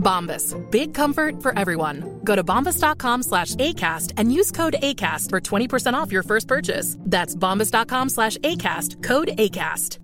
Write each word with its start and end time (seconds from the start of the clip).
Bombas. 0.00 0.56
Big 0.70 0.94
comfort 0.94 1.42
for 1.42 1.56
everyone. 1.58 2.20
Go 2.24 2.34
to 2.34 2.42
bombas.com 2.42 3.22
slash 3.22 3.54
ACAST 3.54 4.14
and 4.16 4.32
use 4.32 4.50
code 4.50 4.76
ACAST 4.82 5.30
for 5.30 5.40
20% 5.40 5.94
off 5.94 6.12
your 6.12 6.24
first 6.24 6.48
purchase. 6.48 6.96
That's 7.00 7.36
bombas.com 7.36 8.08
slash 8.08 8.36
ACAST. 8.38 9.02
Code 9.02 9.28
ACAST. 9.38 10.00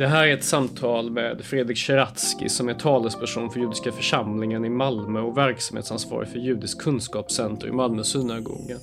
Det 0.00 0.06
här 0.06 0.26
är 0.26 0.34
ett 0.34 0.44
samtal 0.44 1.10
med 1.10 1.44
Fredrik 1.44 1.78
Sheratsky 1.78 2.48
som 2.48 2.68
är 2.68 2.74
talesperson 2.74 3.50
för 3.50 3.60
judiska 3.60 3.92
församlingen 3.92 4.64
i 4.64 4.68
Malmö 4.68 5.20
och 5.20 5.36
verksamhetsansvarig 5.36 6.28
för 6.28 6.38
Judiskt 6.38 6.80
kunskapscenter 6.80 7.68
i 7.68 7.72
Malmö 7.72 8.04
synagoga. 8.04 8.76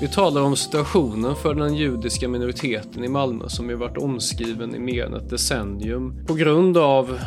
Vi 0.00 0.08
talar 0.08 0.42
om 0.42 0.56
situationen 0.56 1.36
för 1.36 1.54
den 1.54 1.74
judiska 1.74 2.28
minoriteten 2.28 3.04
i 3.04 3.08
Malmö 3.08 3.48
som 3.48 3.70
ju 3.70 3.76
varit 3.76 3.96
omskriven 3.96 4.74
i 4.74 4.78
mer 4.78 5.04
än 5.04 5.14
ett 5.14 5.30
decennium 5.30 6.26
på 6.26 6.34
grund 6.34 6.76
av 6.76 7.18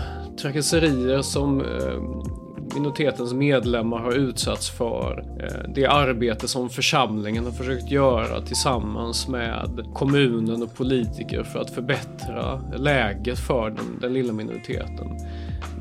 trakasserier 0.41 1.22
som 1.22 1.61
eh, 1.61 2.30
minoritetens 2.75 3.33
medlemmar 3.33 3.97
har 3.97 4.11
utsatts 4.11 4.69
för. 4.69 5.25
Eh, 5.39 5.72
det 5.75 5.86
arbete 5.86 6.47
som 6.47 6.69
församlingen 6.69 7.45
har 7.45 7.52
försökt 7.52 7.91
göra 7.91 8.41
tillsammans 8.41 9.28
med 9.28 9.86
kommunen 9.94 10.63
och 10.63 10.75
politiker 10.75 11.44
för 11.44 11.59
att 11.59 11.69
förbättra 11.69 12.61
läget 12.78 13.39
för 13.39 13.69
den, 13.69 14.00
den 14.02 14.13
lilla 14.13 14.34
minoriteten. 14.34 15.08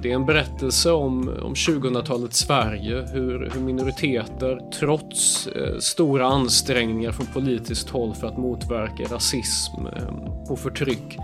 Det 0.02 0.10
är 0.10 0.14
en 0.14 0.26
berättelse 0.26 0.90
om, 0.90 1.28
om 1.42 1.54
2000-talets 1.54 2.38
Sverige, 2.38 3.08
hur, 3.12 3.50
hur 3.54 3.60
minoriteter 3.60 4.60
trots 4.78 5.46
eh, 5.46 5.78
stora 5.78 6.26
ansträngningar 6.26 7.12
från 7.12 7.26
politiskt 7.26 7.90
håll 7.90 8.14
för 8.14 8.26
att 8.26 8.38
motverka 8.38 9.14
rasism 9.14 9.86
eh, 9.86 10.50
och 10.50 10.58
förtryck 10.58 11.18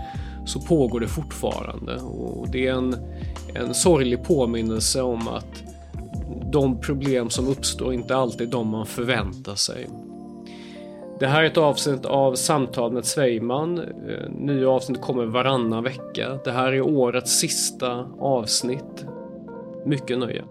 så 0.45 0.59
pågår 0.61 0.99
det 0.99 1.07
fortfarande. 1.07 1.95
Och 2.01 2.49
det 2.49 2.67
är 2.67 2.73
en, 2.73 2.95
en 3.55 3.73
sorglig 3.73 4.23
påminnelse 4.23 5.01
om 5.01 5.27
att 5.27 5.63
de 6.51 6.81
problem 6.81 7.29
som 7.29 7.47
uppstår 7.47 7.93
inte 7.93 8.15
alltid 8.15 8.47
är 8.47 8.51
de 8.51 8.67
man 8.67 8.85
förväntar 8.85 9.55
sig. 9.55 9.87
Det 11.19 11.27
här 11.27 11.43
är 11.43 11.47
ett 11.47 11.57
avsnitt 11.57 12.05
av 12.05 12.35
Samtal 12.35 12.91
med 12.91 13.05
Svejman. 13.05 13.79
Eh, 13.79 14.29
nya 14.29 14.69
avsnitt 14.69 15.01
kommer 15.01 15.25
varannan 15.25 15.83
vecka. 15.83 16.39
Det 16.43 16.51
här 16.51 16.71
är 16.71 16.81
årets 16.81 17.39
sista 17.39 18.09
avsnitt. 18.19 19.05
Mycket 19.85 20.19
nöje. 20.19 20.43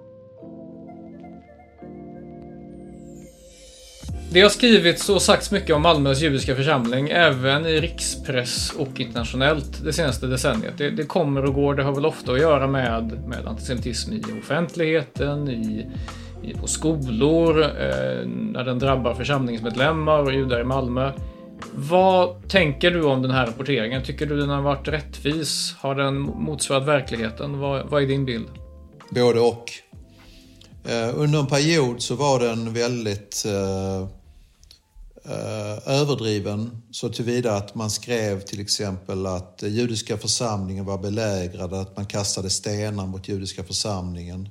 Det 4.34 4.40
har 4.40 4.48
skrivits 4.48 5.08
och 5.08 5.22
sagts 5.22 5.50
mycket 5.50 5.76
om 5.76 5.82
Malmös 5.82 6.22
judiska 6.22 6.56
församling, 6.56 7.08
även 7.10 7.66
i 7.66 7.80
rikspress 7.80 8.72
och 8.78 9.00
internationellt 9.00 9.84
det 9.84 9.92
senaste 9.92 10.26
decenniet. 10.26 10.78
Det, 10.78 10.90
det 10.90 11.04
kommer 11.04 11.44
och 11.44 11.54
går, 11.54 11.74
det 11.74 11.82
har 11.82 11.94
väl 11.94 12.06
ofta 12.06 12.32
att 12.32 12.40
göra 12.40 12.66
med, 12.66 13.28
med 13.28 13.46
antisemitism 13.46 14.12
i 14.12 14.22
offentligheten, 14.42 15.48
i, 15.48 15.86
på 16.52 16.66
skolor, 16.66 17.62
eh, 17.62 18.26
när 18.26 18.64
den 18.64 18.78
drabbar 18.78 19.14
församlingsmedlemmar 19.14 20.18
och 20.22 20.32
judar 20.32 20.60
i 20.60 20.64
Malmö. 20.64 21.12
Vad 21.74 22.48
tänker 22.48 22.90
du 22.90 23.02
om 23.02 23.22
den 23.22 23.30
här 23.30 23.46
rapporteringen? 23.46 24.02
Tycker 24.02 24.26
du 24.26 24.36
den 24.36 24.48
har 24.48 24.62
varit 24.62 24.88
rättvis? 24.88 25.74
Har 25.78 25.94
den 25.94 26.18
motsvarat 26.20 26.86
verkligheten? 26.86 27.58
Vad, 27.58 27.86
vad 27.90 28.02
är 28.02 28.06
din 28.06 28.24
bild? 28.24 28.48
Både 29.10 29.40
och. 29.40 29.72
Eh, 30.84 31.18
under 31.18 31.38
en 31.38 31.46
period 31.46 32.02
så 32.02 32.14
var 32.14 32.40
den 32.40 32.72
väldigt 32.72 33.44
eh, 33.46 34.00
eh 35.32 36.00
överdriven 36.00 36.82
så 36.90 37.08
tillvida 37.08 37.56
att 37.56 37.74
man 37.74 37.90
skrev 37.90 38.40
till 38.40 38.60
exempel 38.60 39.26
att 39.26 39.62
judiska 39.66 40.16
församlingen 40.16 40.84
var 40.84 40.98
belägrad, 40.98 41.74
att 41.74 41.96
man 41.96 42.06
kastade 42.06 42.50
stenar 42.50 43.06
mot 43.06 43.28
judiska 43.28 43.64
församlingen 43.64 44.48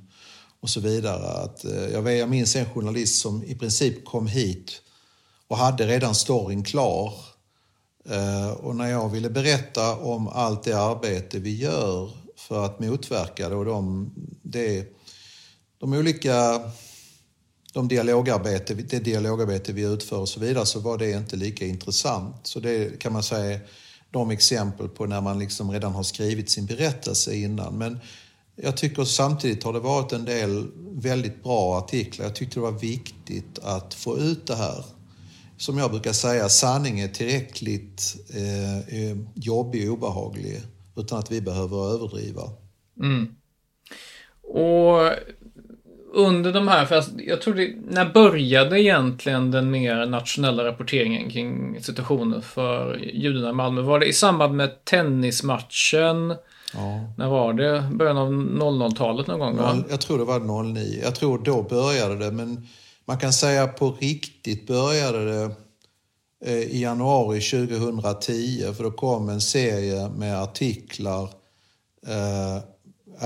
och 0.64 0.70
så 0.70 0.80
vidare. 0.80 1.26
Att, 1.26 1.64
eh, 1.64 1.88
jag, 1.88 2.16
jag 2.16 2.28
minns 2.28 2.56
en 2.56 2.66
journalist 2.66 3.20
som 3.20 3.44
i 3.44 3.54
princip 3.54 4.04
kom 4.04 4.26
hit 4.26 4.82
och 5.48 5.56
hade 5.56 5.86
redan 5.86 6.14
storyn 6.14 6.64
klar. 6.64 7.12
Eh, 8.08 8.50
och 8.50 8.76
när 8.76 8.90
jag 8.90 9.08
ville 9.08 9.30
berätta 9.30 9.96
om 9.96 10.28
allt 10.28 10.62
det 10.62 10.78
arbete 10.78 11.38
vi 11.38 11.56
gör 11.56 12.10
för 12.36 12.64
att 12.64 12.80
motverka 12.80 13.48
det 13.48 13.54
och 13.54 13.64
de, 13.64 14.12
det, 14.42 14.86
de 15.78 15.92
olika 15.92 16.60
de 17.72 17.88
dialogarbete, 17.88 18.74
det 18.74 18.98
dialogarbete 18.98 19.72
vi 19.72 19.82
utför 19.82 20.18
och 20.18 20.28
så 20.28 20.40
vidare 20.40 20.66
så 20.66 20.80
var 20.80 20.98
det 20.98 21.10
inte 21.10 21.36
lika 21.36 21.66
intressant. 21.66 22.46
Så 22.46 22.60
det 22.60 22.98
kan 23.00 23.12
man 23.12 23.22
säga 23.22 23.60
de 24.10 24.30
exempel 24.30 24.88
på 24.88 25.06
när 25.06 25.20
man 25.20 25.38
liksom 25.38 25.72
redan 25.72 25.92
har 25.92 26.02
skrivit 26.02 26.50
sin 26.50 26.66
berättelse 26.66 27.36
innan. 27.36 27.78
Men 27.78 28.00
jag 28.56 28.76
tycker 28.76 29.04
samtidigt 29.04 29.64
har 29.64 29.72
det 29.72 29.80
varit 29.80 30.12
en 30.12 30.24
del 30.24 30.66
väldigt 30.92 31.42
bra 31.42 31.78
artiklar. 31.78 32.26
Jag 32.26 32.34
tyckte 32.34 32.56
det 32.56 32.60
var 32.60 32.72
viktigt 32.72 33.58
att 33.62 33.94
få 33.94 34.18
ut 34.18 34.46
det 34.46 34.56
här. 34.56 34.84
Som 35.56 35.78
jag 35.78 35.90
brukar 35.90 36.12
säga, 36.12 36.48
sanning 36.48 37.00
är 37.00 37.08
tillräckligt 37.08 38.16
eh, 38.34 38.78
eh 38.78 39.16
jobbig 39.34 39.90
och 39.90 39.94
obehaglig 39.96 40.60
utan 40.96 41.18
att 41.18 41.30
vi 41.30 41.40
behöver 41.40 41.94
överdriva. 41.94 42.42
Mm. 43.00 43.34
Och 44.42 45.12
under 46.14 46.52
de 46.52 46.68
här, 46.68 46.84
för 46.84 47.04
jag 47.18 47.40
tror 47.40 47.54
det, 47.54 47.74
när 47.90 48.12
började 48.12 48.80
egentligen 48.80 49.50
den 49.50 49.70
mer 49.70 50.06
nationella 50.06 50.64
rapporteringen 50.64 51.30
kring 51.30 51.82
situationen 51.82 52.42
för 52.42 52.96
judarna 52.96 53.50
i 53.50 53.52
Malmö? 53.52 53.82
Var 53.82 53.98
det 53.98 54.06
i 54.06 54.12
samband 54.12 54.54
med 54.54 54.84
tennismatchen? 54.84 56.34
Ja. 56.76 57.00
När 57.16 57.28
var 57.28 57.52
det? 57.52 57.88
Början 57.92 58.18
av 58.18 58.32
00-talet 58.32 59.26
någon 59.26 59.40
gång? 59.40 59.56
Va? 59.56 59.84
Jag 59.90 60.00
tror 60.00 60.18
det 60.18 60.24
var 60.24 60.62
09. 60.62 61.00
Jag 61.02 61.14
tror 61.14 61.38
då 61.38 61.62
började 61.62 62.16
det, 62.16 62.30
men 62.30 62.66
man 63.04 63.18
kan 63.18 63.32
säga 63.32 63.66
på 63.66 63.90
riktigt 63.90 64.66
började 64.66 65.24
det 65.24 65.54
eh, 66.44 66.58
i 66.58 66.82
januari 66.82 67.40
2010, 67.40 68.72
för 68.76 68.84
då 68.84 68.90
kom 68.90 69.28
en 69.28 69.40
serie 69.40 70.08
med 70.08 70.42
artiklar 70.42 71.28
eh, 72.06 72.58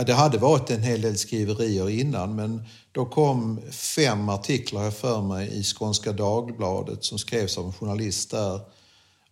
det 0.06 0.12
hade 0.12 0.38
varit 0.38 0.70
en 0.70 0.82
hel 0.82 1.00
del 1.00 1.18
skriverier 1.18 1.90
innan 1.90 2.36
men 2.36 2.62
då 2.92 3.04
kom 3.04 3.60
fem 3.70 4.28
artiklar, 4.28 4.84
jag 4.84 4.94
för 4.94 5.22
mig, 5.22 5.58
i 5.58 5.62
Skånska 5.62 6.12
Dagbladet 6.12 7.04
som 7.04 7.18
skrevs 7.18 7.58
av 7.58 7.66
en 7.66 7.72
journalist 7.72 8.30
där. 8.30 8.60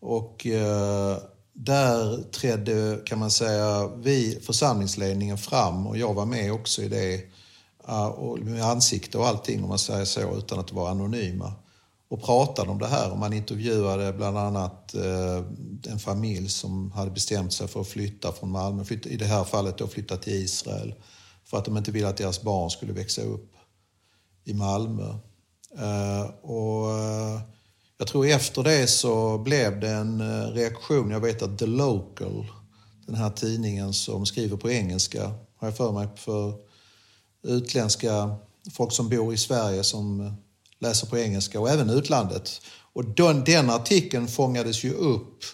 Och 0.01 0.47
eh, 0.47 1.17
där 1.57 2.23
trädde, 2.23 3.01
kan 3.07 3.19
man 3.19 3.31
säga, 3.31 3.89
vi, 3.89 4.41
församlingsledningen 4.43 5.39
fram 5.39 5.87
och 5.87 5.99
jag 5.99 6.15
var 6.15 6.27
med 6.27 6.53
också 6.53 6.83
i 6.83 6.89
det. 6.89 7.15
Eh, 7.89 8.07
och 8.07 8.39
med 8.39 8.65
ansikte 8.65 9.19
och 9.19 9.27
allting 9.27 9.63
om 9.63 9.69
man 9.69 9.79
säger 9.79 10.05
så, 10.05 10.37
utan 10.39 10.59
att 10.59 10.73
vara 10.73 10.91
anonyma 10.91 11.53
och 12.09 12.23
pratade 12.23 12.71
om 12.71 12.79
det 12.79 12.87
här. 12.87 13.13
Och 13.13 13.19
man 13.19 13.33
intervjuade 13.33 14.13
bland 14.13 14.39
annat 14.39 14.95
eh, 14.95 15.45
en 15.93 15.99
familj 15.99 16.49
som 16.49 16.91
hade 16.91 17.11
bestämt 17.11 17.53
sig 17.53 17.69
för 17.69 17.81
att 17.81 17.89
flytta 17.89 18.33
från 18.33 18.51
Malmö, 18.51 18.85
i 18.91 19.17
det 19.17 19.25
här 19.25 19.45
fallet 19.45 19.79
då 19.79 19.87
flytta 19.87 20.17
till 20.17 20.33
Israel, 20.33 20.95
för 21.45 21.59
att 21.59 21.65
de 21.65 21.77
inte 21.77 21.93
ville 21.93 22.09
att 22.09 22.17
deras 22.17 22.43
barn 22.43 22.71
skulle 22.71 22.93
växa 22.93 23.23
upp 23.23 23.53
i 24.45 24.55
Malmö. 24.55 25.15
Eh, 25.79 26.25
och 26.43 26.91
jag 27.99 28.09
tror 28.09 28.27
efter 28.27 28.63
det 28.63 28.87
så 28.87 29.39
blev 29.39 29.81
det 29.81 29.91
en 29.91 30.21
eh, 30.21 30.53
reaktion. 30.53 31.11
Jag 31.11 31.21
vet 31.21 31.43
att 31.43 31.59
The 31.59 31.67
Local, 31.67 32.47
den 33.07 33.15
här 33.15 33.31
tidningen 33.31 33.95
som 33.95 34.27
skriver 34.27 34.57
på 34.57 34.71
engelska, 34.71 35.23
har 35.57 35.69
jag 35.69 35.77
för 35.77 35.93
mig, 35.93 36.09
för 36.17 36.55
utländska 37.43 38.37
folk 38.73 38.93
som 38.93 39.09
bor 39.09 39.35
i 39.35 39.37
Sverige 39.37 39.85
som 39.85 40.21
eh, 40.21 40.33
läser 40.79 41.07
på 41.07 41.19
engelska 41.19 41.61
och 41.61 41.71
även 41.71 41.91
utlandet. 41.91 42.61
Och 42.93 43.05
den, 43.05 43.45
den 43.45 43.71
artikeln 43.71 44.29
fångades 44.29 44.85
ju 44.85 44.93
upp, 44.93 45.45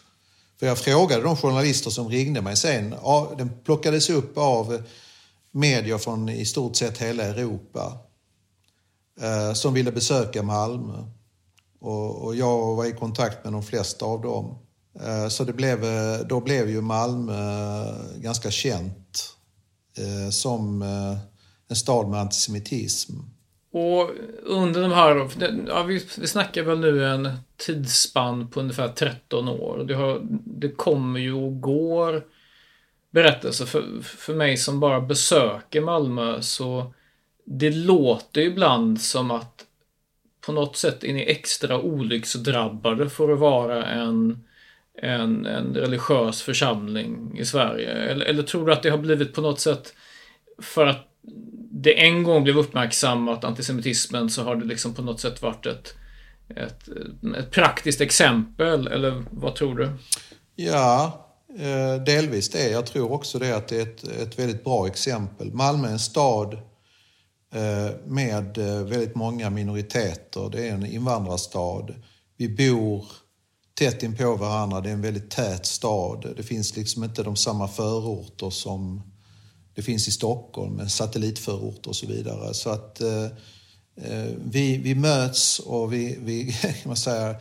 för 0.61 0.67
jag 0.67 0.79
frågade 0.79 1.23
de 1.23 1.37
journalister 1.37 1.91
som 1.91 2.09
ringde 2.09 2.43
mig 2.43 2.57
sen, 2.57 2.95
den 3.39 3.51
plockades 3.65 4.11
upp 4.11 4.39
av 4.39 4.75
eh, 4.75 4.81
medier 5.51 5.99
från 5.99 6.29
i 6.29 6.47
stort 6.47 6.77
sett 6.77 6.99
hela 6.99 7.25
Europa 7.25 7.99
eh, 9.21 9.53
som 9.53 9.75
ville 9.75 9.93
besöka 9.93 10.43
Malmö. 10.43 11.05
Och, 11.83 12.25
och, 12.25 12.35
jag 12.37 12.77
var 12.77 12.87
i 12.87 12.93
kontakt 12.93 13.45
med 13.45 13.53
de 13.53 13.63
flesta 13.63 14.07
av 14.07 14.23
dem. 14.23 14.59
Eh, 15.01 15.29
så 15.29 15.45
det 15.45 15.53
blev, 15.53 15.85
eh, 15.85 16.19
då 16.29 16.41
blev 16.41 16.71
ju 16.71 16.81
Malmö 16.81 17.33
eh, 17.83 18.21
ganska 18.21 18.51
känt 18.51 19.29
som 20.31 20.83
en 21.69 21.77
stad 21.77 22.09
med 22.09 22.21
antisemitism. 22.21 23.13
Och 23.73 24.11
under 24.43 24.83
de 24.83 24.93
här, 24.93 25.29
ja, 25.67 25.83
vi, 25.83 26.07
vi 26.19 26.27
snackar 26.27 26.63
väl 26.63 26.81
nu 26.81 27.07
en 27.07 27.29
tidsspann 27.57 28.49
på 28.49 28.61
ungefär 28.61 28.89
13 28.89 29.49
år. 29.49 29.85
Det, 29.89 29.95
har, 29.95 30.21
det 30.45 30.69
kommer 30.69 31.21
ju 31.21 31.33
och 31.33 31.61
går 31.61 32.25
berättelser 33.11 33.67
för, 33.67 34.03
för 34.03 34.35
mig 34.35 34.57
som 34.57 34.81
bara 34.81 35.01
besöker 35.01 35.81
Malmö 35.81 36.43
så 36.43 36.95
det 37.45 37.71
låter 37.71 38.41
ibland 38.41 39.01
som 39.01 39.31
att 39.31 39.65
på 40.47 40.53
något 40.53 40.77
sätt 40.77 41.05
är 41.05 41.13
ni 41.13 41.23
extra 41.23 41.81
olycksdrabbade 41.81 43.11
för 43.11 43.33
att 43.33 43.39
vara 43.39 43.87
en, 43.87 44.45
en, 45.03 45.47
en 45.47 45.75
religiös 45.75 46.43
församling 46.43 47.39
i 47.39 47.45
Sverige? 47.45 47.91
Eller, 47.91 48.27
eller 48.27 48.43
tror 48.43 48.67
du 48.67 48.73
att 48.73 48.83
det 48.83 48.91
har 48.91 48.99
blivit 48.99 49.35
på 49.35 49.41
något 49.41 49.61
sätt 49.61 49.95
för 50.59 50.87
att 50.87 51.09
det 51.71 52.01
en 52.01 52.23
gång 52.23 52.45
blev 52.45 52.59
uppmärksammat, 52.59 53.45
antisemitismen, 53.45 54.31
så 54.31 54.43
har 54.43 54.57
det 54.57 54.65
liksom 54.65 54.95
på 54.95 55.03
något 55.03 55.21
sätt 55.21 55.43
varit 55.43 55.67
ett, 55.67 55.95
ett, 56.57 56.89
ett 57.39 57.51
praktiskt 57.51 58.01
exempel, 58.01 58.87
eller 58.87 59.25
vad 59.31 59.55
tror 59.55 59.75
du? 59.75 59.89
Ja, 60.57 61.27
eh, 61.59 62.03
delvis 62.05 62.51
det. 62.51 62.71
Jag 62.71 62.87
tror 62.87 63.13
också 63.13 63.39
det 63.39 63.57
att 63.57 63.69
det 63.69 63.77
är 63.77 63.83
ett, 63.83 64.05
ett 64.05 64.39
väldigt 64.39 64.65
bra 64.65 64.87
exempel. 64.87 65.53
Malmö 65.53 65.89
är 65.89 65.93
en 65.93 65.99
stad 65.99 66.59
Eh, 67.55 67.91
med 68.05 68.59
eh, 68.59 68.83
väldigt 68.83 69.15
många 69.15 69.51
minoriteter. 69.51 70.49
Det 70.53 70.69
är 70.69 70.73
en 70.73 70.87
invandrarstad. 70.87 71.95
Vi 72.37 72.49
bor 72.49 73.07
tätt 73.75 74.03
inpå 74.03 74.37
varandra. 74.37 74.81
Det 74.81 74.89
är 74.89 74.93
en 74.93 75.03
väldigt 75.03 75.31
tät 75.31 75.67
stad. 75.67 76.35
Det 76.37 76.43
finns 76.43 76.77
liksom 76.77 77.05
inte 77.05 77.23
de 77.23 77.37
samma 77.37 77.69
förorter 77.69 78.51
som 78.51 79.03
det 79.75 79.83
finns 79.83 80.09
i 80.09 80.11
Stockholm 80.11 80.75
med 80.75 80.93
satellitförorter 80.93 81.91
och 81.91 81.97
så 81.97 82.07
vidare. 82.07 82.55
Så 82.55 82.71
att 82.71 83.01
eh, 83.01 83.25
eh 83.97 84.31
vi, 84.45 84.77
vi 84.79 84.95
möts 84.95 85.59
och 85.59 85.93
vi, 85.93 86.19
vi, 86.21 86.53
kan 86.63 86.73
man 86.85 86.97
säga, 86.97 87.37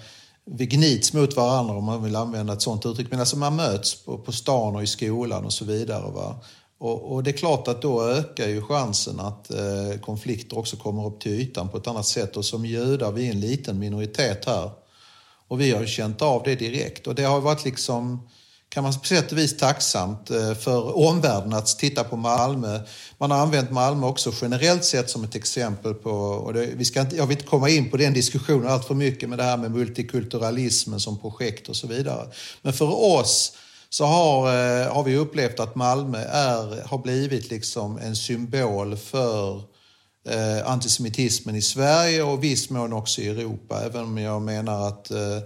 vi 0.45 0.65
gnits 0.65 1.13
mot 1.13 1.35
varandra 1.35 1.73
om 1.73 1.83
man 1.83 2.03
vill 2.03 2.15
använda 2.15 2.53
ett 2.53 2.61
sånt 2.61 2.85
uttryck. 2.85 3.11
Men 3.11 3.19
alltså 3.19 3.37
man 3.37 3.55
möts 3.55 4.05
på, 4.05 4.17
på 4.17 4.31
stan 4.31 4.75
och 4.75 4.83
i 4.83 4.87
skolan 4.87 5.45
och 5.45 5.53
så 5.53 5.65
vidare. 5.65 6.11
Va? 6.11 6.41
Och, 6.81 7.11
och 7.11 7.23
det 7.23 7.31
är 7.31 7.37
klart 7.37 7.67
att 7.67 7.81
då 7.81 8.03
ökar 8.03 8.47
ju 8.47 8.61
chansen 8.61 9.19
att 9.19 9.51
eh, 9.51 9.99
konflikter 10.01 10.57
också 10.57 10.77
kommer 10.77 11.07
upp 11.07 11.21
till 11.21 11.31
ytan 11.31 11.69
på 11.69 11.77
ett 11.77 11.87
annat 11.87 12.05
sätt. 12.05 12.37
Och 12.37 12.45
som 12.45 12.65
judar, 12.65 13.11
vi 13.11 13.27
är 13.27 13.31
en 13.31 13.39
liten 13.39 13.79
minoritet 13.79 14.45
här. 14.45 14.71
Och 15.47 15.61
vi 15.61 15.71
har 15.71 15.81
ju 15.81 15.87
känt 15.87 16.21
av 16.21 16.43
det 16.43 16.55
direkt. 16.55 17.07
Och 17.07 17.15
det 17.15 17.23
har 17.23 17.41
varit 17.41 17.65
liksom 17.65 18.27
kan 18.69 18.83
man 18.83 18.99
på 18.99 19.05
sätt 19.05 19.31
och 19.31 19.37
vis 19.37 19.57
tacksamt 19.57 20.29
eh, 20.29 20.53
för 20.53 20.97
omvärlden 20.97 21.53
att 21.53 21.67
titta 21.79 22.03
på 22.03 22.17
Malmö. 22.17 22.79
Man 23.17 23.31
har 23.31 23.37
använt 23.37 23.71
Malmö 23.71 24.07
också 24.07 24.31
generellt 24.41 24.85
sett 24.85 25.09
som 25.09 25.23
ett 25.23 25.35
exempel 25.35 25.93
på, 25.93 26.11
och 26.11 26.53
det, 26.53 26.65
vi 26.65 26.85
ska 26.85 27.01
inte, 27.01 27.15
jag 27.15 27.27
vill 27.27 27.37
inte 27.37 27.49
komma 27.49 27.69
in 27.69 27.89
på 27.89 27.97
den 27.97 28.13
diskussionen 28.13 28.67
allt 28.67 28.87
för 28.87 28.95
mycket 28.95 29.29
med 29.29 29.37
det 29.37 29.43
här 29.43 29.57
med 29.57 29.71
multikulturalismen 29.71 30.99
som 30.99 31.19
projekt 31.19 31.69
och 31.69 31.75
så 31.75 31.87
vidare. 31.87 32.27
Men 32.61 32.73
för 32.73 33.03
oss 33.03 33.53
så 33.93 34.05
har, 34.05 34.47
eh, 34.47 34.93
har 34.93 35.03
vi 35.03 35.15
upplevt 35.15 35.59
att 35.59 35.75
Malmö 35.75 36.17
är, 36.17 36.87
har 36.87 36.97
blivit 36.97 37.49
liksom 37.49 37.97
en 37.97 38.15
symbol 38.15 38.97
för 38.97 39.63
eh, 40.29 40.71
antisemitismen 40.71 41.55
i 41.55 41.61
Sverige 41.61 42.23
och 42.23 42.43
viss 42.43 42.69
mån 42.69 42.93
också 42.93 43.21
i 43.21 43.27
Europa. 43.27 43.81
Även 43.85 44.03
om 44.03 44.17
jag 44.17 44.41
menar 44.41 44.87
att 44.87 45.11
eh, 45.11 45.39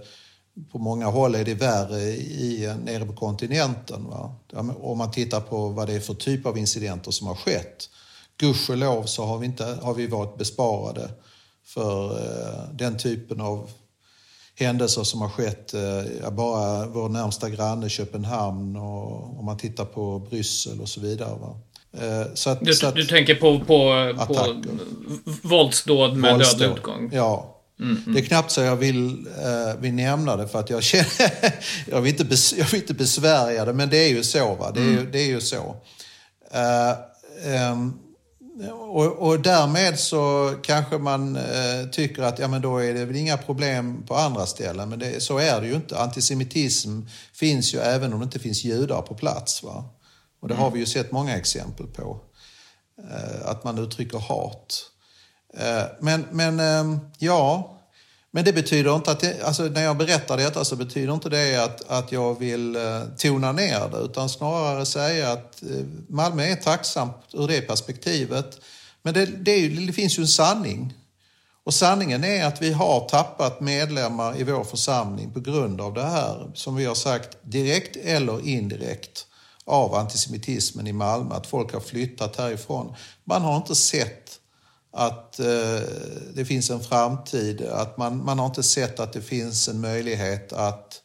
på 0.72 0.78
många 0.78 1.06
håll 1.06 1.34
är 1.34 1.44
det 1.44 1.54
värre 1.54 2.00
i, 2.00 2.74
nere 2.84 3.06
på 3.06 3.12
kontinenten. 3.12 4.04
Va? 4.04 4.36
Om 4.80 4.98
man 4.98 5.10
tittar 5.10 5.40
på 5.40 5.68
vad 5.68 5.86
det 5.86 5.94
är 5.94 6.00
för 6.00 6.14
typ 6.14 6.46
av 6.46 6.58
incidenter 6.58 7.10
som 7.10 7.26
har 7.26 7.34
skett. 7.34 7.88
Gudskelov 8.38 9.04
så 9.04 9.24
har 9.24 9.38
vi, 9.38 9.46
inte, 9.46 9.78
har 9.82 9.94
vi 9.94 10.06
varit 10.06 10.38
besparade 10.38 11.10
för 11.64 12.18
eh, 12.18 12.70
den 12.72 12.98
typen 12.98 13.40
av 13.40 13.70
händelser 14.58 15.02
som 15.02 15.20
har 15.20 15.28
skett. 15.28 15.74
Eh, 15.74 16.30
bara 16.30 16.86
vår 16.86 17.08
närmsta 17.08 17.50
granne 17.50 17.88
Köpenhamn 17.88 18.76
och 18.76 19.38
om 19.38 19.44
man 19.44 19.58
tittar 19.58 19.84
på 19.84 20.18
Bryssel 20.18 20.80
och 20.80 20.88
så 20.88 21.00
vidare. 21.00 21.38
Va? 21.40 21.60
Eh, 22.00 22.26
så 22.34 22.50
att, 22.50 22.60
du, 22.60 22.74
så 22.74 22.86
att, 22.86 22.94
du 22.94 23.04
tänker 23.04 23.34
på, 23.34 23.58
på, 23.58 24.14
på 24.26 24.62
våldsdåd 25.42 26.16
med 26.16 26.32
våldsdåd. 26.32 26.60
dödlig 26.60 26.76
utgång? 26.76 27.10
Ja, 27.12 27.52
Mm, 27.80 27.96
mm. 27.96 28.14
Det 28.14 28.20
är 28.20 28.24
knappt 28.24 28.50
så 28.50 28.60
jag 28.60 28.76
vill, 28.76 29.08
uh, 29.08 29.80
vill 29.80 29.92
nämna 29.92 30.36
det 30.36 30.48
för 30.48 30.60
att 30.60 30.70
jag 30.70 30.82
känner, 30.82 31.54
jag, 31.90 32.00
vill 32.00 32.12
inte 32.12 32.24
bes, 32.24 32.54
jag 32.58 32.66
vill 32.66 32.80
inte 32.80 32.94
besvärja 32.94 33.64
det, 33.64 33.72
men 33.72 33.90
det 33.90 33.96
är 33.96 34.08
ju 34.08 34.22
så. 34.22 34.54
Va? 34.54 34.70
Det, 34.74 34.80
är, 34.80 34.88
mm. 34.88 35.08
det 35.12 35.18
är 35.18 35.26
ju 35.26 35.40
så. 35.40 35.76
Uh, 36.54 37.72
um, 37.72 37.98
och, 38.72 39.28
och, 39.28 39.40
därmed 39.40 39.98
så 39.98 40.54
kanske 40.62 40.98
man 40.98 41.36
eh, 41.36 41.90
tycker 41.92 42.22
att 42.22 42.38
ja, 42.38 42.48
men 42.48 42.62
då 42.62 42.78
är 42.78 42.94
det 42.94 43.04
väl 43.04 43.16
inga 43.16 43.36
problem 43.36 44.02
på 44.06 44.14
andra 44.14 44.46
ställen. 44.46 44.88
Men 44.88 44.98
det, 44.98 45.22
så 45.22 45.38
är 45.38 45.60
det 45.60 45.66
ju 45.66 45.74
inte. 45.74 45.98
Antisemitism 45.98 47.00
finns 47.32 47.74
ju 47.74 47.78
även 47.78 48.12
om 48.12 48.20
det 48.20 48.24
inte 48.24 48.38
finns 48.38 48.64
judar 48.64 49.02
på 49.02 49.14
plats. 49.14 49.62
Va? 49.62 49.84
Och 50.40 50.48
det 50.48 50.54
har 50.54 50.70
vi 50.70 50.78
ju 50.78 50.86
sett 50.86 51.12
många 51.12 51.36
exempel 51.36 51.86
på. 51.86 52.20
Eh, 53.10 53.48
att 53.48 53.64
man 53.64 53.78
uttrycker 53.78 54.18
hat. 54.18 54.90
Eh, 55.54 55.84
men, 56.00 56.26
men 56.30 56.60
eh, 56.60 56.98
ja, 57.18 57.75
men 58.36 58.44
det 58.44 58.52
betyder 58.52 58.96
inte 58.96 59.10
att, 59.10 59.20
det, 59.20 59.42
alltså 59.42 59.62
när 59.62 59.82
jag 59.82 59.96
berättar 59.96 60.36
detta 60.36 60.64
så 60.64 60.76
betyder 60.76 61.14
inte 61.14 61.28
det 61.28 61.64
att, 61.64 61.90
att 61.90 62.12
jag 62.12 62.38
vill 62.38 62.76
eh, 62.76 63.02
tona 63.18 63.52
ner 63.52 63.88
det 63.88 63.98
utan 63.98 64.28
snarare 64.28 64.86
säga 64.86 65.32
att 65.32 65.62
eh, 65.62 65.68
Malmö 66.08 66.42
är 66.42 66.56
tacksamt 66.56 67.16
ur 67.32 67.48
det 67.48 67.60
perspektivet. 67.60 68.60
Men 69.02 69.14
det, 69.14 69.26
det, 69.26 69.68
det 69.68 69.92
finns 69.92 70.18
ju 70.18 70.20
en 70.20 70.28
sanning. 70.28 70.94
Och 71.64 71.74
sanningen 71.74 72.24
är 72.24 72.44
att 72.44 72.62
vi 72.62 72.72
har 72.72 73.08
tappat 73.08 73.60
medlemmar 73.60 74.40
i 74.40 74.44
vår 74.44 74.64
församling 74.64 75.32
på 75.32 75.40
grund 75.40 75.80
av 75.80 75.94
det 75.94 76.06
här, 76.06 76.50
som 76.54 76.76
vi 76.76 76.84
har 76.84 76.94
sagt, 76.94 77.38
direkt 77.42 77.96
eller 77.96 78.48
indirekt 78.48 79.26
av 79.64 79.94
antisemitismen 79.94 80.86
i 80.86 80.92
Malmö, 80.92 81.34
att 81.34 81.46
folk 81.46 81.72
har 81.72 81.80
flyttat 81.80 82.36
härifrån. 82.36 82.94
Man 83.24 83.42
har 83.42 83.56
inte 83.56 83.74
sett 83.74 84.40
att 84.98 85.40
eh, 85.40 85.80
det 86.34 86.44
finns 86.44 86.70
en 86.70 86.80
framtid, 86.80 87.62
att 87.62 87.96
man, 87.96 88.24
man 88.24 88.38
har 88.38 88.46
inte 88.46 88.62
sett 88.62 89.00
att 89.00 89.12
det 89.12 89.22
finns 89.22 89.68
en 89.68 89.80
möjlighet 89.80 90.52
att... 90.52 91.02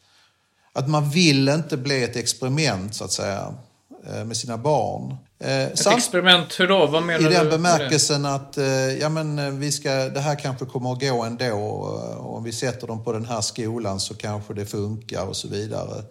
Att 0.73 0.89
man 0.89 1.09
vill 1.09 1.49
inte 1.49 1.77
bli 1.77 2.03
ett 2.03 2.15
experiment, 2.15 2.95
så 2.95 3.03
att 3.03 3.11
säga, 3.11 3.53
eh, 4.07 4.25
med 4.25 4.37
sina 4.37 4.57
barn. 4.57 5.15
Eh, 5.39 5.61
ett 5.61 5.79
Samt, 5.79 5.97
experiment, 5.97 6.59
hur 6.59 6.67
då? 6.67 6.87
Vad 6.87 7.03
menar 7.03 7.29
du? 7.29 7.35
I 7.35 7.37
den 7.37 7.49
bemärkelsen 7.49 8.25
att 8.25 8.57
eh, 8.57 8.65
ja, 8.99 9.09
men 9.09 9.59
vi 9.59 9.71
ska, 9.71 9.89
det 9.91 10.19
här 10.19 10.35
kanske 10.35 10.65
kommer 10.65 10.91
att 10.91 10.99
gå 10.99 11.23
ändå. 11.23 11.55
Och 11.55 12.35
om 12.35 12.43
vi 12.43 12.51
sätter 12.51 12.87
dem 12.87 13.03
på 13.03 13.13
den 13.13 13.25
här 13.25 13.41
skolan 13.41 13.99
så 13.99 14.13
kanske 14.13 14.53
det 14.53 14.65
funkar 14.65 15.25
och 15.25 15.35
så 15.35 15.47
vidare. 15.47 16.03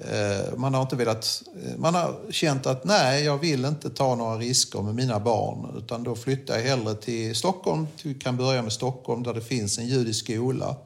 Eh, 0.00 0.56
man 0.56 0.74
har 0.74 0.82
inte 0.82 0.96
velat, 0.96 1.42
eh, 1.64 1.76
man 1.76 1.94
har 1.94 2.20
känt 2.30 2.66
att 2.66 2.84
nej, 2.84 3.24
jag 3.24 3.38
vill 3.38 3.64
inte 3.64 3.90
ta 3.90 4.14
några 4.14 4.38
risker 4.38 4.82
med 4.82 4.94
mina 4.94 5.20
barn 5.20 5.78
utan 5.78 6.04
då 6.04 6.14
flyttar 6.14 6.54
jag 6.54 6.62
hellre 6.62 6.94
till 6.94 7.34
Stockholm. 7.34 7.86
Vi 8.02 8.14
kan 8.14 8.36
börja 8.36 8.62
med 8.62 8.72
Stockholm 8.72 9.22
där 9.22 9.34
det 9.34 9.40
finns 9.40 9.78
en 9.78 9.86
judisk 9.86 10.24
skola. 10.24 10.76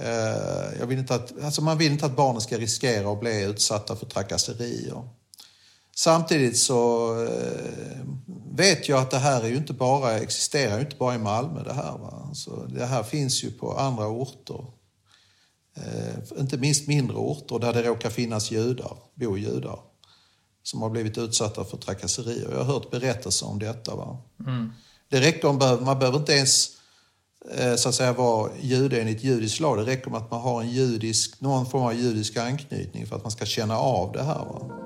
Eh, 0.00 0.78
jag 0.80 0.86
vill 0.86 0.98
inte 0.98 1.14
att, 1.14 1.32
alltså 1.42 1.62
man 1.62 1.78
vill 1.78 1.92
inte 1.92 2.06
att 2.06 2.16
barnen 2.16 2.40
ska 2.40 2.58
riskera 2.58 3.12
att 3.12 3.20
bli 3.20 3.44
utsatta 3.44 3.96
för 3.96 4.06
trakasserier. 4.06 5.08
Samtidigt 5.94 6.58
så 6.58 7.12
vet 8.50 8.88
jag 8.88 9.00
att 9.00 9.10
det 9.10 9.18
här 9.18 9.42
är 9.42 9.48
ju 9.48 9.56
inte 9.56 9.72
bara, 9.72 10.18
existerar 10.18 10.74
ju 10.74 10.80
inte 10.80 10.96
bara 10.96 11.14
i 11.14 11.18
Malmö 11.18 11.62
det 11.62 11.72
här. 11.72 11.98
Va? 11.98 12.22
Alltså 12.28 12.50
det 12.68 12.86
här 12.86 13.02
finns 13.02 13.44
ju 13.44 13.50
på 13.50 13.72
andra 13.72 14.06
orter 14.06 14.75
eh, 15.76 16.40
inte 16.40 16.58
minst 16.58 16.88
mindre 16.88 17.16
orter 17.16 17.58
där 17.58 17.72
det 17.72 17.82
råkar 17.82 18.10
finnas 18.10 18.50
judar, 18.50 18.96
bo 19.14 19.36
judar 19.36 19.78
som 20.62 20.82
har 20.82 20.90
blivit 20.90 21.18
utsatta 21.18 21.64
för 21.64 21.76
trakasserier. 21.76 22.48
Jag 22.50 22.58
har 22.58 22.64
hört 22.64 22.90
berättelser 22.90 23.46
om 23.46 23.58
detta. 23.58 23.96
Va? 23.96 24.18
Mm. 24.46 24.72
Det 25.08 25.20
räcker 25.20 25.48
om, 25.48 25.58
man 25.84 25.98
behöver 25.98 26.18
inte 26.18 26.32
ens 26.32 26.68
eh, 27.54 27.74
så 27.74 27.88
att 27.88 27.94
säga 27.94 28.12
vara 28.12 28.50
jude 28.60 29.00
enligt 29.00 29.24
judisk 29.24 29.60
lag. 29.60 29.78
Det 29.78 29.84
räcker 29.84 30.10
med 30.10 30.20
att 30.20 30.30
man 30.30 30.40
har 30.40 30.62
en 30.62 30.70
judisk, 30.70 31.40
någon 31.40 31.66
form 31.66 31.82
av 31.82 31.94
judisk 31.94 32.36
anknytning 32.36 33.06
för 33.06 33.16
att 33.16 33.22
man 33.22 33.30
ska 33.30 33.44
känna 33.44 33.78
av 33.78 34.12
det 34.12 34.22
här. 34.22 34.44
Va? 34.44 34.85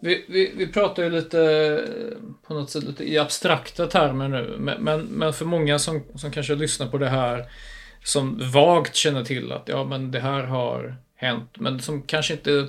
Vi, 0.00 0.24
vi, 0.28 0.52
vi 0.56 0.66
pratar 0.66 1.02
ju 1.02 1.10
lite 1.10 1.84
på 2.46 2.54
något 2.54 2.70
sätt 2.70 2.84
lite 2.84 3.12
i 3.12 3.18
abstrakta 3.18 3.86
termer 3.86 4.28
nu. 4.28 4.56
Men, 4.58 4.84
men, 4.84 5.00
men 5.00 5.32
för 5.32 5.44
många 5.44 5.78
som, 5.78 6.04
som 6.14 6.30
kanske 6.30 6.54
lyssnar 6.54 6.86
på 6.86 6.98
det 6.98 7.08
här 7.08 7.44
som 8.04 8.50
vagt 8.52 8.94
känner 8.94 9.24
till 9.24 9.52
att 9.52 9.68
ja 9.68 9.84
men 9.84 10.10
det 10.10 10.20
här 10.20 10.42
har 10.42 10.96
hänt. 11.16 11.50
Men 11.58 11.80
som 11.80 12.02
kanske 12.02 12.34
inte 12.34 12.68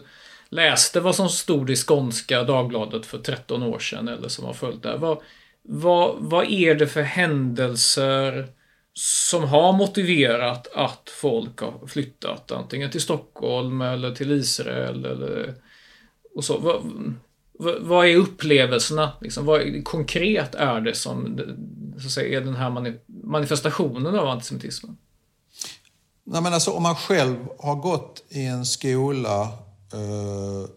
läste 0.50 1.00
vad 1.00 1.15
som 1.15 1.29
stod 1.29 1.69
i 1.69 1.75
Skånska 1.75 2.43
Dagbladet 2.43 3.05
för 3.05 3.17
13 3.17 3.63
år 3.63 3.79
sedan 3.79 4.07
eller 4.07 4.27
som 4.27 4.46
har 4.46 4.53
följt 4.53 4.84
det. 4.84 4.98
Vad, 4.98 5.17
vad, 5.63 6.15
vad 6.19 6.51
är 6.51 6.75
det 6.75 6.88
för 6.88 7.01
händelser 7.01 8.48
som 8.93 9.43
har 9.43 9.74
motiverat 9.74 10.67
att 10.74 11.10
folk 11.10 11.60
har 11.60 11.88
flyttat 11.88 12.51
antingen 12.51 12.91
till 12.91 13.01
Stockholm 13.01 13.81
eller 13.81 14.12
till 14.12 14.31
Israel 14.31 15.05
eller 15.05 15.53
och 16.38 16.44
så. 16.44 16.58
Vad, 16.58 16.94
vad, 17.60 17.82
vad 17.82 18.08
är 18.08 18.15
upplevelserna? 18.15 19.12
Liksom, 19.22 19.46
vad 19.46 19.84
konkret 19.84 20.56
är 20.56 20.82
det 20.82 20.96
som 20.96 21.39
så 22.00 22.06
att 22.06 22.12
säga, 22.12 22.39
är 22.39 22.46
den 22.46 22.56
här 22.56 22.70
mani 22.70 22.94
manifestationen 23.08 24.20
av 24.20 24.27
antisemitismen? 24.27 24.98
Nej, 26.24 26.41
men 26.41 26.53
alltså, 26.53 26.72
om 26.72 26.84
man 26.84 26.96
själv 26.96 27.36
har 27.60 27.75
gått 27.75 28.24
i 28.29 28.46
en 28.46 28.65
skola 28.65 29.41
eh, 29.94 30.70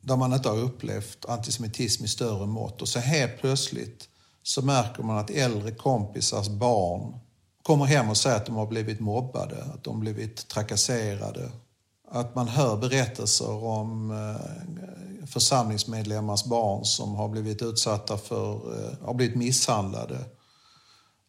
där 0.00 0.16
man 0.16 0.32
inte 0.32 0.48
har 0.48 0.58
upplevt 0.58 1.24
antisemitism 1.28 2.04
i 2.04 2.08
större 2.08 2.46
mått 2.46 2.82
och 2.82 2.88
så 2.88 2.98
helt 2.98 3.40
plötsligt 3.40 4.08
så 4.42 4.62
märker 4.62 5.02
man 5.02 5.18
att 5.18 5.30
äldre 5.30 5.70
kompisars 5.70 6.48
barn 6.48 7.18
kommer 7.62 7.84
hem 7.84 8.10
och 8.10 8.16
säger 8.16 8.36
att 8.36 8.46
de 8.46 8.56
har 8.56 8.66
blivit 8.66 9.00
mobbade, 9.00 9.62
att 9.74 9.84
de 9.84 10.00
blivit 10.00 10.48
trakasserade. 10.48 11.50
Att 12.14 12.34
man 12.34 12.48
hör 12.48 12.76
berättelser 12.76 13.64
om 13.64 14.10
eh, 14.10 15.26
församlingsmedlemmars 15.26 16.44
barn 16.44 16.84
som 16.84 17.14
har 17.14 17.28
blivit 17.28 17.62
utsatta 17.62 18.16
för, 18.16 18.52
eh, 18.52 19.06
har 19.06 19.14
blivit 19.14 19.36
misshandlade, 19.36 20.18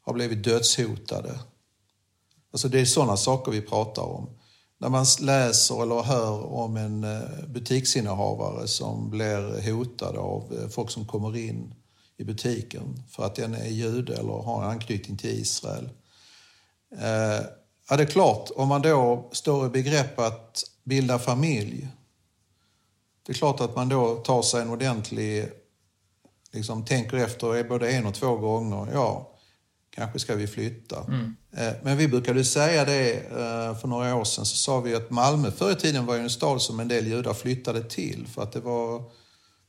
har 0.02 0.14
blivit 0.14 0.44
dödshotade. 0.44 1.40
Alltså 2.52 2.68
det 2.68 2.80
är 2.80 2.86
sådana 2.86 3.18
saker 3.18 3.52
vi 3.52 3.62
pratar 3.62 4.02
om. 4.02 4.30
När 4.78 4.90
man 4.90 5.06
läser 5.22 5.82
eller 5.82 6.02
hör 6.02 6.54
om 6.54 6.78
en 6.78 7.04
eh, 7.04 7.46
butiksinnehavare 7.48 8.68
som 8.68 9.10
blir 9.10 9.72
hotad 9.72 10.16
av 10.16 10.70
folk 10.72 10.92
som 10.92 11.08
kommer 11.08 11.38
in 11.38 11.74
i 12.18 12.24
butiken 12.24 13.04
för 13.10 13.26
att 13.26 13.36
den 13.36 13.54
är 13.54 13.70
jude 13.70 14.16
eller 14.16 14.34
har 14.34 14.64
en 14.64 14.70
anknytning 14.70 15.18
till 15.18 15.40
Israel. 15.40 15.90
Ja, 17.90 17.98
det 17.98 18.04
är 18.04 18.06
klart, 18.06 18.50
om 18.56 18.68
man 18.68 18.82
då 18.82 19.30
står 19.32 19.66
i 19.66 19.70
begrepp 19.70 20.20
att 20.20 20.64
bilda 20.86 21.20
familj, 21.20 21.88
det 23.26 23.32
är 23.32 23.34
klart 23.34 23.62
att 23.62 23.76
man 23.76 23.90
då 23.90 24.16
tar 24.16 24.42
sig 24.42 24.62
en 24.62 24.70
ordentlig, 24.70 25.50
liksom 26.52 26.86
tänker 26.86 27.18
efter 27.18 27.70
både 27.70 27.92
en 27.92 28.06
och 28.06 28.14
två 28.14 28.36
gånger. 28.36 28.88
Ja, 28.94 29.32
kanske 29.90 30.20
ska 30.20 30.36
vi 30.36 30.48
flytta. 30.48 31.04
Mm. 31.04 31.36
Men 31.84 31.98
vi 31.98 32.08
brukade 32.08 32.46
säga 32.46 32.86
det 32.86 33.30
för 33.82 33.88
några 33.88 34.16
år 34.16 34.24
sedan, 34.24 34.46
så 34.46 34.56
sa 34.56 34.80
vi 34.80 34.96
att 34.96 35.10
Malmö 35.10 35.52
förr 35.52 35.72
i 35.72 35.76
tiden 35.76 36.06
var 36.06 36.18
en 36.18 36.30
stad 36.30 36.62
som 36.62 36.80
en 36.80 36.88
del 36.88 37.08
judar 37.08 37.34
flyttade 37.34 37.84
till 37.84 38.28
för 38.28 38.44
att 38.44 38.52
det, 38.52 38.60
var, 38.60 39.04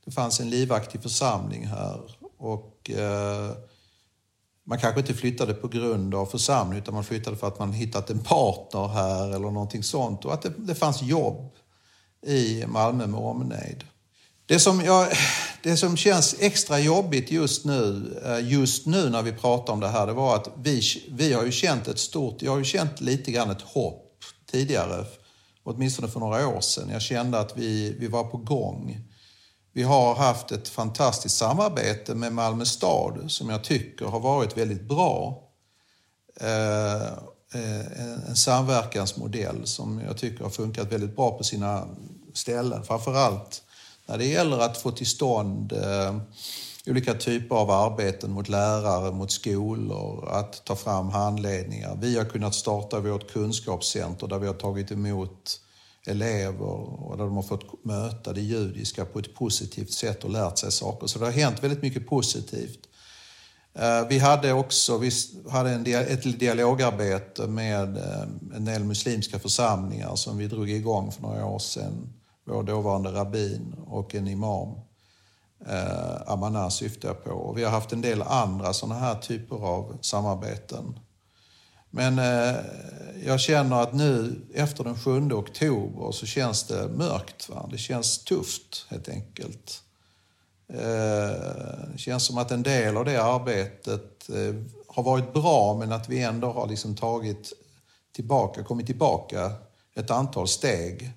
det 0.05 0.11
fanns 0.11 0.39
en 0.39 0.49
livaktig 0.49 1.01
församling 1.01 1.65
här. 1.65 2.01
Och 2.37 2.91
man 4.67 4.79
kanske 4.79 4.99
inte 4.99 5.13
flyttade 5.13 5.53
på 5.53 5.67
grund 5.67 6.15
av 6.15 6.25
församling 6.25 6.79
utan 6.79 6.93
man 6.93 7.03
flyttade 7.03 7.37
för 7.37 7.47
att 7.47 7.59
man 7.59 7.73
hittat 7.73 8.09
en 8.09 8.19
partner 8.19 8.87
här 8.87 9.27
eller 9.27 9.51
någonting 9.51 9.83
sånt 9.83 10.25
och 10.25 10.33
att 10.33 10.41
det, 10.41 10.53
det 10.57 10.75
fanns 10.75 11.01
jobb 11.01 11.51
i 12.25 12.65
Malmö 12.67 13.07
med 13.07 13.19
omnejd. 13.19 13.83
Det 14.45 14.59
som, 14.59 14.81
jag, 14.81 15.07
det 15.63 15.77
som 15.77 15.97
känns 15.97 16.35
extra 16.39 16.79
jobbigt 16.79 17.31
just 17.31 17.65
nu, 17.65 18.13
eh, 18.25 18.49
just 18.49 18.85
nu 18.85 19.09
när 19.09 19.21
vi 19.21 19.31
pratar 19.31 19.73
om 19.73 19.79
det 19.79 19.87
här, 19.87 20.07
det 20.07 20.13
var 20.13 20.35
att 20.35 20.49
vi, 20.63 20.81
vi 21.09 21.33
har 21.33 21.43
ju 21.43 21.51
känt 21.51 21.87
ett 21.87 21.99
stort, 21.99 22.41
jag 22.41 22.51
har 22.51 22.57
ju 22.57 22.65
känt 22.65 23.01
lite 23.01 23.31
grann 23.31 23.49
ett 23.49 23.61
hopp 23.61 24.23
tidigare, 24.51 25.05
åtminstone 25.63 26.07
för 26.07 26.19
några 26.19 26.47
år 26.47 26.61
sedan. 26.61 26.89
Jag 26.89 27.01
kände 27.01 27.39
att 27.39 27.57
vi, 27.57 27.95
vi 27.99 28.07
var 28.07 28.23
på 28.23 28.37
gång. 28.37 29.06
Vi 29.77 29.83
har 29.83 30.15
haft 30.15 30.51
ett 30.51 30.69
fantastiskt 30.69 31.37
samarbete 31.37 32.15
med 32.15 32.33
Malmö 32.33 32.65
stad 32.65 33.31
som 33.31 33.49
jag 33.49 33.63
tycker 33.63 34.05
har 34.05 34.19
varit 34.19 34.57
väldigt 34.57 34.81
bra. 34.81 35.43
Eh, 36.41 37.05
eh, 37.53 38.01
en 38.27 38.35
samverkansmodell 38.35 39.67
som 39.67 40.01
jag 40.07 40.17
tycker 40.17 40.43
har 40.43 40.51
funkat 40.51 40.91
väldigt 40.91 41.15
bra 41.15 41.37
på 41.37 41.43
sina 41.43 41.87
ställen. 42.33 42.83
Framförallt 42.83 43.63
när 44.05 44.17
det 44.17 44.25
gäller 44.25 44.59
att 44.59 44.77
få 44.77 44.91
till 44.91 45.07
stånd 45.07 45.71
eh, 45.71 46.17
olika 46.87 47.13
typer 47.13 47.55
av 47.55 47.71
arbeten 47.71 48.31
mot 48.31 48.49
lärare, 48.49 49.11
mot 49.11 49.31
skolor, 49.31 50.29
att 50.31 50.65
ta 50.65 50.75
fram 50.75 51.09
handledningar. 51.09 51.97
Vi 52.01 52.17
har 52.17 52.25
kunnat 52.25 52.55
starta 52.55 52.99
vårt 52.99 53.31
kunskapscenter 53.31 54.27
där 54.27 54.39
vi 54.39 54.47
har 54.47 54.53
tagit 54.53 54.91
emot 54.91 55.59
elever 56.07 56.65
och 57.05 57.17
där 57.17 57.23
de 57.23 57.35
har 57.35 57.43
fått 57.43 57.85
möta 57.85 58.33
det 58.33 58.41
judiska 58.41 59.05
på 59.05 59.19
ett 59.19 59.33
positivt 59.35 59.91
sätt 59.91 60.23
och 60.23 60.29
lärt 60.29 60.57
sig 60.57 60.71
saker. 60.71 61.07
Så 61.07 61.19
det 61.19 61.25
har 61.25 61.31
hänt 61.31 61.63
väldigt 61.63 61.81
mycket 61.81 62.07
positivt. 62.07 62.79
Eh, 63.73 64.07
vi 64.09 64.19
hade 64.19 64.53
också 64.53 64.97
vi 64.97 65.11
hade 65.49 65.69
en, 65.69 65.85
ett 65.85 66.39
dialogarbete 66.39 67.47
med 67.47 67.97
eh, 67.97 68.55
en 68.55 68.65
del 68.65 68.83
muslimska 68.83 69.39
församlingar 69.39 70.15
som 70.15 70.37
vi 70.37 70.47
drog 70.47 70.69
igång 70.69 71.11
för 71.11 71.21
några 71.21 71.45
år 71.45 71.59
sedan. 71.59 72.13
Vår 72.45 72.63
dåvarande 72.63 73.11
rabbin 73.11 73.75
och 73.87 74.15
en 74.15 74.27
imam. 74.27 74.69
Eh, 75.67 76.31
Amana 76.31 76.69
syftar 76.69 77.07
jag 77.07 77.23
på. 77.23 77.29
Och 77.29 77.57
vi 77.57 77.63
har 77.63 77.71
haft 77.71 77.93
en 77.93 78.01
del 78.01 78.21
andra 78.21 78.73
sådana 78.73 78.99
här 78.99 79.15
typer 79.15 79.55
av 79.55 79.97
samarbeten. 80.01 80.99
Men 81.89 82.19
eh, 82.19 82.55
jag 83.25 83.39
känner 83.39 83.81
att 83.81 83.93
nu 83.93 84.41
efter 84.53 84.83
den 84.83 84.97
7 84.99 85.31
oktober 85.31 86.11
så 86.11 86.25
känns 86.25 86.63
det 86.63 86.87
mörkt. 86.87 87.49
Va? 87.49 87.69
Det 87.71 87.77
känns 87.77 88.23
tufft 88.23 88.85
helt 88.89 89.09
enkelt. 89.09 89.83
Eh, 90.73 91.87
det 91.91 91.97
känns 91.97 92.25
som 92.25 92.37
att 92.37 92.51
en 92.51 92.63
del 92.63 92.97
av 92.97 93.05
det 93.05 93.23
arbetet 93.23 94.29
eh, 94.29 94.55
har 94.87 95.03
varit 95.03 95.33
bra 95.33 95.77
men 95.79 95.91
att 95.91 96.09
vi 96.09 96.23
ändå 96.23 96.51
har 96.51 96.67
liksom 96.67 96.95
tagit 96.95 97.53
tillbaka, 98.15 98.63
kommit 98.63 98.85
tillbaka 98.85 99.51
ett 99.95 100.11
antal 100.11 100.47
steg. 100.47 101.11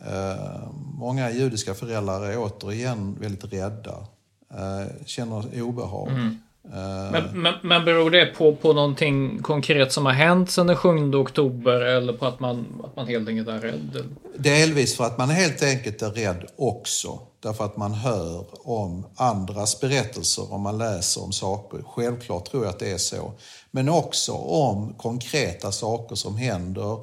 Eh, 0.00 0.70
många 0.94 1.30
judiska 1.30 1.74
föräldrar 1.74 2.22
är 2.22 2.38
återigen 2.38 3.16
väldigt 3.20 3.52
rädda. 3.52 4.06
Eh, 4.50 5.04
känner 5.06 5.62
obehag. 5.62 6.08
Mm. 6.08 6.38
Men, 7.12 7.42
men, 7.42 7.54
men 7.62 7.84
beror 7.84 8.10
det 8.10 8.26
på, 8.26 8.56
på 8.56 8.72
någonting 8.72 9.42
konkret 9.42 9.92
som 9.92 10.06
har 10.06 10.12
hänt 10.12 10.50
sedan 10.50 10.66
den 10.66 10.76
7 10.76 11.14
oktober 11.14 11.80
eller 11.80 12.12
på 12.12 12.26
att 12.26 12.40
man, 12.40 12.82
att 12.84 12.96
man 12.96 13.06
helt 13.06 13.28
enkelt 13.28 13.48
är 13.48 13.58
rädd? 13.58 14.04
Delvis 14.38 14.96
för 14.96 15.04
att 15.04 15.18
man 15.18 15.30
helt 15.30 15.62
enkelt 15.62 16.02
är 16.02 16.10
rädd 16.10 16.46
också. 16.56 17.18
Därför 17.42 17.64
att 17.64 17.76
man 17.76 17.92
hör 17.92 18.46
om 18.68 19.06
andras 19.16 19.80
berättelser 19.80 20.52
och 20.52 20.60
man 20.60 20.78
läser 20.78 21.24
om 21.24 21.32
saker. 21.32 21.82
Självklart 21.86 22.50
tror 22.50 22.64
jag 22.64 22.70
att 22.70 22.78
det 22.78 22.90
är 22.90 22.98
så. 22.98 23.32
Men 23.70 23.88
också 23.88 24.32
om 24.32 24.94
konkreta 24.94 25.72
saker 25.72 26.14
som 26.14 26.36
händer 26.36 26.98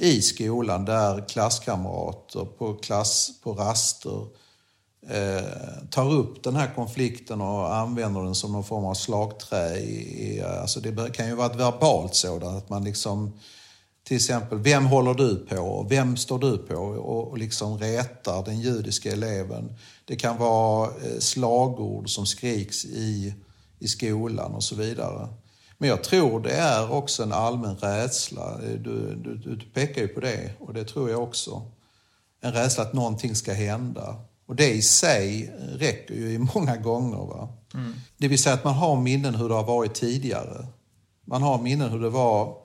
i 0.00 0.22
skolan 0.22 0.84
där 0.84 1.28
klasskamrater 1.28 2.44
på, 2.44 2.74
klass, 2.74 3.30
på 3.42 3.52
raster 3.52 4.26
eh, 5.08 5.84
tar 5.90 6.12
upp 6.12 6.42
den 6.42 6.56
här 6.56 6.74
konflikten 6.74 7.40
och 7.40 7.74
använder 7.74 8.22
den 8.22 8.34
som 8.34 8.52
någon 8.52 8.64
form 8.64 8.84
av 8.84 8.94
slagträ. 8.94 9.78
I, 9.78 10.42
alltså 10.60 10.80
det 10.80 11.12
kan 11.12 11.26
ju 11.26 11.34
vara 11.34 11.46
ett 11.46 11.60
verbalt 11.60 12.14
sådant, 12.14 12.64
att 12.64 12.70
man 12.70 12.84
liksom 12.84 13.32
till 14.04 14.16
exempel, 14.16 14.58
vem 14.58 14.86
håller 14.86 15.14
du 15.14 15.36
på? 15.36 15.86
Vem 15.90 16.16
står 16.16 16.38
du 16.38 16.58
på? 16.58 16.74
Och, 16.74 17.28
och 17.28 17.38
liksom 17.38 17.78
retar 17.78 18.44
den 18.44 18.60
judiska 18.60 19.12
eleven. 19.12 19.76
Det 20.04 20.16
kan 20.16 20.38
vara 20.38 20.88
eh, 20.88 21.18
slagord 21.18 22.10
som 22.10 22.26
skriks 22.26 22.84
i, 22.84 23.34
i 23.78 23.88
skolan 23.88 24.54
och 24.54 24.64
så 24.64 24.74
vidare. 24.74 25.28
Men 25.78 25.88
jag 25.88 26.04
tror 26.04 26.40
det 26.40 26.52
är 26.52 26.92
också 26.92 27.22
en 27.22 27.32
allmän 27.32 27.76
rädsla. 27.76 28.52
Eh, 28.52 28.78
du, 28.78 29.14
du, 29.14 29.36
du 29.36 29.66
pekar 29.74 30.02
ju 30.02 30.08
på 30.08 30.20
det 30.20 30.50
och 30.60 30.74
det 30.74 30.84
tror 30.84 31.10
jag 31.10 31.22
också. 31.22 31.62
En 32.40 32.52
rädsla 32.52 32.82
att 32.82 32.92
någonting 32.92 33.34
ska 33.34 33.52
hända. 33.52 34.16
Och 34.46 34.56
det 34.56 34.70
i 34.70 34.82
sig 34.82 35.54
räcker 35.58 36.14
ju 36.14 36.38
många 36.54 36.76
gånger. 36.76 37.16
Va? 37.16 37.48
Mm. 37.74 37.94
Det 38.16 38.28
vill 38.28 38.42
säga 38.42 38.54
att 38.54 38.64
man 38.64 38.74
har 38.74 39.00
minnen 39.00 39.34
hur 39.34 39.48
det 39.48 39.54
har 39.54 39.64
varit 39.64 39.94
tidigare. 39.94 40.66
Man 41.26 41.42
har 41.42 41.58
minnen 41.58 41.90
hur 41.90 42.00
det 42.00 42.10
var 42.10 42.56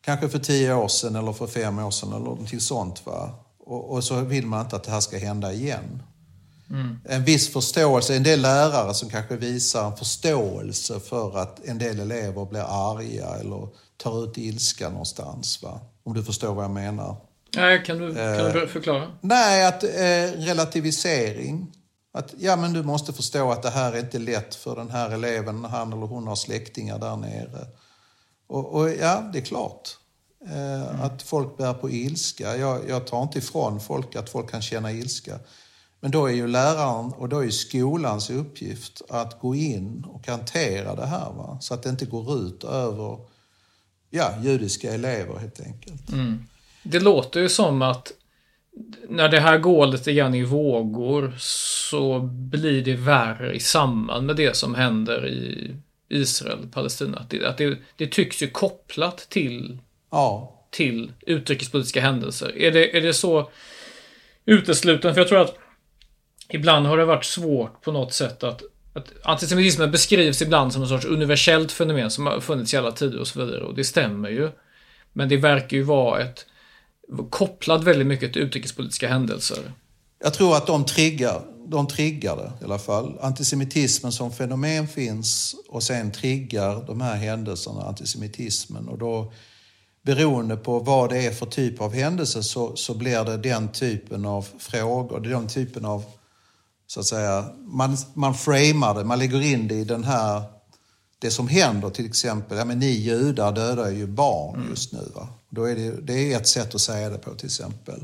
kanske 0.00 0.28
för 0.28 0.38
tio 0.38 0.74
år 0.74 0.88
sedan 0.88 1.16
eller 1.16 1.32
för 1.32 1.46
fem 1.46 1.78
år 1.78 1.90
sedan 1.90 2.12
eller 2.12 2.24
någonting 2.24 2.60
sånt. 2.60 3.06
Va? 3.06 3.30
Och, 3.58 3.90
och 3.90 4.04
så 4.04 4.20
vill 4.20 4.46
man 4.46 4.60
inte 4.60 4.76
att 4.76 4.84
det 4.84 4.90
här 4.90 5.00
ska 5.00 5.18
hända 5.18 5.52
igen. 5.52 6.02
Mm. 6.70 6.98
En 7.04 7.24
viss 7.24 7.52
förståelse, 7.52 8.16
en 8.16 8.22
del 8.22 8.40
lärare 8.40 8.94
som 8.94 9.08
kanske 9.08 9.36
visar 9.36 9.86
en 9.86 9.96
förståelse 9.96 11.00
för 11.00 11.38
att 11.38 11.64
en 11.64 11.78
del 11.78 12.00
elever 12.00 12.44
blir 12.44 12.60
arga 12.60 13.26
eller 13.26 13.68
tar 13.96 14.24
ut 14.24 14.38
ilska 14.38 14.88
någonstans. 14.88 15.62
Va? 15.62 15.80
Om 16.02 16.14
du 16.14 16.24
förstår 16.24 16.54
vad 16.54 16.64
jag 16.64 16.70
menar. 16.70 17.16
Nej, 17.56 17.84
kan 17.84 17.98
du, 17.98 18.14
kan 18.14 18.52
du 18.52 18.62
eh, 18.62 18.68
förklara? 18.68 19.12
Nej, 19.20 19.66
att 19.66 19.84
eh, 19.84 20.40
relativisering. 20.46 21.72
Att 22.12 22.34
ja, 22.38 22.56
men 22.56 22.72
du 22.72 22.82
måste 22.82 23.12
förstå 23.12 23.50
att 23.50 23.62
det 23.62 23.70
här 23.70 23.92
är 23.92 23.98
inte 23.98 24.18
lätt 24.18 24.54
för 24.54 24.76
den 24.76 24.90
här 24.90 25.10
eleven, 25.10 25.64
han 25.64 25.92
eller 25.92 26.06
hon 26.06 26.26
har 26.26 26.36
släktingar 26.36 26.98
där 26.98 27.16
nere. 27.16 27.66
Och, 28.46 28.74
och 28.74 28.90
ja, 28.90 29.30
det 29.32 29.38
är 29.38 29.44
klart. 29.44 29.96
Mm. 30.46 31.00
Att 31.00 31.22
folk 31.22 31.56
bär 31.56 31.74
på 31.74 31.90
ilska. 31.90 32.56
Jag, 32.56 32.88
jag 32.88 33.06
tar 33.06 33.22
inte 33.22 33.38
ifrån 33.38 33.80
folk 33.80 34.16
att 34.16 34.30
folk 34.30 34.50
kan 34.50 34.62
känna 34.62 34.92
ilska. 34.92 35.38
Men 36.00 36.10
då 36.10 36.26
är 36.26 36.32
ju 36.32 36.46
läraren 36.46 37.12
och 37.12 37.28
då 37.28 37.44
är 37.44 37.50
skolans 37.50 38.30
uppgift 38.30 39.02
att 39.08 39.40
gå 39.40 39.54
in 39.54 40.04
och 40.08 40.26
hantera 40.26 40.94
det 40.94 41.06
här. 41.06 41.32
Va? 41.32 41.58
Så 41.60 41.74
att 41.74 41.82
det 41.82 41.90
inte 41.90 42.06
går 42.06 42.38
ut 42.38 42.64
över 42.64 43.18
ja, 44.10 44.34
judiska 44.42 44.94
elever 44.94 45.38
helt 45.38 45.60
enkelt. 45.60 46.12
Mm. 46.12 46.46
Det 46.88 47.00
låter 47.00 47.40
ju 47.40 47.48
som 47.48 47.82
att 47.82 48.12
när 49.08 49.28
det 49.28 49.40
här 49.40 49.58
går 49.58 49.86
lite 49.86 50.12
grann 50.12 50.34
i 50.34 50.44
vågor 50.44 51.34
så 51.38 52.18
blir 52.20 52.82
det 52.82 52.94
värre 52.94 53.54
i 53.54 53.60
samband 53.60 54.26
med 54.26 54.36
det 54.36 54.56
som 54.56 54.74
händer 54.74 55.26
i 55.26 55.74
Israel, 56.08 56.68
Palestina. 56.72 57.26
Det, 57.28 57.44
att 57.44 57.58
det, 57.58 57.78
det 57.96 58.06
tycks 58.06 58.42
ju 58.42 58.48
kopplat 58.48 59.18
till, 59.18 59.78
ja. 60.10 60.60
till 60.70 61.12
utrikespolitiska 61.20 62.00
händelser. 62.00 62.58
Är 62.58 62.72
det, 62.72 62.96
är 62.96 63.00
det 63.00 63.14
så 63.14 63.50
utesluten? 64.44 65.14
För 65.14 65.20
jag 65.20 65.28
tror 65.28 65.40
att 65.40 65.58
ibland 66.48 66.86
har 66.86 66.96
det 66.96 67.04
varit 67.04 67.24
svårt 67.24 67.82
på 67.82 67.92
något 67.92 68.12
sätt 68.12 68.42
att 68.42 68.62
att 68.96 69.12
antisemitismen 69.22 69.90
beskrivs 69.90 70.42
ibland 70.42 70.72
som 70.72 70.82
en 70.82 70.88
sorts 70.88 71.04
universellt 71.04 71.72
fenomen 71.72 72.10
som 72.10 72.26
har 72.26 72.40
funnits 72.40 72.74
i 72.74 72.76
alla 72.76 72.92
tider 72.92 73.20
och 73.20 73.26
så 73.26 73.44
vidare. 73.44 73.64
Och 73.64 73.74
det 73.74 73.84
stämmer 73.84 74.28
ju. 74.28 74.50
Men 75.12 75.28
det 75.28 75.36
verkar 75.36 75.76
ju 75.76 75.82
vara 75.82 76.22
ett 76.22 76.46
kopplad 77.30 77.84
väldigt 77.84 78.06
mycket 78.06 78.32
till 78.32 78.42
utrikespolitiska 78.42 79.08
händelser. 79.08 79.72
Jag 80.18 80.34
tror 80.34 80.56
att 80.56 80.66
de 80.66 80.84
triggar, 80.84 81.42
de 81.68 81.86
triggar 81.86 82.36
det 82.36 82.52
i 82.60 82.64
alla 82.64 82.78
fall. 82.78 83.18
Antisemitismen 83.20 84.12
som 84.12 84.32
fenomen 84.32 84.88
finns 84.88 85.56
och 85.68 85.82
sen 85.82 86.12
triggar 86.12 86.84
de 86.86 87.00
här 87.00 87.16
händelserna 87.16 87.82
antisemitismen. 87.82 88.88
Och 88.88 88.98
då 88.98 89.32
beroende 90.02 90.56
på 90.56 90.78
vad 90.78 91.10
det 91.10 91.26
är 91.26 91.30
för 91.30 91.46
typ 91.46 91.80
av 91.80 91.94
händelse 91.94 92.42
så, 92.42 92.76
så 92.76 92.94
blir 92.94 93.24
det 93.24 93.36
den 93.36 93.68
typen 93.68 94.24
av 94.24 94.46
frågor, 94.58 95.20
den 95.20 95.48
typen 95.48 95.84
av 95.84 96.04
så 96.86 97.00
att 97.00 97.06
säga, 97.06 97.44
man, 97.58 97.96
man 98.14 98.34
framar 98.34 98.94
det, 98.94 99.04
man 99.04 99.18
lägger 99.18 99.42
in 99.42 99.68
det 99.68 99.74
i 99.74 99.84
den 99.84 100.04
här, 100.04 100.42
det 101.18 101.30
som 101.30 101.48
händer 101.48 101.90
till 101.90 102.06
exempel, 102.06 102.58
ja 102.58 102.64
men 102.64 102.78
ni 102.78 102.90
judar 102.90 103.52
dödar 103.52 103.90
ju 103.90 104.06
barn 104.06 104.66
just 104.70 104.92
nu. 104.92 105.10
Va? 105.14 105.28
Då 105.48 105.64
är 105.64 105.76
det, 105.76 105.90
det 105.90 106.32
är 106.32 106.36
ett 106.36 106.46
sätt 106.46 106.74
att 106.74 106.80
säga 106.80 107.10
det 107.10 107.18
på 107.18 107.34
till 107.34 107.46
exempel. 107.46 108.00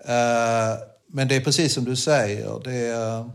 Uh, 0.00 0.78
men 1.06 1.28
det 1.28 1.36
är 1.36 1.40
precis 1.40 1.74
som 1.74 1.84
du 1.84 1.96
säger, 1.96 2.60
det 2.64 2.74
är, 2.74 3.30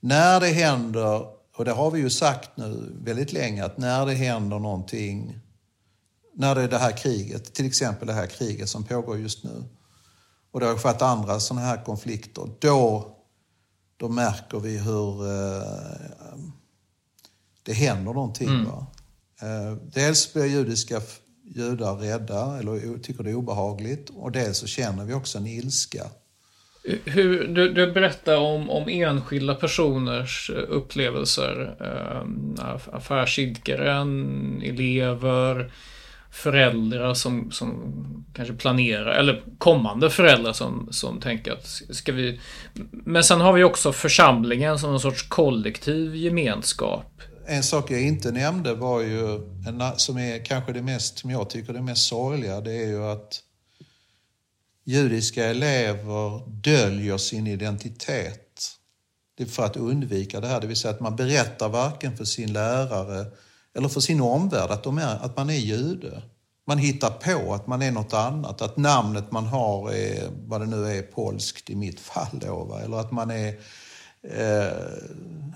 när 0.00 0.40
det 0.40 0.48
händer, 0.48 1.26
och 1.56 1.64
det 1.64 1.72
har 1.72 1.90
vi 1.90 2.00
ju 2.00 2.10
sagt 2.10 2.50
nu 2.56 2.92
väldigt 3.02 3.32
länge, 3.32 3.64
att 3.64 3.78
när 3.78 4.06
det 4.06 4.14
händer 4.14 4.58
någonting, 4.58 5.40
när 6.34 6.54
det 6.54 6.62
är 6.62 6.68
det 6.68 6.78
här 6.78 6.96
kriget, 6.96 7.54
till 7.54 7.66
exempel 7.66 8.06
det 8.06 8.14
här 8.14 8.26
kriget 8.26 8.68
som 8.68 8.84
pågår 8.84 9.18
just 9.18 9.44
nu, 9.44 9.64
och 10.50 10.60
det 10.60 10.66
har 10.66 10.76
skett 10.76 11.02
andra 11.02 11.40
sådana 11.40 11.66
här 11.66 11.84
konflikter, 11.84 12.50
då 12.58 13.14
då 13.98 14.08
märker 14.08 14.60
vi 14.60 14.78
hur 14.78 15.26
eh, 15.26 16.42
det 17.62 17.72
händer 17.72 18.12
någonting. 18.12 18.48
Mm. 18.48 18.64
Va? 18.64 18.86
Eh, 19.40 19.72
dels 19.72 20.32
blir 20.32 20.44
judiska 20.44 21.00
judar 21.54 21.96
rädda 21.96 22.58
eller 22.58 22.98
tycker 22.98 23.24
det 23.24 23.30
är 23.30 23.34
obehagligt 23.34 24.10
och 24.10 24.32
dels 24.32 24.58
så 24.58 24.66
känner 24.66 25.04
vi 25.04 25.14
också 25.14 25.38
en 25.38 25.46
ilska. 25.46 26.02
Hur, 27.04 27.48
du, 27.48 27.72
du 27.72 27.92
berättar 27.92 28.36
om, 28.36 28.70
om 28.70 28.88
enskilda 28.88 29.54
personers 29.54 30.50
eh, 30.50 30.64
upplevelser. 30.68 31.76
Eh, 31.80 32.94
affärsidkaren, 32.94 34.62
elever, 34.64 35.70
föräldrar 36.30 37.14
som, 37.14 37.50
som 37.50 37.94
kanske 38.34 38.54
planerar, 38.54 39.14
eller 39.14 39.42
kommande 39.58 40.10
föräldrar 40.10 40.52
som, 40.52 40.88
som 40.90 41.20
tänker 41.20 41.52
att 41.52 41.66
ska 41.90 42.12
vi... 42.12 42.40
Men 42.90 43.24
sen 43.24 43.40
har 43.40 43.52
vi 43.52 43.64
också 43.64 43.92
församlingen 43.92 44.78
som 44.78 44.92
en 44.92 45.00
sorts 45.00 45.22
kollektiv 45.22 46.16
gemenskap. 46.16 47.22
En 47.50 47.62
sak 47.62 47.90
jag 47.90 48.02
inte 48.02 48.32
nämnde 48.32 48.74
var 48.74 49.00
ju, 49.00 49.34
en, 49.66 49.82
som 49.96 50.18
är 50.18 50.44
kanske 50.44 50.72
det 50.72 50.82
mest, 50.82 51.18
som 51.18 51.30
jag 51.30 51.50
tycker 51.50 51.72
det 51.72 51.82
mest 51.82 52.06
sorgliga, 52.06 52.60
det 52.60 52.72
är 52.72 52.86
ju 52.86 53.04
att 53.04 53.42
judiska 54.84 55.44
elever 55.44 56.48
döljer 56.48 57.18
sin 57.18 57.46
identitet. 57.46 58.70
Det 59.36 59.42
är 59.42 59.46
för 59.46 59.64
att 59.64 59.76
undvika 59.76 60.40
det 60.40 60.46
här, 60.46 60.60
det 60.60 60.66
vill 60.66 60.76
säga 60.76 60.94
att 60.94 61.00
man 61.00 61.16
berättar 61.16 61.68
varken 61.68 62.16
för 62.16 62.24
sin 62.24 62.52
lärare 62.52 63.26
eller 63.74 63.88
för 63.88 64.00
sin 64.00 64.20
omvärld 64.20 64.70
att, 64.70 64.84
de 64.84 64.98
är, 64.98 65.24
att 65.24 65.36
man 65.36 65.50
är 65.50 65.54
jude. 65.54 66.22
Man 66.66 66.78
hittar 66.78 67.10
på 67.10 67.54
att 67.54 67.66
man 67.66 67.82
är 67.82 67.92
något 67.92 68.14
annat, 68.14 68.62
att 68.62 68.76
namnet 68.76 69.30
man 69.30 69.46
har 69.46 69.92
är 69.92 70.28
vad 70.46 70.60
det 70.60 70.66
nu 70.66 70.86
är, 70.98 71.02
polskt 71.02 71.70
i 71.70 71.76
mitt 71.76 72.00
fall 72.00 72.38
då, 72.40 72.64
va? 72.64 72.80
eller 72.80 72.96
att 72.96 73.12
man 73.12 73.30
är 73.30 73.54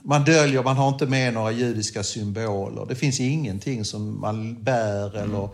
man 0.03 0.25
döljer, 0.25 0.63
man 0.63 0.77
har 0.77 0.89
inte 0.89 1.07
med 1.07 1.35
några 1.35 1.53
judiska 1.53 2.03
symboler. 2.03 2.87
Det 2.89 2.95
finns 2.95 3.21
ingenting 3.21 3.85
som 3.85 4.21
man 4.21 4.63
bär 4.63 5.17
mm. 5.17 5.31
eller 5.31 5.49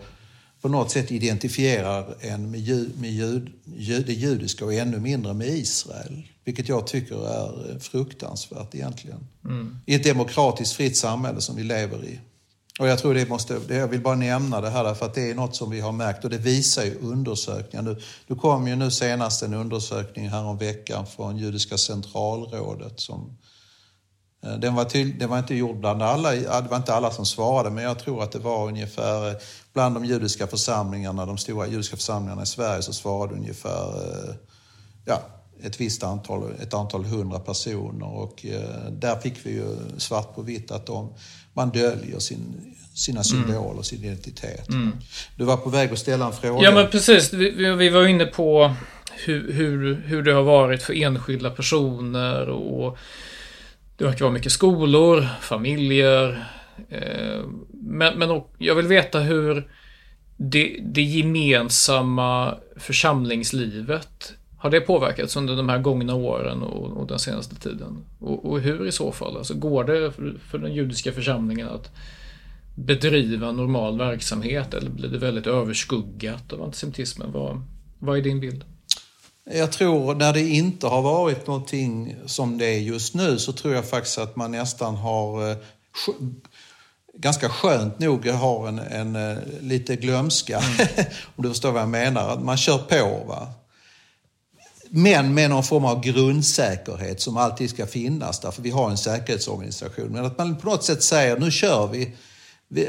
på 0.61 0.69
något 0.69 0.91
sätt 0.91 1.11
identifierar 1.11 2.15
en 2.19 2.51
med, 2.51 2.59
jud, 2.59 2.91
med 2.99 3.11
jud, 3.11 3.51
jud, 3.65 4.05
det 4.05 4.13
judiska 4.13 4.65
och 4.65 4.73
ännu 4.73 4.99
mindre 4.99 5.33
med 5.33 5.47
Israel. 5.47 6.27
Vilket 6.43 6.69
jag 6.69 6.87
tycker 6.87 7.15
är 7.15 7.79
fruktansvärt 7.79 8.75
egentligen. 8.75 9.27
Mm. 9.45 9.77
I 9.85 9.95
ett 9.95 10.03
demokratiskt 10.03 10.75
fritt 10.75 10.97
samhälle 10.97 11.41
som 11.41 11.55
vi 11.55 11.63
lever 11.63 12.05
i. 12.05 12.19
Och 12.79 12.87
jag 12.87 12.99
tror 12.99 13.13
det 13.13 13.29
måste, 13.29 13.61
jag 13.69 13.87
vill 13.87 14.01
bara 14.01 14.15
nämna 14.15 14.61
det 14.61 14.69
här 14.69 14.83
därför 14.83 15.05
att 15.05 15.13
det 15.13 15.29
är 15.29 15.35
något 15.35 15.55
som 15.55 15.69
vi 15.69 15.79
har 15.79 15.91
märkt 15.91 16.23
och 16.23 16.29
det 16.29 16.37
visar 16.37 16.83
ju 16.83 16.99
undersökningar. 16.99 17.83
Nu, 17.83 17.97
nu 18.27 18.35
kom 18.35 18.67
ju 18.67 18.75
nu 18.75 18.91
senast 18.91 19.43
en 19.43 19.53
undersökning 19.53 20.29
här 20.29 20.43
om 20.43 20.57
veckan 20.57 21.05
från 21.05 21.37
Judiska 21.37 21.77
centralrådet 21.77 22.99
som 22.99 23.37
eh, 24.45 24.53
Den 24.53 24.75
var, 24.75 24.85
till, 24.85 25.19
den 25.19 25.29
var 25.29 25.37
inte 25.39 25.55
gjord 25.55 25.79
bland 25.79 26.01
alla, 26.03 26.31
det 26.31 26.67
var 26.69 26.77
inte 26.77 26.93
alla 26.93 27.11
som 27.11 27.25
svarade, 27.25 27.69
men 27.69 27.83
jag 27.83 27.99
tror 27.99 28.23
att 28.23 28.31
det 28.31 28.39
var 28.39 28.67
ungefär 28.67 29.29
eh, 29.29 29.35
bland 29.73 29.95
de 29.95 30.05
judiska 30.05 30.47
församlingarna, 30.47 31.25
de 31.25 31.37
stora 31.37 31.67
judiska 31.67 31.95
församlingarna 31.95 32.43
i 32.43 32.45
Sverige, 32.45 32.81
så 32.81 32.93
svarade 32.93 33.35
ungefär 33.35 33.87
eh, 33.87 34.35
ja, 35.05 35.21
ett 35.63 35.81
visst 35.81 36.03
antal, 36.03 36.51
ett 36.61 36.73
antal 36.73 37.05
hundra 37.05 37.39
personer. 37.39 38.07
Och 38.17 38.45
eh, 38.45 38.91
där 38.91 39.15
fick 39.19 39.45
vi 39.45 39.51
ju 39.53 39.75
svart 39.97 40.35
på 40.35 40.41
vitt 40.41 40.71
att 40.71 40.85
de, 40.85 41.13
man 41.53 41.69
döljer 41.69 42.19
sin, 42.19 42.75
sina 42.93 43.23
symboler, 43.23 43.81
sin 43.81 44.03
identitet. 44.03 44.67
Du 45.35 45.43
var 45.43 45.57
på 45.57 45.69
väg 45.69 45.91
att 45.91 45.99
ställa 45.99 46.25
en 46.25 46.33
fråga. 46.33 46.63
Ja 46.63 46.71
men 46.71 46.87
precis, 46.89 47.33
vi, 47.33 47.49
vi- 47.51 47.71
vi 47.75 47.89
var 47.89 48.07
inne 48.07 48.25
på 48.25 48.73
hur, 49.25 49.51
hur, 49.53 49.95
hur 50.05 50.23
det 50.23 50.31
har 50.33 50.43
varit 50.43 50.83
för 50.83 50.93
enskilda 51.03 51.49
personer 51.49 52.49
och 52.49 52.97
det 53.97 54.03
verkar 54.05 54.25
vara 54.25 54.33
mycket 54.33 54.51
skolor, 54.51 55.27
familjer. 55.41 56.45
Eh, 56.89 57.39
men 57.73 58.19
men 58.19 58.31
och, 58.31 58.53
jag 58.57 58.75
vill 58.75 58.87
veta 58.87 59.19
hur 59.19 59.71
det, 60.37 60.79
det 60.83 61.01
gemensamma 61.01 62.55
församlingslivet 62.77 64.33
har 64.59 64.69
det 64.69 64.81
påverkats 64.81 65.35
under 65.35 65.55
de 65.55 65.69
här 65.69 65.77
gångna 65.79 66.15
åren 66.15 66.61
och, 66.63 66.97
och 66.97 67.07
den 67.07 67.19
senaste 67.19 67.55
tiden? 67.55 68.05
Och, 68.19 68.45
och 68.45 68.59
hur 68.59 68.87
i 68.87 68.91
så 68.91 69.11
fall? 69.11 69.37
Alltså 69.37 69.53
går 69.53 69.83
det 69.83 70.11
för, 70.49 70.57
den 70.57 70.73
judiska 70.73 71.11
församlingen 71.11 71.69
att 71.69 71.91
bedriva 72.75 73.51
normal 73.51 73.97
verksamhet 73.97 74.73
eller 74.73 74.89
blir 74.89 75.09
det 75.09 75.17
väldigt 75.17 75.47
överskuggat 75.47 76.53
av 76.53 76.63
antisemitismen? 76.63 77.31
Vad, 77.31 77.61
vad 77.99 78.17
är 78.17 78.21
din 78.21 78.39
bild? 78.39 78.63
Jag 79.51 79.71
tror 79.71 80.15
när 80.15 80.33
det 80.33 80.49
inte 80.49 80.87
har 80.87 81.01
varit 81.01 81.47
någonting 81.47 82.15
som 82.25 82.57
det 82.57 82.65
är 82.65 82.79
just 82.79 83.15
nu 83.15 83.37
så 83.37 83.51
tror 83.53 83.73
jag 83.73 83.89
faktiskt 83.89 84.17
att 84.17 84.35
man 84.35 84.51
nästan 84.51 84.95
har 84.95 85.51
eh, 85.51 85.57
sk- 86.07 86.33
ganska 87.13 87.49
skönt 87.49 87.99
nog 87.99 88.27
har 88.27 88.67
en, 88.67 88.79
en 88.79 89.15
eh, 89.15 89.37
lite 89.61 89.95
glömska, 89.95 90.57
om 91.35 91.43
du 91.43 91.49
förstår 91.49 91.71
vad 91.71 91.81
jag 91.81 91.89
menar. 91.89 92.39
Man 92.39 92.57
kör 92.57 92.77
på. 92.77 93.23
Va? 93.27 93.47
Men 94.89 95.33
med 95.33 95.49
någon 95.49 95.63
form 95.63 95.85
av 95.85 96.01
grundsäkerhet 96.01 97.21
som 97.21 97.37
alltid 97.37 97.69
ska 97.69 97.85
finnas 97.85 98.39
där, 98.39 98.51
för 98.51 98.61
vi 98.61 98.69
har 98.69 98.89
en 98.89 98.97
säkerhetsorganisation. 98.97 100.07
Men 100.09 100.25
att 100.25 100.37
man 100.37 100.57
på 100.57 100.69
något 100.69 100.83
sätt 100.83 101.03
säger, 101.03 101.37
nu 101.37 101.51
kör 101.51 101.87
vi. 101.87 102.15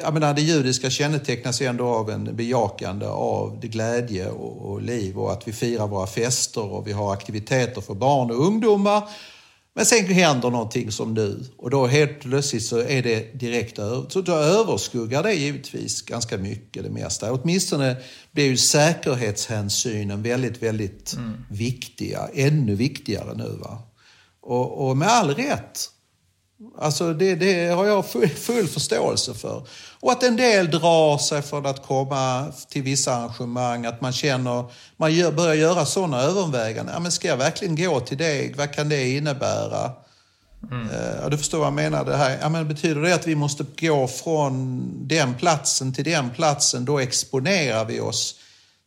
jag 0.03 0.15
menar, 0.15 0.35
det 0.35 0.43
judiska 0.43 0.91
kännetecknas 0.91 1.63
ju 1.63 1.67
ändå 1.67 1.87
av 1.87 2.11
en 2.11 2.37
bejakande 2.37 3.07
av 3.07 3.59
det 3.61 3.69
glädje 3.69 4.31
och, 4.31 4.71
och 4.71 4.83
liv 4.83 5.19
och 5.19 5.33
att 5.33 5.49
vi 5.49 5.53
firar 5.53 5.87
våra 5.87 6.07
fester 6.07 6.73
och 6.73 6.87
vi 6.87 6.93
har 6.93 7.13
aktiviteter 7.13 7.81
för 7.81 7.95
barn 7.95 8.31
och 8.31 8.47
ungdomar. 8.47 9.03
Men 9.75 9.87
sen 9.87 10.07
händer 10.07 10.51
någonting 10.51 10.93
som 10.93 11.15
nu 11.15 11.45
och 11.57 11.71
då 11.71 11.87
helt 11.87 12.21
plötsligt 12.21 12.65
så 12.65 12.79
är 12.79 13.03
det 13.03 13.41
direkt 13.41 13.79
över, 13.79 14.07
så 14.09 14.21
då 14.21 14.33
överskuggar 14.33 15.23
det 15.23 15.35
givetvis 15.35 16.03
ganska 16.03 16.39
mycket 16.39 16.83
det 16.83 16.91
mesta. 16.91 17.33
Åtminstone 17.33 17.97
blir 18.33 18.45
ju 18.45 18.57
säkerhetshänsynen 18.57 20.23
väldigt, 20.23 20.63
väldigt 20.63 21.17
viktiga, 21.51 22.29
ännu 22.35 22.75
viktigare 22.75 23.35
nu. 23.35 23.57
Va? 23.61 23.83
Och, 24.41 24.89
och 24.89 24.97
med 24.97 25.09
all 25.09 25.35
rätt. 25.35 25.91
Alltså 26.79 27.13
det, 27.13 27.35
det 27.35 27.69
har 27.69 27.87
jag 27.87 28.07
full, 28.07 28.69
förståelse 28.69 29.35
för. 29.35 29.63
Och 30.01 30.13
att 30.13 30.23
en 30.23 30.37
del 30.37 30.71
drar 30.71 31.19
sig 31.19 31.43
för 31.43 31.67
att 31.67 31.87
komma 31.87 32.53
till 32.69 32.83
vissa 32.83 33.15
arrangemang, 33.15 33.87
att 33.87 34.01
man 34.01 34.13
känner, 34.13 34.65
man 34.97 35.15
gör, 35.15 35.33
börjar 35.33 35.55
göra 35.55 35.87
sådana 35.87 36.21
överväganden. 36.21 36.95
Ja, 36.95 37.01
men 37.01 37.13
ska 37.13 37.29
jag 37.29 37.37
verkligen 37.37 37.77
gå 37.77 38.01
till 38.01 38.19
det? 38.19 38.57
Vad 38.57 38.73
kan 38.73 38.89
det 38.89 39.11
innebära? 39.11 39.85
Eh, 40.73 41.21
Ja, 41.23 41.29
du 41.29 41.39
förstår 41.39 41.59
vad 41.59 41.67
jag 41.67 41.75
menar. 41.75 42.05
Det 42.05 42.17
här. 42.17 42.39
Ja, 42.41 42.49
men 42.49 42.69
betyder 42.69 43.01
det 43.03 43.15
att 43.15 43.27
vi 43.27 43.35
måste 43.35 43.65
gå 43.81 44.09
från 44.09 44.83
den 45.09 45.35
platsen 45.35 45.95
till 45.95 46.05
den 46.05 46.31
platsen? 46.31 46.85
Då 46.85 46.99
exponerar 46.99 47.85
vi 47.85 48.01
oss. 48.01 48.35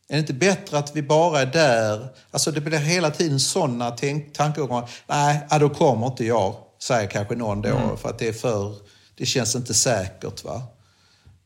Är 0.08 0.14
det 0.14 0.20
inte 0.20 0.32
bättre 0.32 0.78
att 0.78 0.96
vi 0.96 1.02
bara 1.02 1.40
är 1.40 1.46
där? 1.46 2.08
Alltså 2.30 2.50
det 2.50 2.60
blir 2.60 2.78
hela 2.78 3.10
tiden 3.10 3.40
sådana 3.40 3.90
tankegångar. 4.32 4.90
Nej, 5.06 5.38
ja, 5.50 5.58
då 5.58 5.68
kommer 5.68 6.06
inte 6.06 6.24
jag, 6.24 6.54
säger 6.86 7.10
kanske 7.10 7.34
någon 7.34 7.62
då, 7.62 7.96
för 7.96 8.08
att 8.08 8.18
det 8.18 8.28
är 8.28 8.32
för... 8.32 8.74
Det 9.16 9.26
känns 9.26 9.54
inte 9.56 9.74
säkert. 9.74 10.44
va? 10.44 10.62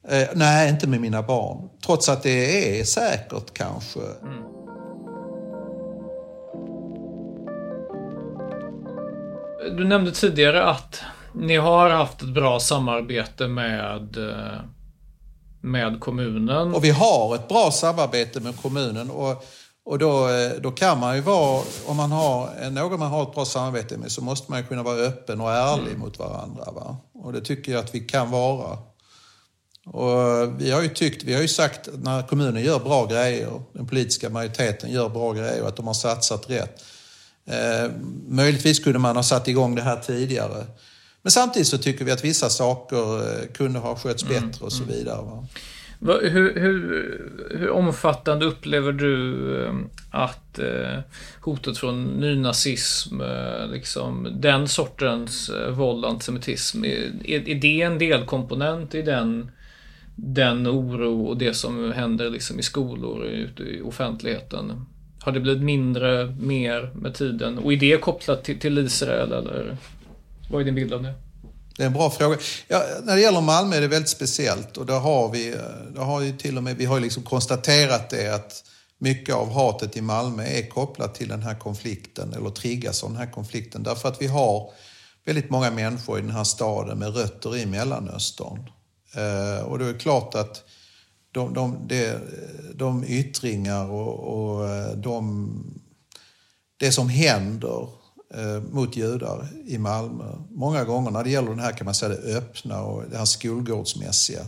Eh, 0.09 0.29
nej, 0.35 0.71
inte 0.71 0.87
med 0.87 1.01
mina 1.01 1.23
barn. 1.23 1.69
Trots 1.87 2.09
att 2.09 2.23
det 2.23 2.81
är 2.81 2.85
säkert 2.85 3.53
kanske. 3.55 4.01
Du 9.77 9.85
nämnde 9.85 10.13
tidigare 10.13 10.65
att 10.65 11.01
ni 11.35 11.57
har 11.57 11.91
haft 11.91 12.23
ett 12.23 12.35
bra 12.35 12.61
samarbete 12.61 13.49
med, 13.49 14.17
eh, 14.17 14.61
med 15.61 16.01
kommunen. 16.01 16.75
Och 16.75 16.85
vi 16.85 16.91
har 16.91 17.35
ett 17.35 17.49
bra 17.49 17.71
samarbete 17.71 18.41
med 18.41 18.63
kommunen. 18.63 19.11
Och, 19.11 19.45
och 19.89 19.99
då, 19.99 20.29
eh, 20.29 20.51
då 20.61 20.71
kan 20.71 20.99
man 20.99 21.17
ju 21.17 21.21
vara, 21.21 21.65
om 21.87 21.97
man 21.97 22.13
har 22.13 22.51
eh, 22.63 22.71
någon 22.71 23.01
man 23.01 23.11
har 23.11 23.23
ett 23.23 23.35
bra 23.35 23.45
samarbete 23.45 23.97
med 23.97 24.13
så 24.13 24.21
måste 24.23 24.51
man 24.51 24.61
ju 24.61 24.67
kunna 24.67 24.83
vara 24.83 24.97
öppen 24.97 25.41
och 25.41 25.51
ärlig 25.51 25.99
mot 25.99 26.19
varandra. 26.19 26.65
Va? 26.73 26.97
Och 27.15 27.33
det 27.33 27.41
tycker 27.41 27.73
jag 27.73 27.85
att 27.85 27.95
vi 27.95 28.01
kan 28.01 28.31
vara. 28.31 28.79
Och 29.87 30.61
vi 30.61 30.71
har 30.71 30.83
ju 30.83 30.89
tyckt, 30.89 31.23
vi 31.25 31.35
har 31.35 31.43
ju 31.43 31.49
sagt 31.49 31.89
att 31.89 32.03
när 32.03 32.23
kommunen 32.23 32.63
gör 32.63 32.79
bra 32.79 33.07
grejer, 33.07 33.63
den 33.73 33.87
politiska 33.87 34.31
majoriteten 34.31 34.91
gör 34.91 35.09
bra 35.09 35.33
grejer 35.33 35.63
att 35.63 35.77
de 35.77 35.87
har 35.87 35.95
satsat 35.95 36.51
rätt. 36.51 36.85
Eh, 37.47 37.91
möjligtvis 38.29 38.79
kunde 38.79 38.99
man 38.99 39.17
ha 39.17 39.23
satt 39.23 39.49
igång 39.49 39.75
det 39.75 39.83
här 39.83 39.97
tidigare. 39.97 40.67
Men 41.23 41.31
samtidigt 41.31 41.69
så 41.69 41.79
tycker 41.79 42.05
vi 42.05 42.11
att 42.13 42.25
vissa 42.25 42.51
saker 42.51 43.17
eh, 43.17 43.47
kunde 43.47 43.79
ha 43.79 43.97
skötts 43.97 44.25
bättre 44.25 44.65
och 44.65 44.73
så 44.73 44.85
vidare. 44.85 45.23
Va? 45.23 45.47
Hur, 46.01 46.61
hur, 46.61 47.31
hur 47.51 47.71
omfattande 47.71 48.47
upplever 48.47 48.93
du 48.93 49.65
eh, 49.65 49.75
att 50.11 50.59
eh, 50.59 50.99
hotet 51.41 51.79
från 51.79 52.05
nynazism, 52.05 53.21
eh, 53.21 53.71
liksom 53.71 54.29
den 54.33 54.69
sortens 54.69 55.51
våld 55.71 56.05
och 56.05 56.11
antisemitism, 56.11 56.85
är, 56.85 57.13
är 57.25 57.49
är 57.49 57.55
det 57.55 57.83
en 57.83 57.99
delkomponent 57.99 58.95
i 58.95 59.03
den, 59.03 59.51
den 60.15 60.69
oro 60.69 61.25
och 61.27 61.37
det 61.37 61.55
som 61.55 61.93
händer 61.93 62.31
liksom 62.31 62.59
i 62.59 62.63
skolor 62.63 63.25
ute 63.25 63.63
i 63.63 63.83
offentligheten? 63.83 64.87
Har 65.21 65.33
det 65.33 65.41
blivit 65.41 65.63
mindre, 65.63 66.37
mer 66.41 66.91
med 66.95 67.15
tiden? 67.15 67.59
Och 67.59 67.73
är 67.73 67.77
det 67.77 68.01
kopplat 68.01 68.45
till, 68.45 68.59
till 68.59 68.79
Israel 68.79 69.33
eller 69.33 69.77
vad 70.51 70.61
är 70.61 70.65
din 70.65 70.75
bild 70.75 70.93
av 70.93 71.03
det? 71.03 71.15
Det 71.79 71.85
är 71.85 71.87
en 71.87 71.93
bra 71.93 72.11
fråga. 72.11 72.39
Ja, 72.69 72.85
när 73.03 73.17
det 73.17 73.23
gäller 73.23 73.41
Malmö 73.41 73.77
är 73.77 73.81
det 73.81 73.89
väldigt 73.89 74.09
speciellt 74.09 74.77
och 74.77 74.87
där 74.87 74.99
har 74.99 75.29
vi, 75.29 75.49
eh, 75.49 75.61
där 75.95 76.03
har 76.03 76.21
ju 76.21 76.37
till 76.37 76.57
och 76.57 76.63
med, 76.63 76.77
vi 76.77 76.85
har 76.85 76.97
ju 76.97 77.03
liksom 77.03 77.23
konstaterat 77.23 78.11
det 78.11 78.35
att 78.35 78.65
mycket 78.99 79.35
av 79.35 79.53
hatet 79.53 79.97
i 79.97 80.01
Malmö 80.01 80.43
är 80.45 80.69
kopplat 80.69 81.15
till 81.15 81.29
den 81.29 81.43
här 81.43 81.55
konflikten 81.55 82.35
eller 82.35 82.51
triggas 82.51 83.03
av 83.03 83.11
den 83.11 83.19
här 83.19 83.33
konflikten 83.33 83.83
därför 83.83 84.09
att 84.09 84.23
vi 84.23 84.27
har 84.27 84.71
väldigt 85.25 85.51
många 85.51 85.71
människor 85.71 86.19
i 86.19 86.23
den 86.23 86.31
här 86.31 86.45
staden 86.45 86.99
med 86.99 87.17
rötter 87.17 87.57
i 87.57 87.67
Mellanöstern. 87.67 88.71
Eh, 89.15 89.65
och 89.65 89.79
det 89.79 89.87
är 89.87 89.99
klart 89.99 90.35
att 90.35 90.65
de, 91.33 91.55
de, 91.55 91.89
de, 91.89 92.19
de 92.75 93.05
yttringar 93.05 93.91
och, 93.91 94.19
och 94.19 94.69
eh, 94.69 94.97
de, 94.97 95.51
det 96.77 96.93
som 96.93 97.09
händer 97.09 97.98
Eh, 98.35 98.63
mot 98.63 98.97
judar 98.97 99.49
i 99.67 99.79
Malmö. 99.79 100.25
Många 100.51 100.85
gånger 100.85 101.11
när 101.11 101.25
det 101.25 101.31
gäller 101.31 101.49
den 101.49 101.59
här 101.59 101.73
kan 101.73 101.85
man 101.85 101.95
säga 101.95 102.09
det 102.09 102.37
öppna 102.37 102.83
och 102.83 103.11
det 103.11 103.19
här 103.19 103.25
skolgårdsmässiga, 103.25 104.47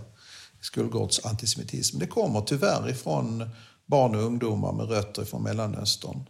skolgårdsantisemitism. 0.61 1.99
Det 1.99 2.07
kommer 2.07 2.41
tyvärr 2.41 2.91
ifrån 2.91 3.51
barn 3.87 4.15
och 4.15 4.23
ungdomar 4.23 4.73
med 4.73 4.89
rötter 4.89 5.25
från 5.25 5.43
Mellanöstern. 5.43 6.29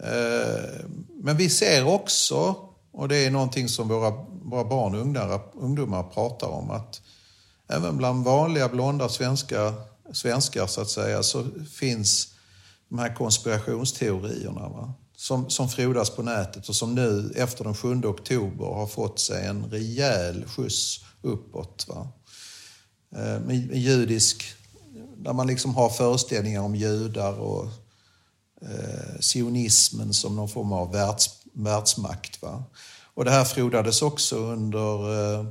Eh, 0.00 0.84
men 1.22 1.36
vi 1.36 1.50
ser 1.50 1.86
också, 1.86 2.56
och 2.92 3.08
det 3.08 3.16
är 3.16 3.30
någonting 3.30 3.68
som 3.68 3.88
våra, 3.88 4.10
våra 4.42 4.64
barn 4.64 4.94
och 4.94 5.00
ungdomar, 5.00 5.40
ungdomar 5.54 6.02
pratar 6.02 6.48
om, 6.48 6.70
att 6.70 7.00
även 7.68 7.96
bland 7.96 8.24
vanliga 8.24 8.68
blonda 8.68 9.08
svenska, 9.08 9.74
svenskar 10.12 10.66
så 10.66 10.80
att 10.80 10.90
säga 10.90 11.22
så 11.22 11.44
finns 11.72 12.28
de 12.88 12.98
här 12.98 13.14
konspirationsteorierna 13.14 14.68
va? 14.68 14.94
Som, 15.16 15.50
som 15.50 15.68
frodas 15.68 16.10
på 16.10 16.22
nätet 16.22 16.68
och 16.68 16.76
som 16.76 16.94
nu 16.94 17.32
efter 17.36 17.64
den 17.64 17.74
7 17.74 18.02
oktober 18.04 18.64
har 18.64 18.86
fått 18.86 19.20
sig 19.20 19.46
en 19.46 19.70
rejäl 19.70 20.44
skjuts 20.46 21.04
uppåt. 21.22 21.86
Va? 21.88 22.08
Eh, 23.16 23.40
med, 23.40 23.66
med 23.66 23.78
judisk, 23.78 24.44
där 25.16 25.32
man 25.32 25.46
liksom 25.46 25.74
har 25.74 25.88
föreställningar 25.88 26.60
om 26.60 26.76
judar 26.76 27.40
och 27.40 27.64
eh, 28.62 29.20
sionismen 29.20 30.14
som 30.14 30.36
någon 30.36 30.48
form 30.48 30.72
av 30.72 30.92
världs, 30.92 31.30
världsmakt. 31.52 32.42
Va? 32.42 32.64
Och 33.14 33.24
det 33.24 33.30
här 33.30 33.44
frodades 33.44 34.02
också 34.02 34.36
under 34.36 35.12
eh, 35.34 35.46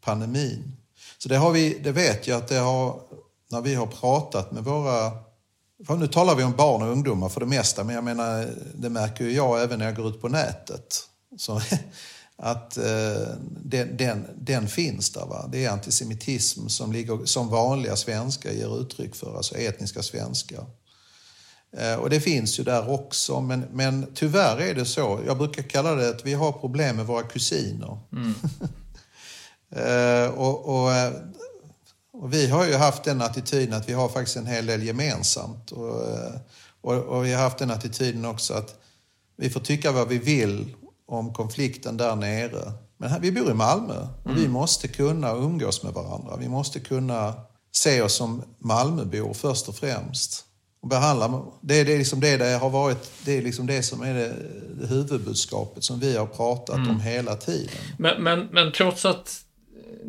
pandemin. 0.00 0.76
Så 1.18 1.28
det, 1.28 1.36
har 1.36 1.52
vi, 1.52 1.78
det 1.84 1.92
vet 1.92 2.26
jag 2.26 2.38
att 2.38 2.48
det 2.48 2.58
har, 2.58 3.00
när 3.50 3.60
vi 3.60 3.74
har 3.74 3.86
pratat 3.86 4.52
med 4.52 4.64
våra 4.64 5.12
för 5.86 5.96
nu 5.96 6.06
talar 6.06 6.34
vi 6.34 6.42
om 6.42 6.52
barn 6.52 6.82
och 6.82 6.88
ungdomar 6.88 7.28
för 7.28 7.40
det 7.40 7.46
mesta, 7.46 7.84
men 7.84 7.94
jag 7.94 8.04
menar, 8.04 8.46
det 8.74 8.90
märker 8.90 9.24
ju 9.24 9.32
jag 9.32 9.62
även 9.62 9.78
när 9.78 9.86
jag 9.86 9.96
går 9.96 10.08
ut 10.08 10.20
på 10.20 10.28
nätet. 10.28 11.08
Så, 11.38 11.60
att 12.36 12.76
eh, 12.76 13.28
den, 13.64 13.96
den, 13.96 14.26
den, 14.36 14.68
finns 14.68 15.10
där. 15.10 15.26
Va? 15.26 15.48
Det 15.52 15.64
är 15.64 15.70
antisemitism 15.70 16.68
som, 16.68 16.92
ligger, 16.92 17.24
som 17.24 17.48
vanliga 17.48 17.96
svenskar 17.96 18.50
ger 18.50 18.80
uttryck 18.80 19.14
för, 19.14 19.36
alltså 19.36 19.56
etniska 19.56 20.02
svenskar. 20.02 20.66
Eh, 21.76 21.94
och 21.94 22.10
det 22.10 22.20
finns 22.20 22.60
ju 22.60 22.64
där 22.64 22.90
också, 22.90 23.40
men, 23.40 23.60
men 23.72 24.06
tyvärr 24.14 24.60
är 24.60 24.74
det 24.74 24.84
så. 24.84 25.20
Jag 25.26 25.38
brukar 25.38 25.62
kalla 25.62 25.94
det 25.94 26.08
att 26.08 26.26
vi 26.26 26.34
har 26.34 26.52
problem 26.52 26.96
med 26.96 27.06
våra 27.06 27.22
kusiner. 27.22 27.98
Mm. 28.12 28.34
eh, 29.76 30.34
och, 30.34 30.64
och, 30.64 30.92
eh, 30.92 31.12
och, 32.22 32.34
vi 32.34 32.46
har 32.46 32.66
ju 32.66 32.74
haft 32.74 33.04
den 33.04 33.22
attityden 33.22 33.74
att 33.74 33.88
vi 33.88 33.92
har 33.92 34.08
faktiskt 34.08 34.36
en 34.36 34.46
hel 34.46 34.66
del 34.66 34.82
gemensamt. 34.82 35.70
Och, 35.70 36.08
eh, 36.08 36.34
och, 36.80 36.94
och 36.94 37.24
vi 37.24 37.32
har 37.32 37.42
haft 37.42 37.58
den 37.58 37.70
attityden 37.70 38.24
också 38.24 38.54
att 38.54 38.74
vi 39.36 39.50
får 39.50 39.60
tycka 39.60 39.92
vad 39.92 40.08
vi 40.08 40.18
vill 40.18 40.74
om 41.06 41.34
konflikten 41.34 41.96
där 41.96 42.16
nere. 42.16 42.72
Men 42.96 43.10
här, 43.10 43.20
vi 43.20 43.32
bor 43.32 43.50
i 43.50 43.54
Malmö 43.54 44.06
och 44.24 44.30
mm. 44.30 44.42
vi 44.42 44.48
måste 44.48 44.88
kunna 44.88 45.32
umgås 45.32 45.82
med 45.82 45.92
varandra. 45.92 46.36
Vi 46.36 46.48
måste 46.48 46.80
kunna 46.80 47.34
se 47.72 48.02
oss 48.02 48.14
som 48.14 48.42
Malmöbor 48.58 49.34
först 49.34 49.68
och 49.68 49.76
främst. 49.76 50.44
Och 50.82 50.88
behandla, 50.88 51.42
det, 51.60 51.80
är, 51.80 51.84
det, 51.84 51.92
är 51.92 51.98
liksom 51.98 52.20
det, 52.20 52.36
det 52.36 52.58
har 52.58 52.70
varit, 52.70 53.10
det 53.24 53.38
är 53.38 53.42
liksom 53.42 53.66
det 53.66 53.82
som 53.82 54.02
är 54.02 54.14
det, 54.14 54.34
det 54.80 54.86
huvudbudskapet 54.86 55.84
som 55.84 56.00
vi 56.00 56.16
har 56.16 56.26
pratat 56.26 56.76
mm. 56.76 56.90
om 56.90 57.00
hela 57.00 57.36
tiden. 57.36 57.74
Men, 57.98 58.22
men, 58.22 58.46
men 58.46 58.72
trots 58.72 59.04
att 59.04 59.43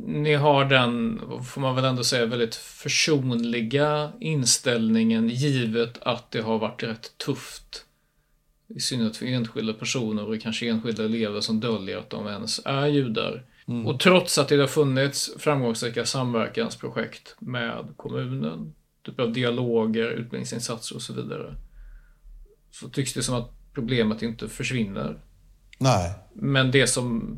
ni 0.05 0.33
har 0.33 0.65
den, 0.65 1.21
får 1.43 1.61
man 1.61 1.75
väl 1.75 1.85
ändå 1.85 2.03
säga, 2.03 2.25
väldigt 2.25 2.55
försonliga 2.55 4.11
inställningen 4.19 5.29
givet 5.29 5.97
att 6.01 6.31
det 6.31 6.41
har 6.41 6.59
varit 6.59 6.83
rätt 6.83 7.17
tufft 7.17 7.85
i 8.67 8.79
synnerhet 8.79 9.17
för 9.17 9.25
enskilda 9.25 9.73
personer 9.73 10.29
och 10.29 10.41
kanske 10.41 10.69
enskilda 10.69 11.05
elever 11.05 11.41
som 11.41 11.59
döljer 11.59 11.97
att 11.97 12.09
de 12.09 12.27
ens 12.27 12.61
är 12.65 12.87
judar. 12.87 13.45
Mm. 13.67 13.87
Och 13.87 13.99
trots 13.99 14.37
att 14.37 14.47
det 14.47 14.55
har 14.55 14.67
funnits 14.67 15.31
framgångsrika 15.37 16.05
samverkansprojekt 16.05 17.35
med 17.39 17.93
kommunen, 17.97 18.73
typ 19.05 19.19
av 19.19 19.33
dialoger, 19.33 20.11
utbildningsinsatser 20.11 20.95
och 20.95 21.01
så 21.01 21.13
vidare, 21.13 21.55
så 22.71 22.89
tycks 22.89 23.13
det 23.13 23.23
som 23.23 23.35
att 23.35 23.51
problemet 23.73 24.21
inte 24.21 24.49
försvinner. 24.49 25.19
Nej. 25.79 26.13
Men 26.33 26.71
det 26.71 26.87
som 26.87 27.37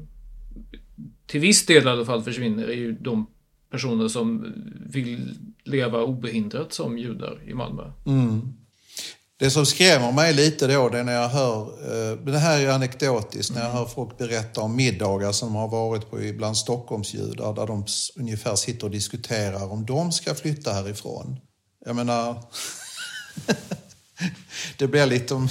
till 1.27 1.39
viss 1.39 1.65
del 1.65 1.87
i 1.87 1.89
alla 1.89 2.05
fall 2.05 2.23
försvinner 2.23 2.67
är 2.67 2.75
ju 2.75 2.91
de 2.91 3.27
personer 3.71 4.07
som 4.07 4.53
vill 4.89 5.37
leva 5.63 6.03
obehindrat 6.03 6.73
som 6.73 6.97
judar 6.97 7.49
i 7.49 7.53
Malmö. 7.53 7.91
Mm. 8.05 8.53
Det 9.39 9.51
som 9.51 9.65
skrämmer 9.65 10.11
mig 10.11 10.33
lite 10.33 10.67
då, 10.67 10.89
det 10.89 10.99
är 10.99 11.03
när 11.03 11.13
jag 11.13 11.29
hör, 11.29 11.61
eh, 11.61 12.17
det 12.17 12.37
här 12.37 12.57
är 12.57 12.61
ju 12.61 12.71
anekdotiskt, 12.71 13.55
när 13.55 13.63
jag 13.63 13.71
hör 13.71 13.85
folk 13.85 14.17
berätta 14.17 14.61
om 14.61 14.75
middagar 14.75 15.31
som 15.31 15.55
har 15.55 15.67
varit 15.67 16.09
på 16.09 16.21
ibland 16.23 16.57
Stockholmsjudar 16.57 17.53
där 17.53 17.67
de 17.67 17.85
ungefär 18.15 18.55
sitter 18.55 18.85
och 18.85 18.91
diskuterar 18.91 19.71
om 19.71 19.85
de 19.85 20.11
ska 20.11 20.35
flytta 20.35 20.73
härifrån. 20.73 21.39
Jag 21.85 21.95
menar, 21.95 22.43
det 24.77 24.87
blir 24.87 25.05
lite 25.05 25.33
om... 25.33 25.47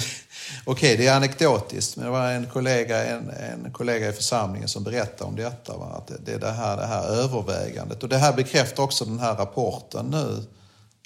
Okej, 0.65 0.93
okay, 0.93 0.97
det 0.97 1.07
är 1.07 1.15
anekdotiskt, 1.15 1.97
men 1.97 2.05
det 2.05 2.11
var 2.11 2.31
en 2.31 2.45
kollega, 2.45 3.05
en, 3.05 3.29
en 3.29 3.71
kollega 3.71 4.09
i 4.09 4.13
församlingen 4.13 4.69
som 4.69 4.83
berättade 4.83 5.29
om 5.29 5.35
detta. 5.35 5.77
Va? 5.77 5.85
Att 5.85 6.07
det, 6.07 6.17
det 6.25 6.33
är 6.33 6.39
det 6.39 6.51
här, 6.51 6.77
det 6.77 6.85
här 6.85 7.07
övervägandet. 7.07 8.03
Och 8.03 8.09
det 8.09 8.17
här 8.17 8.33
bekräftar 8.33 8.83
också 8.83 9.05
den 9.05 9.19
här 9.19 9.35
rapporten 9.35 10.05
nu 10.05 10.43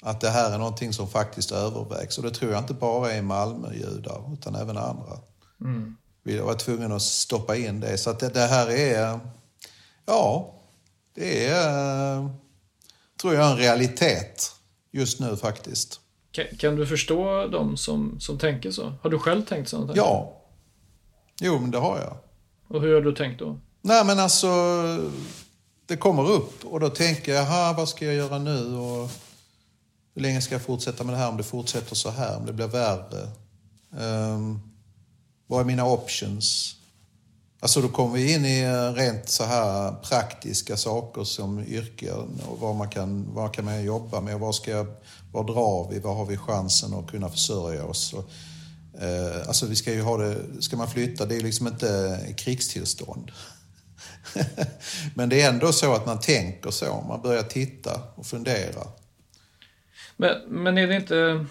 att 0.02 0.20
det 0.20 0.30
här 0.30 0.50
är 0.50 0.58
någonting 0.58 0.92
som 0.92 1.08
faktiskt 1.08 1.52
övervägs. 1.52 2.18
Och 2.18 2.24
det 2.24 2.30
tror 2.30 2.52
jag 2.52 2.60
inte 2.60 2.74
bara 2.74 3.12
är 3.12 3.22
Malmöjudar 3.22 4.32
utan 4.32 4.54
även 4.54 4.76
andra. 4.76 5.18
Mm. 5.60 5.96
Vi 6.22 6.38
var 6.38 6.54
tvungna 6.54 6.96
att 6.96 7.02
stoppa 7.02 7.56
in 7.56 7.80
det. 7.80 7.98
Så 7.98 8.10
att 8.10 8.18
det, 8.18 8.28
det 8.28 8.46
här 8.46 8.70
är, 8.70 9.20
ja, 10.06 10.54
det 11.14 11.46
är, 11.46 12.28
tror 13.20 13.34
jag, 13.34 13.50
en 13.50 13.56
realitet 13.56 14.54
just 14.92 15.20
nu 15.20 15.36
faktiskt. 15.36 16.00
Kan, 16.32 16.44
kan, 16.58 16.76
du 16.76 16.86
förstå 16.86 17.46
de 17.46 17.76
som, 17.76 18.20
som 18.20 18.38
tänker 18.38 18.70
så? 18.70 18.92
Har 19.02 19.10
du 19.10 19.18
själv 19.18 19.42
tänkt 19.42 19.68
så? 19.68 19.90
Ja. 19.94 20.42
Jo, 21.40 21.58
men 21.58 21.70
det 21.70 21.78
har 21.78 21.98
jag. 21.98 22.16
Och 22.68 22.82
hur 22.82 22.94
har 22.94 23.00
du 23.00 23.14
tänkt 23.14 23.38
då? 23.38 23.58
Nej, 23.82 24.04
men 24.04 24.18
alltså, 24.18 24.48
det 25.86 25.96
kommer 25.96 26.30
upp 26.30 26.64
och 26.64 26.80
då 26.80 26.88
tänker 26.88 27.34
jag, 27.34 27.74
vad 27.74 27.88
ska 27.88 28.04
jag 28.04 28.14
göra 28.14 28.38
nu? 28.38 28.76
Och 28.76 29.10
hur 30.14 30.22
länge 30.22 30.40
ska 30.40 30.54
jag 30.54 30.62
fortsätta 30.62 31.04
med 31.04 31.14
det 31.14 31.18
här 31.18 31.28
om 31.28 31.36
det 31.36 31.42
fortsätter 31.42 31.94
så 31.94 32.10
här, 32.10 32.36
om 32.36 32.46
det 32.46 32.52
blir 32.52 32.66
värre? 32.66 33.28
Um, 33.90 34.60
vad 35.46 35.60
är 35.60 35.64
mina 35.64 35.86
options? 35.86 36.76
Alltså 37.60 37.80
då 37.80 37.88
kommer 37.88 38.14
vi 38.14 38.34
in 38.34 38.44
i 38.44 38.60
eh, 38.62 38.92
rent 38.92 39.28
så 39.28 39.44
här 39.44 39.92
praktiska 39.92 40.76
saker 40.76 41.24
som 41.24 41.58
yrken 41.58 42.40
och 42.48 42.58
vad 42.60 42.74
man 42.76 42.90
kan, 42.90 43.34
vad 43.34 43.54
kan 43.54 43.64
man 43.64 43.84
jobba 43.84 44.20
med? 44.20 44.38
Vad, 44.38 44.54
ska 44.54 44.70
jag, 44.70 44.86
var 45.32 45.44
drar 45.44 45.90
vi? 45.90 45.98
Var 45.98 46.14
har 46.14 46.26
vi 46.26 46.36
chansen 46.36 46.94
att 46.94 47.10
kunna 47.10 47.28
försörja 47.28 47.84
oss? 47.84 48.12
Och, 48.12 48.30
eh, 49.02 49.48
alltså 49.48 49.66
vi 49.66 49.76
ska 49.76 49.92
ju 49.92 50.02
ha 50.02 50.16
det, 50.16 50.62
ska 50.62 50.76
man 50.76 50.88
flytta, 50.90 51.26
det 51.26 51.36
är 51.36 51.40
liksom 51.40 51.66
inte 51.66 52.18
krigstillstånd. 52.36 53.30
Men 55.14 55.28
det 55.28 55.42
är 55.42 55.50
ändå 55.50 55.72
så 55.72 55.94
att 55.94 56.06
man 56.06 56.20
tänker 56.20 56.70
så, 56.70 57.04
man 57.08 57.22
börjar 57.22 57.42
titta 57.42 58.00
och 58.14 58.26
fundera. 58.26 58.82
Men, 60.16 60.36
men 60.48 60.78
är 60.78 60.86
det 60.86 60.96
inte... 60.96 61.46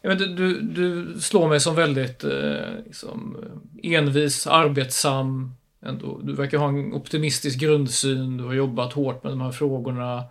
Jag 0.00 0.10
vet, 0.10 0.18
du, 0.18 0.60
du 0.60 1.20
slår 1.20 1.48
mig 1.48 1.60
som 1.60 1.74
väldigt 1.74 2.24
eh, 2.24 2.84
liksom, 2.86 3.36
envis, 3.82 4.46
arbetsam. 4.46 5.54
Ändå. 5.86 6.20
Du 6.22 6.34
verkar 6.34 6.58
ha 6.58 6.68
en 6.68 6.92
optimistisk 6.92 7.58
grundsyn, 7.58 8.36
du 8.36 8.44
har 8.44 8.52
jobbat 8.52 8.92
hårt 8.92 9.24
med 9.24 9.32
de 9.32 9.40
här 9.40 9.52
frågorna. 9.52 10.24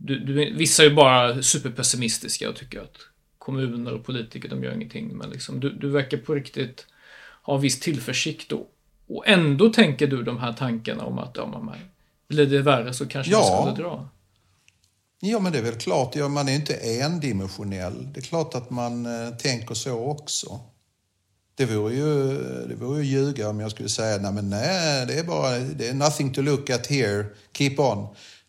Du, 0.00 0.18
du, 0.18 0.54
vissa 0.54 0.82
är 0.82 0.88
ju 0.88 0.94
bara 0.94 1.42
superpessimistiska 1.42 2.48
och 2.48 2.56
tycker 2.56 2.80
att 2.80 2.96
kommuner 3.38 3.94
och 3.94 4.04
politiker, 4.04 4.48
de 4.48 4.64
gör 4.64 4.74
ingenting. 4.74 5.16
Men 5.16 5.30
liksom, 5.30 5.60
du, 5.60 5.70
du 5.70 5.90
verkar 5.90 6.18
på 6.18 6.34
riktigt 6.34 6.86
ha 7.42 7.56
viss 7.56 7.80
tillförsikt 7.80 8.52
och, 8.52 8.70
och 9.08 9.28
ändå 9.28 9.68
tänker 9.68 10.06
du 10.06 10.22
de 10.22 10.38
här 10.38 10.52
tankarna 10.52 11.04
om 11.04 11.18
att 11.18 11.36
ja, 11.36 11.46
man, 11.46 11.76
blir 12.28 12.46
det 12.46 12.62
värre 12.62 12.94
så 12.94 13.06
kanske 13.06 13.32
ja. 13.32 13.64
man 13.64 13.74
skulle 13.74 13.88
dra. 13.88 14.08
Ja, 15.20 15.40
men 15.40 15.52
det 15.52 15.58
är 15.58 15.62
väl 15.62 15.74
klart. 15.74 16.16
Ja, 16.16 16.28
man 16.28 16.48
är 16.48 16.54
inte 16.54 16.74
endimensionell. 16.74 18.08
Det 18.12 18.20
är 18.20 18.24
klart 18.24 18.54
att 18.54 18.70
man 18.70 19.06
eh, 19.06 19.30
tänker 19.30 19.74
så 19.74 19.98
också. 19.98 20.60
Det 21.54 21.66
vore 21.66 21.94
ju, 21.94 22.38
det 22.68 22.74
vore 22.74 23.04
ju 23.04 23.10
ljuga 23.10 23.48
om 23.48 23.60
jag 23.60 23.70
skulle 23.70 23.88
säga 23.88 24.18
nej, 24.18 24.32
men 24.32 24.50
nej, 24.50 25.06
det 25.06 25.18
är 25.18 25.24
bara 25.24 25.58
det 25.58 25.88
är 25.88 25.94
nothing 25.94 26.32
to 26.32 26.42
look 26.42 26.70
at 26.70 26.86
here, 26.86 27.26
keep 27.52 27.74
on. 27.78 28.06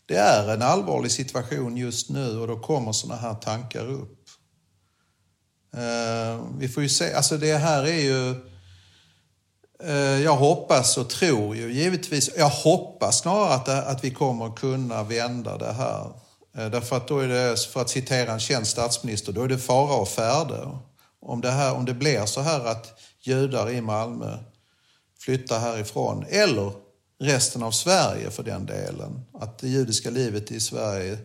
Det 0.09 0.17
är 0.17 0.53
en 0.53 0.61
allvarlig 0.61 1.11
situation 1.11 1.77
just 1.77 2.09
nu 2.09 2.39
och 2.39 2.47
då 2.47 2.59
kommer 2.59 2.91
sådana 2.91 3.21
här 3.21 3.33
tankar 3.33 3.85
upp. 3.85 4.19
Eh, 5.73 6.45
vi 6.57 6.69
får 6.69 6.83
ju 6.83 6.89
se, 6.89 7.13
alltså 7.13 7.37
det 7.37 7.57
här 7.57 7.83
är 7.83 8.01
ju... 8.01 8.35
Eh, 9.83 10.23
jag 10.23 10.35
hoppas 10.35 10.97
och 10.97 11.09
tror 11.09 11.55
ju 11.55 11.73
givetvis, 11.73 12.29
jag 12.37 12.49
hoppas 12.49 13.19
snarare 13.19 13.53
att, 13.53 13.69
att 13.69 14.03
vi 14.03 14.11
kommer 14.11 14.55
kunna 14.55 15.03
vända 15.03 15.57
det 15.57 15.73
här. 15.73 16.05
Eh, 16.57 16.69
därför 16.69 16.97
att 16.97 17.07
då 17.07 17.19
är 17.19 17.27
det, 17.27 17.59
för 17.59 17.81
att 17.81 17.89
citera 17.89 18.31
en 18.31 18.39
känd 18.39 18.67
statsminister, 18.67 19.31
då 19.31 19.43
är 19.43 19.47
det 19.47 19.57
fara 19.57 19.95
och 19.95 20.09
färde. 20.09 20.67
Om 21.21 21.41
det, 21.41 21.51
här, 21.51 21.73
om 21.75 21.85
det 21.85 21.93
blir 21.93 22.25
så 22.25 22.41
här 22.41 22.65
att 22.65 22.99
judar 23.21 23.69
i 23.69 23.81
Malmö 23.81 24.37
flyttar 25.19 25.59
härifrån, 25.59 26.25
eller 26.29 26.88
resten 27.19 27.63
av 27.63 27.71
Sverige 27.71 28.31
för 28.31 28.43
den 28.43 28.65
delen, 28.65 29.25
att 29.33 29.59
det 29.59 29.67
judiska 29.67 30.09
livet 30.09 30.51
i 30.51 30.59
Sverige, 30.59 31.17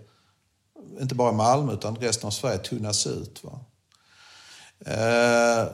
inte 1.00 1.14
bara 1.14 1.33
Malmö 1.33 1.72
utan 1.72 1.96
resten 1.96 2.26
av 2.26 2.30
Sverige 2.30 2.59
tunnas 2.59 3.07
ut. 3.07 3.44
Va? 3.44 3.61
Eh, 4.87 5.68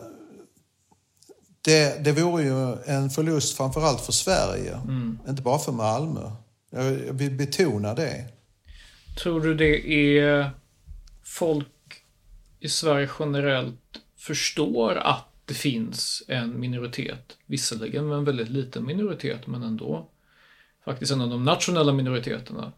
det, 1.63 2.05
det 2.05 2.13
vore 2.13 2.43
ju 2.43 2.77
en 2.87 3.11
förlust 3.11 3.57
framförallt 3.57 4.01
för 4.01 4.13
Sverige, 4.13 4.75
mm. 4.75 5.19
inte 5.29 5.43
bara 5.43 5.59
för 5.59 5.73
Malmö. 5.73 6.31
Jag 6.71 6.83
vill 7.13 7.31
betona 7.31 7.95
det. 7.95 8.29
Tror 9.23 9.41
du 9.41 9.55
det 9.55 9.93
är 9.93 10.51
folk 11.25 11.67
i 12.61 12.69
Sverige 12.69 13.11
generellt 13.19 14.01
förstår 14.17 14.95
att 14.95 15.30
det 15.51 15.55
finns 15.55 16.23
en 16.29 16.61
minoritet, 16.61 17.39
visserligen 17.47 18.13
en 18.13 18.25
väldigt 18.25 18.49
liten 18.49 18.87
minoritet, 18.87 19.47
men 19.47 19.63
ändå 19.63 20.11
faktiskt 20.85 21.13
en 21.13 21.21
av 21.21 21.31
de 21.31 21.45
nationella 21.45 21.93
minoriteterna, 21.93 22.73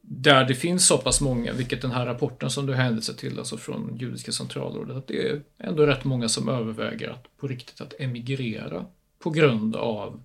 där 0.00 0.44
det 0.44 0.54
finns 0.54 0.86
så 0.86 0.98
pass 0.98 1.20
många, 1.20 1.52
vilket 1.52 1.82
den 1.82 1.90
här 1.90 2.06
rapporten 2.06 2.50
som 2.50 2.66
du 2.66 2.74
hänvisar 2.74 3.14
till, 3.14 3.38
alltså 3.38 3.56
från 3.56 3.96
Judiska 3.96 4.32
centralrådet, 4.32 4.96
att 4.96 5.06
det 5.06 5.28
är 5.28 5.42
ändå 5.58 5.86
rätt 5.86 6.04
många 6.04 6.28
som 6.28 6.48
överväger 6.48 7.10
att 7.10 7.36
på 7.36 7.48
riktigt 7.48 7.80
att 7.80 7.94
emigrera 7.98 8.86
på 9.18 9.30
grund 9.30 9.76
av 9.76 10.22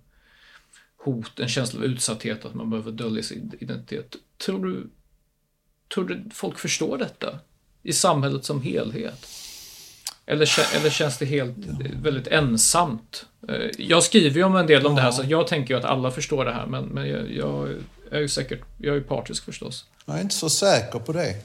hot, 0.98 1.40
en 1.40 1.50
känsla 1.50 1.80
av 1.80 1.86
utsatthet, 1.86 2.46
att 2.46 2.54
man 2.54 2.70
behöver 2.70 2.92
dölja 2.92 3.24
sin 3.24 3.54
identitet. 3.60 4.16
Tror 4.38 4.66
du 4.66 4.90
Tror 5.94 6.06
du 6.06 6.30
folk 6.34 6.60
förstår 6.60 6.98
detta? 6.98 7.40
I 7.84 7.94
samhället 7.94 8.46
som 8.46 8.62
helhet? 8.62 9.28
Eller, 10.32 10.76
eller 10.76 10.90
känns 10.90 11.18
det 11.18 11.26
helt 11.26 11.56
väldigt 12.04 12.28
ensamt 12.28 13.26
Eh, 13.50 13.70
Jag 13.78 14.04
skriver 14.04 14.36
ju 14.36 14.44
om 14.44 14.56
en 14.56 14.68
del 14.68 14.86
om 14.86 14.96
det 14.96 15.02
här, 15.02 15.12
så 15.12 15.24
jag 15.28 15.48
tänker 15.48 15.74
ju 15.74 15.80
att 15.80 15.86
alla 15.86 16.12
förstår 16.12 16.46
det 16.46 16.54
här, 16.54 16.66
men, 16.66 16.86
men 16.86 17.10
jag, 17.10 17.32
jag 17.32 17.70
är 18.12 18.20
ju 18.20 18.30
säkert, 18.30 18.62
jag 18.78 18.92
är 18.92 19.00
ju 19.00 19.04
partisk 19.04 19.46
förstås. 19.46 19.86
Jag 20.06 20.18
är 20.18 20.22
inte 20.22 20.36
så 20.36 20.50
säker 20.50 21.00
på 21.00 21.14
det. 21.14 21.36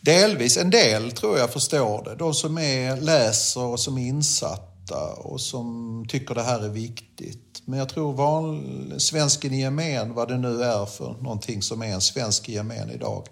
Delvis, 0.00 0.56
en 0.56 0.70
del 0.70 1.12
tror 1.12 1.38
jag 1.38 1.52
förstår 1.52 2.04
det. 2.04 2.14
De 2.14 2.34
som 2.34 2.58
är, 2.58 3.00
läser 3.00 3.64
och 3.64 3.80
som 3.80 3.98
är 3.98 4.06
insatta 4.08 5.06
och 5.16 5.40
som 5.40 6.04
tycker 6.08 6.34
det 6.34 6.42
här 6.42 6.64
är 6.64 6.68
viktigt. 6.68 7.62
Men 7.64 7.78
jag 7.78 7.88
tror 7.88 8.12
van, 8.12 9.00
svensken 9.00 9.52
i 9.52 9.60
gemen, 9.60 10.14
vad 10.14 10.28
det 10.28 10.38
nu 10.38 10.62
är 10.62 10.86
för 10.86 11.16
någonting 11.20 11.62
som 11.62 11.82
är 11.82 11.86
en 11.86 12.00
svensk 12.00 12.48
i 12.48 12.52
gemen 12.52 12.90
idag, 12.90 13.26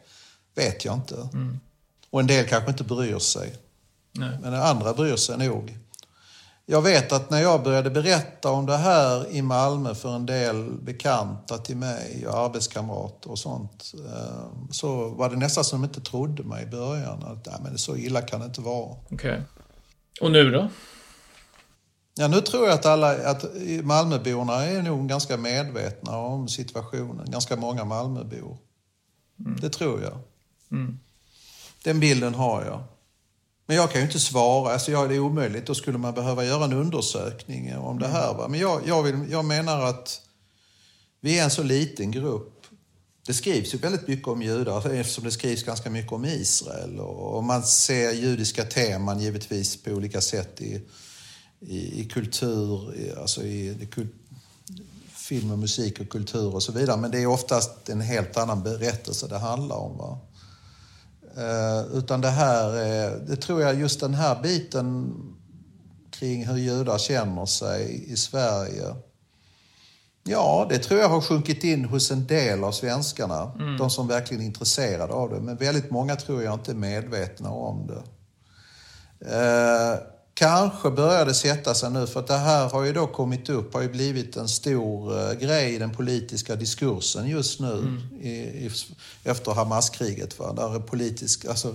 vet 0.55 0.85
jag 0.85 0.95
inte. 0.95 1.29
Och 2.11 2.21
en 2.21 2.27
del 2.27 2.47
kanske 2.47 2.71
inte 2.71 2.85
bryr 2.85 3.19
sig. 3.19 3.55
Nej. 4.19 4.39
Men 4.43 4.55
andra 4.55 4.93
bryr 4.95 5.17
sig 5.17 5.39
nog. 5.39 5.79
Jag 6.67 6.83
vet 6.83 7.13
att 7.13 7.31
när 7.31 7.43
jag 7.43 7.63
började 7.63 7.91
berätta 7.91 8.51
om 8.51 8.67
det 8.67 8.77
här 8.77 9.33
i 9.33 9.43
Malmö 9.43 9.95
för 9.95 10.17
en 10.17 10.27
del 10.27 10.71
bekanta 10.71 11.59
till 11.59 11.77
mig 11.77 12.27
och 12.27 12.39
arbetskamrater 12.39 13.31
och 13.31 13.39
sånt 13.39 13.93
eh, 13.95 14.71
så 14.71 15.09
var 15.09 15.31
det 15.31 15.37
nästan 15.37 15.65
som 15.65 15.81
de 15.81 15.89
inte 15.89 16.01
trodde 16.01 16.43
mig 16.43 16.63
i 16.63 16.67
början. 16.67 17.23
Att 17.23 17.47
Nej, 17.47 17.57
men 17.63 17.79
så 17.79 17.97
illa 17.97 18.23
kan 18.23 18.41
det 18.41 18.47
inte 18.47 18.61
vara. 18.61 18.97
Okej. 19.11 19.43
Och 20.21 20.31
nu 20.31 20.51
då? 20.51 20.69
Ja, 22.15 22.29
nu 22.29 22.41
tror 22.41 22.67
jag 22.67 22.75
att 22.75 22.87
alla 22.87 23.31
att 23.31 23.45
Malmöborna 23.83 24.65
är 24.65 24.83
nog 24.83 25.09
ganska 25.09 25.37
medvetna 25.37 26.17
om 26.17 26.49
situationen. 26.49 27.31
Ganska 27.31 27.57
många 27.57 27.85
Malmöbor. 27.85 28.57
Det 29.61 29.71
tror 29.71 30.03
jag. 30.03 30.19
Den 31.85 32.01
bilden 32.01 32.35
har 32.35 32.65
jag. 32.65 32.83
Men 33.69 33.77
jag 33.77 33.91
kan 33.91 34.01
ju 34.01 34.07
inte 34.07 34.21
svara. 34.21 34.73
Alltså, 34.73 34.91
ja, 34.91 35.07
det 35.07 35.15
är 35.15 35.21
omöjligt. 35.21 35.67
Då 35.67 35.75
skulle 35.75 35.99
man 35.99 36.15
behöva 36.15 36.45
göra 36.45 36.65
en 36.65 36.73
undersökning 36.73 37.77
om 37.77 37.99
det 37.99 38.09
här. 38.09 38.35
Va? 38.35 38.49
Men 38.49 38.61
jag, 38.61 38.81
jag, 38.87 39.03
vill, 39.03 39.31
jag 39.31 39.45
menar 39.45 39.81
att 39.81 40.21
vi 41.21 41.39
är 41.39 41.45
en 41.45 41.51
så 41.51 41.63
liten 41.63 42.11
grupp. 42.11 42.67
Det 43.27 43.35
skrivs 43.35 43.75
ju 43.75 43.79
väldigt 43.79 44.09
mycket 44.09 44.29
om 44.29 44.43
judar 44.43 44.91
eftersom 44.91 45.25
det 45.25 45.31
skrivs 45.31 45.63
ganska 45.63 45.91
mycket 45.91 46.13
om 46.13 46.25
Israel. 46.25 47.01
Och, 47.01 47.37
och 47.37 47.45
man 47.45 47.63
ser 47.63 48.13
judiska 48.13 48.65
teman 48.65 49.21
givetvis 49.21 49.83
på 49.83 49.91
olika 49.91 50.21
sätt 50.21 50.61
i, 50.61 50.81
i, 51.61 52.01
i 52.01 52.05
kultur, 52.05 52.95
i, 52.97 53.13
alltså 53.21 53.43
i, 53.43 53.69
i 53.83 53.87
kul, 53.87 54.09
film 55.15 55.51
och 55.51 55.59
musik 55.59 56.01
och 56.01 56.09
kultur 56.09 56.55
och 56.55 56.63
så 56.63 56.73
vidare. 56.73 56.97
Men 56.97 57.11
det 57.11 57.23
är 57.23 57.27
oftast 57.27 57.89
en 57.89 58.01
helt 58.01 58.37
annan 58.37 58.63
berättelse 58.63 59.27
det 59.29 59.39
handlar 59.39 59.77
om. 59.77 59.99
Va? 59.99 60.19
Eh, 61.37 61.97
utan 61.99 62.21
det 62.21 62.31
här, 62.31 62.77
är- 62.77 63.19
det 63.19 63.37
tror 63.37 63.63
jag 63.63 63.75
just 63.81 64.01
den 64.01 64.15
här 64.15 64.43
biten 64.43 65.15
kring 66.11 66.47
hur 66.47 66.57
judar 66.57 66.99
känner 66.99 67.47
sig 67.47 68.13
i 68.13 68.17
Sverige. 68.17 68.95
Ja, 70.25 70.67
det 70.71 70.79
tror 70.79 71.01
jag 71.01 71.09
har 71.09 71.21
sjunkit 71.21 71.65
in 71.65 71.85
hos 71.85 72.11
en 72.11 72.27
del 72.27 72.65
av 72.65 72.73
svenskarna. 72.73 73.53
De 73.79 73.91
som 73.91 74.09
verkligen 74.09 74.43
är 74.43 74.47
intresserade 74.47 75.13
av 75.13 75.31
det. 75.31 75.41
Men 75.41 75.57
väldigt 75.57 75.91
många 75.91 76.17
tror 76.17 76.43
jag 76.43 76.55
inte 76.55 76.71
är 76.71 76.75
medvetna 76.75 77.51
om 77.51 77.87
det. 77.87 78.03
Kanske 80.39 80.91
börjar 80.91 81.27
det 81.27 81.35
sätta 81.35 81.75
sig 81.75 81.91
nu 81.91 82.07
för 82.07 82.21
att 82.21 82.27
det 82.27 82.37
här 82.37 82.69
har 82.69 82.85
ju 82.85 82.93
då 82.93 83.07
kommit 83.07 83.49
upp, 83.49 83.75
har 83.75 83.83
ju 83.83 83.89
blivit 83.89 84.37
en 84.37 84.49
stor 84.49 85.21
eh, 85.21 85.33
grej 85.33 85.75
i 85.75 85.79
den 85.79 85.91
politiska 85.91 86.57
diskursen 86.57 87.29
just 87.29 87.61
nu 87.61 88.01
i, 88.21 88.31
i, 88.31 88.71
efter 89.25 89.53
Hamaskriget. 89.53 90.39
Va? 90.39 90.53
Där 90.53 90.75
är 90.75 90.81
politisk, 90.81 91.45
alltså, 91.45 91.75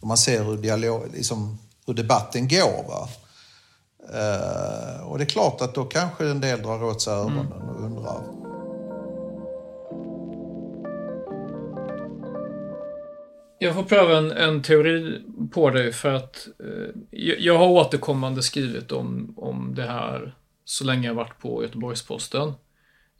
man 0.00 0.16
ser 0.16 0.44
hur, 0.44 0.56
dialog, 0.56 1.02
liksom, 1.14 1.58
hur 1.86 1.94
debatten 1.94 2.48
går. 2.48 2.84
Va? 2.88 3.08
Eh, 4.14 5.06
och 5.06 5.18
det 5.18 5.24
är 5.24 5.28
klart 5.28 5.60
att 5.60 5.74
då 5.74 5.84
kanske 5.84 6.28
en 6.28 6.40
del 6.40 6.62
drar 6.62 6.84
åt 6.84 7.02
sig 7.02 7.12
öronen 7.12 7.52
och 7.52 7.84
undrar. 7.84 8.35
Jag 13.58 13.74
får 13.74 13.82
pröva 13.82 14.18
en, 14.18 14.30
en 14.30 14.62
teori 14.62 15.22
på 15.52 15.70
dig 15.70 15.92
för 15.92 16.14
att 16.14 16.48
eh, 16.58 17.28
jag, 17.38 17.58
har 17.58 17.68
återkommande 17.68 18.42
skrivit 18.42 18.92
om, 18.92 19.34
om 19.36 19.74
det 19.74 19.82
här 19.82 20.34
så 20.64 20.84
länge 20.84 21.08
jag 21.08 21.14
varit 21.14 21.38
på 21.38 21.62
Göteborgs-Posten. 21.62 22.52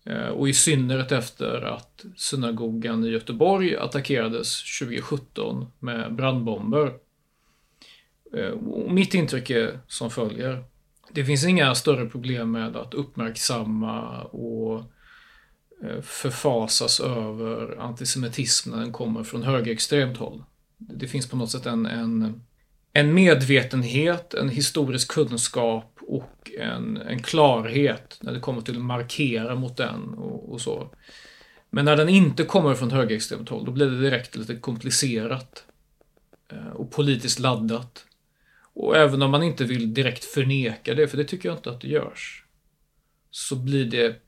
Eh, 0.05 0.29
och 0.29 0.49
i 0.49 0.53
synnerhet 0.53 1.13
efter 1.13 1.63
att 1.63 2.05
synagogan 2.17 3.05
i 3.05 3.09
Göteborg 3.09 3.77
attackerades 3.77 4.79
2017 4.81 5.67
med 5.79 6.15
brandbomber. 6.15 6.93
Eh, 8.35 8.51
och 8.51 8.93
mitt 8.93 9.15
intryck 9.15 9.51
är 9.51 9.81
som 9.87 10.11
följer. 10.11 10.65
Det 11.11 11.25
finns 11.25 11.47
inga 11.47 11.75
större 11.75 12.07
problem 12.07 12.51
med 12.51 12.77
att 12.77 12.95
uppmärksamma 12.95 14.23
och 14.23 14.83
Eh, 15.83 16.01
förfasas 16.01 17.01
över 17.01 17.77
antisemitism 17.81 18.71
när 18.71 18.79
den 18.79 18.93
kommer 18.93 19.25
från 19.25 19.43
högerextremt 19.43 20.17
håll. 20.17 20.43
Det 20.77 21.09
finns 21.09 21.29
på 21.29 21.37
något 21.37 21.51
sätt 21.51 21.67
en, 21.67 21.87
en, 21.87 22.43
en 22.93 23.15
medvetenhet, 23.15 24.35
en 24.35 24.49
historisk 24.49 25.11
kunskap 25.11 25.99
och 26.01 26.51
en, 26.61 26.97
en 26.97 27.23
klarhet 27.23 28.19
när 28.21 28.33
det 28.33 28.41
kommer 28.41 28.61
till 28.61 28.77
att 28.77 28.85
markera 28.85 29.55
mot 29.55 29.77
den 29.77 30.15
och, 30.15 30.53
och 30.53 30.61
så. 30.61 30.91
Men 31.71 31.85
när 31.85 31.97
den 31.97 32.09
inte 32.09 32.45
kommer 32.45 32.75
från 32.75 32.91
högerextremt 32.91 33.49
håll, 33.49 33.65
då 33.65 33.73
blir 33.73 33.87
det 33.87 34.01
direkt 34.01 34.37
lite 34.37 34.57
komplicerat 34.57 35.65
eh, 36.53 36.69
och 36.69 36.91
politiskt 36.91 37.39
laddat. 37.39 38.05
Och 38.75 38.97
även 38.97 39.23
om 39.23 39.31
man 39.31 39.43
inte 39.43 39.65
vill 39.65 39.95
direkt 39.95 40.25
förneka 40.25 40.95
det, 40.95 41.09
för 41.09 41.17
det 41.17 41.25
tycker 41.25 41.49
jag 41.49 41.59
inte 41.59 41.71
att 41.71 41.81
det 41.81 41.89
görs, 41.89 42.45
så 43.31 43.57
blir 43.57 43.85
det 43.85 44.26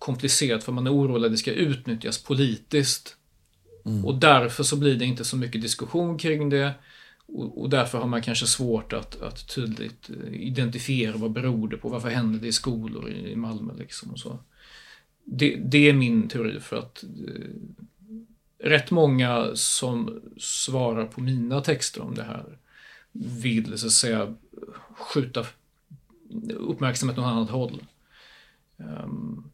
komplicerat 0.00 0.64
för 0.64 0.72
man 0.72 0.86
är 0.86 0.94
orolig 0.94 1.26
att 1.26 1.32
det 1.32 1.38
ska 1.38 1.52
utnyttjas 1.52 2.22
politiskt. 2.22 3.16
Och 4.04 4.14
därför 4.14 4.62
så 4.62 4.76
blir 4.76 4.96
det 4.96 5.04
inte 5.04 5.24
så 5.24 5.36
mycket 5.36 5.62
diskussion 5.62 6.18
kring 6.18 6.50
det. 6.50 6.74
Och, 7.26 7.60
och 7.60 7.70
därför 7.70 7.98
har 7.98 8.06
man 8.06 8.22
kanske 8.22 8.46
svårt 8.46 8.92
att, 8.92 9.22
att 9.22 9.54
tydligt 9.54 10.10
eh, 10.10 10.34
identifiera 10.34 11.16
vad 11.16 11.32
beror 11.32 11.68
det 11.68 11.76
på, 11.76 11.88
varför 11.88 12.08
händer 12.08 12.40
det 12.40 12.46
i 12.46 12.52
skolor 12.52 13.10
i, 13.10 13.36
Malmö 13.36 13.72
liksom 13.78 14.10
och 14.10 14.18
så. 14.18 14.38
Det, 15.24 15.56
det 15.56 15.88
är 15.88 15.92
min 15.92 16.28
teori 16.28 16.60
för 16.60 16.76
att 16.76 17.02
eh, 17.02 18.68
rätt 18.68 18.90
många 18.90 19.50
som 19.54 20.20
svarar 20.38 21.06
på 21.06 21.20
mina 21.20 21.60
texter 21.60 22.02
om 22.02 22.14
det 22.14 22.22
här 22.22 22.58
vill 23.12 23.78
så 23.78 23.86
att 23.86 23.92
säga 23.92 24.34
skjuta 24.98 25.46
uppmärksamhet 26.56 27.18
åt 27.18 27.24
annat 27.24 27.50
håll. 27.50 27.82
Ehm, 28.78 29.44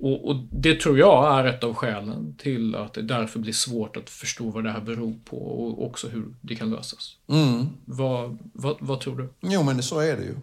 och, 0.00 0.28
och 0.28 0.36
det 0.50 0.80
tror 0.80 0.98
jag 0.98 1.38
är 1.38 1.44
ett 1.44 1.64
av 1.64 1.74
skälen 1.74 2.34
till 2.38 2.74
att 2.74 2.94
det 2.94 3.02
därför 3.02 3.38
blir 3.38 3.52
svårt 3.52 3.96
att 3.96 4.10
förstå 4.10 4.50
vad 4.50 4.64
det 4.64 4.70
här 4.70 4.80
beror 4.80 5.14
på 5.24 5.36
och 5.36 5.86
också 5.86 6.08
hur 6.08 6.34
det 6.40 6.56
kan 6.56 6.70
lösas. 6.70 7.16
Mm. 7.28 7.66
Vad, 7.84 8.38
vad, 8.52 8.76
vad 8.80 9.00
tror 9.00 9.16
du? 9.16 9.28
Jo, 9.40 9.62
men 9.62 9.82
så 9.82 9.98
är 9.98 10.16
det 10.16 10.22
ju. 10.22 10.36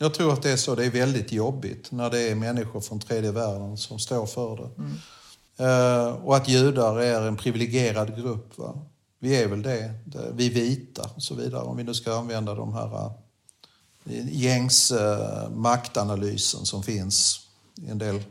Jag 0.00 0.14
tror 0.14 0.32
att 0.32 0.42
det 0.42 0.50
är 0.50 0.56
så. 0.56 0.74
Det 0.74 0.84
är 0.86 0.90
väldigt 0.90 1.32
jobbigt 1.32 1.92
när 1.92 2.10
det 2.10 2.30
är 2.30 2.34
människor 2.34 2.80
från 2.80 3.00
tredje 3.00 3.32
världen 3.32 3.76
som 3.76 3.98
står 3.98 4.26
för 4.26 4.56
det. 4.56 4.70
Eh, 5.64 6.12
och 6.12 6.36
att 6.36 6.48
judar 6.48 7.00
är 7.00 7.26
en 7.26 7.36
privilegierad 7.36 8.16
grupp. 8.16 8.58
Va? 8.58 8.78
Vi 9.18 9.42
är 9.42 9.48
väl 9.48 9.62
det. 9.62 9.94
Vi 10.34 10.48
vita 10.48 11.10
och 11.14 11.22
så 11.22 11.34
vidare. 11.34 11.62
Om 11.62 11.76
vi 11.76 11.84
nu 11.84 11.94
ska 11.94 12.18
använda 12.18 12.54
de 12.54 12.74
här 12.74 13.10
eh, 14.04 14.42
gängs 14.42 14.90
eh, 14.90 15.50
maktanalysen 15.50 16.66
som 16.66 16.82
finns 16.82 17.46
i 17.82 17.90
en 17.90 17.98
del 17.98 18.22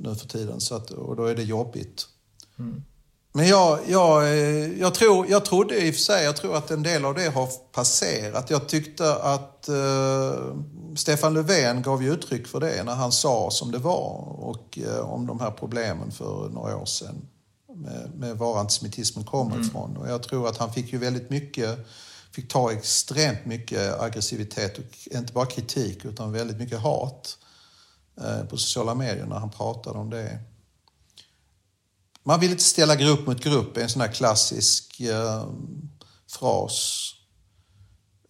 nu 0.00 0.14
för 0.14 0.28
tiden. 0.28 0.60
Så 0.60 0.74
att, 0.74 0.90
och 0.90 1.16
då 1.16 1.24
är 1.24 1.34
det 1.34 1.42
jobbigt. 1.42 2.08
Men 3.36 3.48
jag, 3.48 3.78
jag, 3.88 4.22
eh, 4.22 4.80
jag, 4.80 4.94
tror, 4.94 5.26
jag 5.30 5.44
trodde 5.44 5.86
i 5.86 5.90
och 5.90 5.94
för 5.94 6.02
sig, 6.02 6.24
jag 6.24 6.36
tror 6.36 6.56
att 6.56 6.70
en 6.70 6.82
del 6.82 7.04
av 7.04 7.14
det 7.14 7.28
har 7.28 7.48
passerat. 7.72 8.50
Jag 8.50 8.68
tyckte 8.68 9.14
att 9.14 9.68
eh, 9.68 10.54
Stefan 10.96 11.34
Löfven 11.34 11.82
gav 11.82 12.02
ju 12.02 12.12
uttryck 12.12 12.46
för 12.46 12.60
det 12.60 12.84
när 12.84 12.94
han 12.94 13.12
sa 13.12 13.50
som 13.50 13.70
det 13.70 13.78
var 13.78 14.38
och 14.38 14.78
eh, 14.78 14.98
om 14.98 15.26
de 15.26 15.40
här 15.40 15.50
problemen 15.50 16.12
för 16.12 16.48
några 16.48 16.76
år 16.76 16.86
sedan 16.86 17.28
med, 17.76 18.10
med 18.14 18.38
var 18.38 18.58
antisemitismen 18.58 19.24
kommer 19.24 19.60
ifrån. 19.60 19.96
Och 19.96 20.08
jag 20.08 20.22
tror 20.22 20.48
att 20.48 20.56
han 20.56 20.72
fick 20.72 20.92
ju 20.92 20.98
väldigt 20.98 21.30
mycket, 21.30 21.86
fick 22.32 22.48
ta 22.52 22.72
extremt 22.72 23.46
mycket 23.46 24.00
aggressivitet 24.00 24.78
och 24.78 25.14
inte 25.16 25.32
bara 25.32 25.46
kritik 25.46 26.04
utan 26.04 26.32
väldigt 26.32 26.56
mycket 26.58 26.80
hat 26.80 27.38
på 28.50 28.56
sociala 28.56 28.94
medier 28.94 29.26
när 29.26 29.36
han 29.36 29.50
pratade 29.50 29.98
om 29.98 30.10
det. 30.10 30.38
Man 32.22 32.40
vill 32.40 32.50
inte 32.50 32.62
ställa 32.62 32.96
grupp 32.96 33.26
mot 33.26 33.44
grupp, 33.44 33.76
är 33.76 33.82
en 33.82 33.88
sån 33.88 34.00
här 34.00 34.12
klassisk 34.12 35.00
eh, 35.00 35.44
fras. 36.30 37.10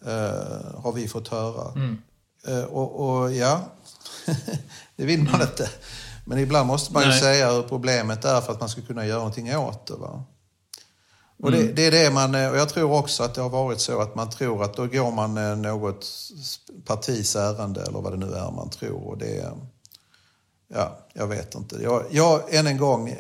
Eh, 0.07 0.81
har 0.81 0.93
vi 0.93 1.09
fått 1.09 1.29
höra. 1.29 1.73
Eh, 2.47 2.65
och, 2.65 3.01
och 3.01 3.33
ja, 3.33 3.61
det 4.97 5.05
vill 5.05 5.23
man 5.23 5.43
inte. 5.43 5.71
Men 6.25 6.39
ibland 6.39 6.67
måste 6.67 6.93
man 6.93 7.03
ju 7.03 7.09
Nej. 7.09 7.21
säga 7.21 7.53
hur 7.53 7.63
problemet 7.63 8.25
är 8.25 8.41
för 8.41 8.53
att 8.53 8.61
man 8.61 8.69
ska 8.69 8.83
kunna 8.83 9.07
göra 9.07 9.19
någonting 9.19 9.57
åt 9.57 9.87
det. 9.87 9.95
Va? 9.95 10.25
Och 11.39 11.51
det, 11.51 11.73
det, 11.73 11.87
är 11.87 11.91
det 11.91 12.11
man, 12.11 12.35
och 12.35 12.57
jag 12.57 12.69
tror 12.69 12.93
också 12.93 13.23
att 13.23 13.35
det 13.35 13.41
har 13.41 13.51
varit 13.51 13.81
så 13.81 14.01
att 14.01 14.15
man 14.15 14.31
tror 14.31 14.63
att 14.63 14.77
då 14.77 14.87
går 14.87 15.11
man 15.11 15.63
något 15.63 16.07
partis 16.85 17.37
ärende 17.37 17.83
eller 17.83 18.01
vad 18.01 18.13
det 18.13 18.27
nu 18.27 18.33
är 18.33 18.51
man 18.51 18.71
tror. 18.71 19.09
Och 19.09 19.19
det, 19.19 19.53
ja, 20.75 20.99
jag 21.13 21.27
vet 21.27 21.55
inte. 21.55 21.77
Jag, 21.83 22.05
jag, 22.11 22.55
än 22.55 22.67
en 22.67 22.79
gång, 22.79 23.17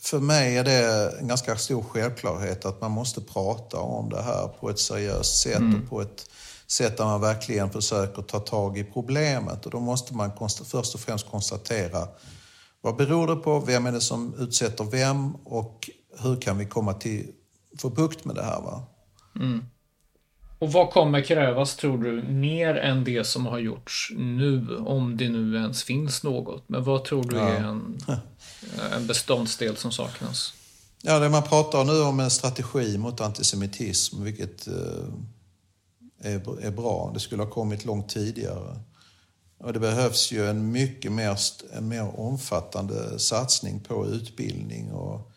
för 0.00 0.18
mig 0.18 0.56
är 0.56 0.64
det 0.64 1.10
en 1.20 1.28
ganska 1.28 1.56
stor 1.56 1.82
självklarhet 1.82 2.64
att 2.64 2.80
man 2.80 2.90
måste 2.90 3.20
prata 3.20 3.78
om 3.78 4.10
det 4.10 4.22
här 4.22 4.48
på 4.48 4.70
ett 4.70 4.78
seriöst 4.78 5.42
sätt 5.42 5.56
mm. 5.56 5.82
och 5.82 5.90
på 5.90 6.00
ett 6.00 6.30
sätt 6.66 6.96
där 6.96 7.04
man 7.04 7.20
verkligen 7.20 7.70
försöker 7.70 8.22
ta 8.22 8.40
tag 8.40 8.78
i 8.78 8.84
problemet. 8.84 9.66
Och 9.66 9.70
då 9.70 9.80
måste 9.80 10.14
man 10.14 10.30
först 10.64 10.94
och 10.94 11.00
främst 11.00 11.30
konstatera 11.30 12.08
vad 12.80 12.96
beror 12.96 13.26
det 13.26 13.36
på, 13.36 13.60
vem 13.60 13.86
är 13.86 13.92
det 13.92 14.00
som 14.00 14.34
utsätter 14.38 14.84
vem 14.84 15.34
och 15.34 15.90
hur 16.18 16.40
kan 16.40 16.58
vi 16.58 16.66
komma 16.66 16.94
till, 16.94 17.32
få 17.78 17.90
bukt 17.90 18.24
med 18.24 18.34
det 18.34 18.42
här. 18.42 18.60
Va? 18.60 18.82
Mm. 19.36 19.64
Och 20.58 20.72
vad 20.72 20.90
kommer 20.90 21.20
krävas, 21.20 21.76
tror 21.76 21.98
du, 21.98 22.22
mer 22.22 22.74
än 22.74 23.04
det 23.04 23.26
som 23.26 23.46
har 23.46 23.58
gjorts 23.58 24.12
nu, 24.16 24.76
om 24.76 25.16
det 25.16 25.28
nu 25.28 25.56
ens 25.56 25.82
finns 25.82 26.22
något? 26.22 26.68
Men 26.68 26.84
vad 26.84 27.04
tror 27.04 27.24
du 27.24 27.38
är 27.38 27.60
en, 27.60 27.98
en 28.92 29.06
beståndsdel 29.06 29.76
som 29.76 29.92
saknas? 29.92 30.54
Ja, 31.02 31.18
det 31.18 31.28
man 31.28 31.42
pratar 31.42 31.84
nu 31.84 32.02
om 32.02 32.20
en 32.20 32.30
strategi 32.30 32.98
mot 32.98 33.20
antisemitism, 33.20 34.22
vilket 34.22 34.66
eh, 34.66 35.04
är, 36.20 36.64
är 36.64 36.70
bra. 36.70 37.10
Det 37.14 37.20
skulle 37.20 37.42
ha 37.42 37.50
kommit 37.50 37.84
långt 37.84 38.08
tidigare. 38.08 38.76
Och 39.58 39.72
det 39.72 39.80
behövs 39.80 40.32
ju 40.32 40.46
en 40.46 40.72
mycket 40.72 41.12
mer, 41.12 41.38
en 41.72 41.88
mer 41.88 42.20
omfattande 42.20 43.18
satsning 43.18 43.80
på 43.80 44.06
utbildning. 44.06 44.92
Och, 44.92 45.32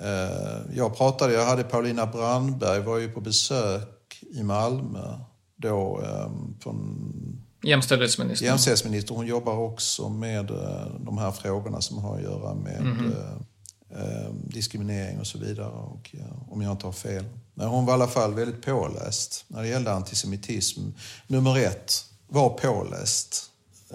eh, 0.00 0.58
jag 0.74 0.96
pratade, 0.96 1.32
jag 1.32 1.46
hade 1.46 1.64
Paulina 1.64 2.06
Brandberg, 2.06 2.80
var 2.80 2.98
ju 2.98 3.08
på 3.08 3.20
besök 3.20 3.97
i 4.32 4.42
Malmö 4.42 5.18
då 5.56 6.02
eh, 6.02 6.30
från 6.60 7.44
Jämställdhetsminister. 7.62 8.46
Jämställdhetsminister. 8.46 9.14
Hon 9.14 9.26
jobbar 9.26 9.56
också 9.56 10.08
med 10.08 10.50
eh, 10.50 10.86
de 11.00 11.18
här 11.18 11.30
frågorna 11.30 11.80
som 11.80 11.98
har 11.98 12.16
att 12.16 12.22
göra 12.22 12.54
med 12.54 12.80
mm 12.80 12.96
-hmm. 12.96 14.52
diskriminering 14.52 15.20
och 15.20 15.26
så 15.26 15.38
vidare. 15.38 15.68
Och, 15.68 16.14
om 16.48 16.62
jag 16.62 16.72
inte 16.72 16.86
har 16.86 16.92
fel. 16.92 17.24
Men 17.54 17.68
hon 17.68 17.86
var 17.86 17.92
i 17.92 17.94
alla 17.94 18.06
fall 18.06 18.34
väldigt 18.34 18.64
påläst 18.64 19.44
när 19.48 19.62
det 19.62 19.68
gällde 19.68 19.92
antisemitism. 19.92 20.80
Nummer 21.26 21.58
ett, 21.58 22.04
var 22.28 22.48
påläst. 22.48 23.50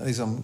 Liksom 0.05 0.43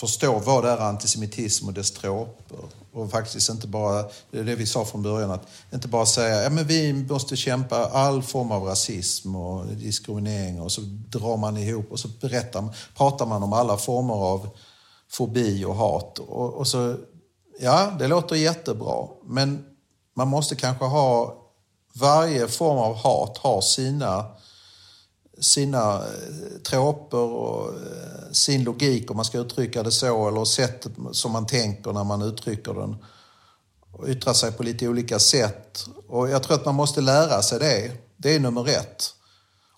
förstå 0.00 0.38
vad 0.38 0.64
är 0.64 0.78
antisemitism 0.78 1.68
och 1.68 1.74
dess 1.74 1.90
troper. 1.90 2.58
Och 2.92 3.10
faktiskt 3.10 3.50
inte 3.50 3.66
bara, 3.66 4.04
det 4.30 4.38
är 4.38 4.44
det 4.44 4.54
vi 4.54 4.66
sa 4.66 4.84
från 4.84 5.02
början, 5.02 5.30
att 5.30 5.46
inte 5.72 5.88
bara 5.88 6.06
säga 6.06 6.42
ja, 6.42 6.50
men 6.50 6.66
vi 6.66 6.92
måste 6.92 7.36
kämpa 7.36 7.76
all 7.76 8.22
form 8.22 8.52
av 8.52 8.62
rasism 8.62 9.36
och 9.36 9.66
diskriminering 9.66 10.60
och 10.60 10.72
så 10.72 10.80
drar 11.08 11.36
man 11.36 11.56
ihop 11.56 11.92
och 11.92 11.98
så 11.98 12.08
berättar, 12.08 12.76
pratar 12.96 13.26
man 13.26 13.42
om 13.42 13.52
alla 13.52 13.76
former 13.76 14.14
av 14.14 14.48
fobi 15.10 15.64
och 15.64 15.74
hat. 15.74 16.18
Och, 16.18 16.54
och 16.54 16.66
så, 16.66 16.96
ja, 17.60 17.92
det 17.98 18.08
låter 18.08 18.36
jättebra, 18.36 19.08
men 19.24 19.64
man 20.16 20.28
måste 20.28 20.56
kanske 20.56 20.84
ha, 20.84 21.36
varje 21.94 22.48
form 22.48 22.78
av 22.78 22.94
hat 22.94 23.38
har 23.38 23.60
sina 23.60 24.26
sina 25.40 25.94
eh, 25.94 26.60
troper 26.64 27.18
och 27.18 27.68
eh, 27.68 28.32
sin 28.32 28.64
logik 28.64 29.10
om 29.10 29.16
man 29.16 29.24
ska 29.24 29.38
uttrycka 29.38 29.82
det 29.82 29.92
så 29.92 30.28
eller 30.28 30.44
sättet 30.44 30.92
som 31.12 31.32
man 31.32 31.46
tänker 31.46 31.92
när 31.92 32.04
man 32.04 32.22
uttrycker 32.22 32.74
den. 32.74 32.96
Och 33.92 34.08
yttra 34.08 34.34
sig 34.34 34.52
på 34.52 34.62
lite 34.62 34.88
olika 34.88 35.18
sätt. 35.18 35.84
Och 36.08 36.30
jag 36.30 36.42
tror 36.42 36.56
att 36.56 36.64
man 36.64 36.74
måste 36.74 37.00
lära 37.00 37.42
sig 37.42 37.58
det. 37.58 37.92
Det 38.16 38.34
är 38.34 38.40
nummer 38.40 38.68
ett. 38.68 39.14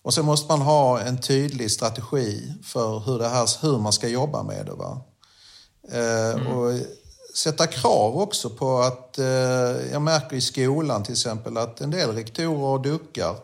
Och 0.03 0.15
sen 0.15 0.25
måste 0.25 0.53
man 0.53 0.61
ha 0.61 1.01
en 1.01 1.21
tydlig 1.21 1.71
strategi 1.71 2.53
för 2.65 2.99
hur, 2.99 3.19
det 3.19 3.29
här, 3.29 3.49
hur 3.63 3.79
man 3.79 3.93
ska 3.93 4.09
jobba 4.09 4.43
med 4.43 4.67
det. 4.67 4.73
Va? 4.73 5.01
Eh, 5.93 6.41
mm. 6.41 6.47
och 6.47 6.73
sätta 7.35 7.67
krav 7.67 8.21
också 8.21 8.51
på 8.51 8.79
att, 8.79 9.19
jag 9.93 10.03
märker 10.03 10.37
i 10.37 10.41
skolan 10.41 11.03
till 11.03 11.13
exempel 11.13 11.57
att 11.57 11.81
en 11.81 11.91
del 11.91 12.15
rektorer 12.15 12.83
duckar 12.83 13.37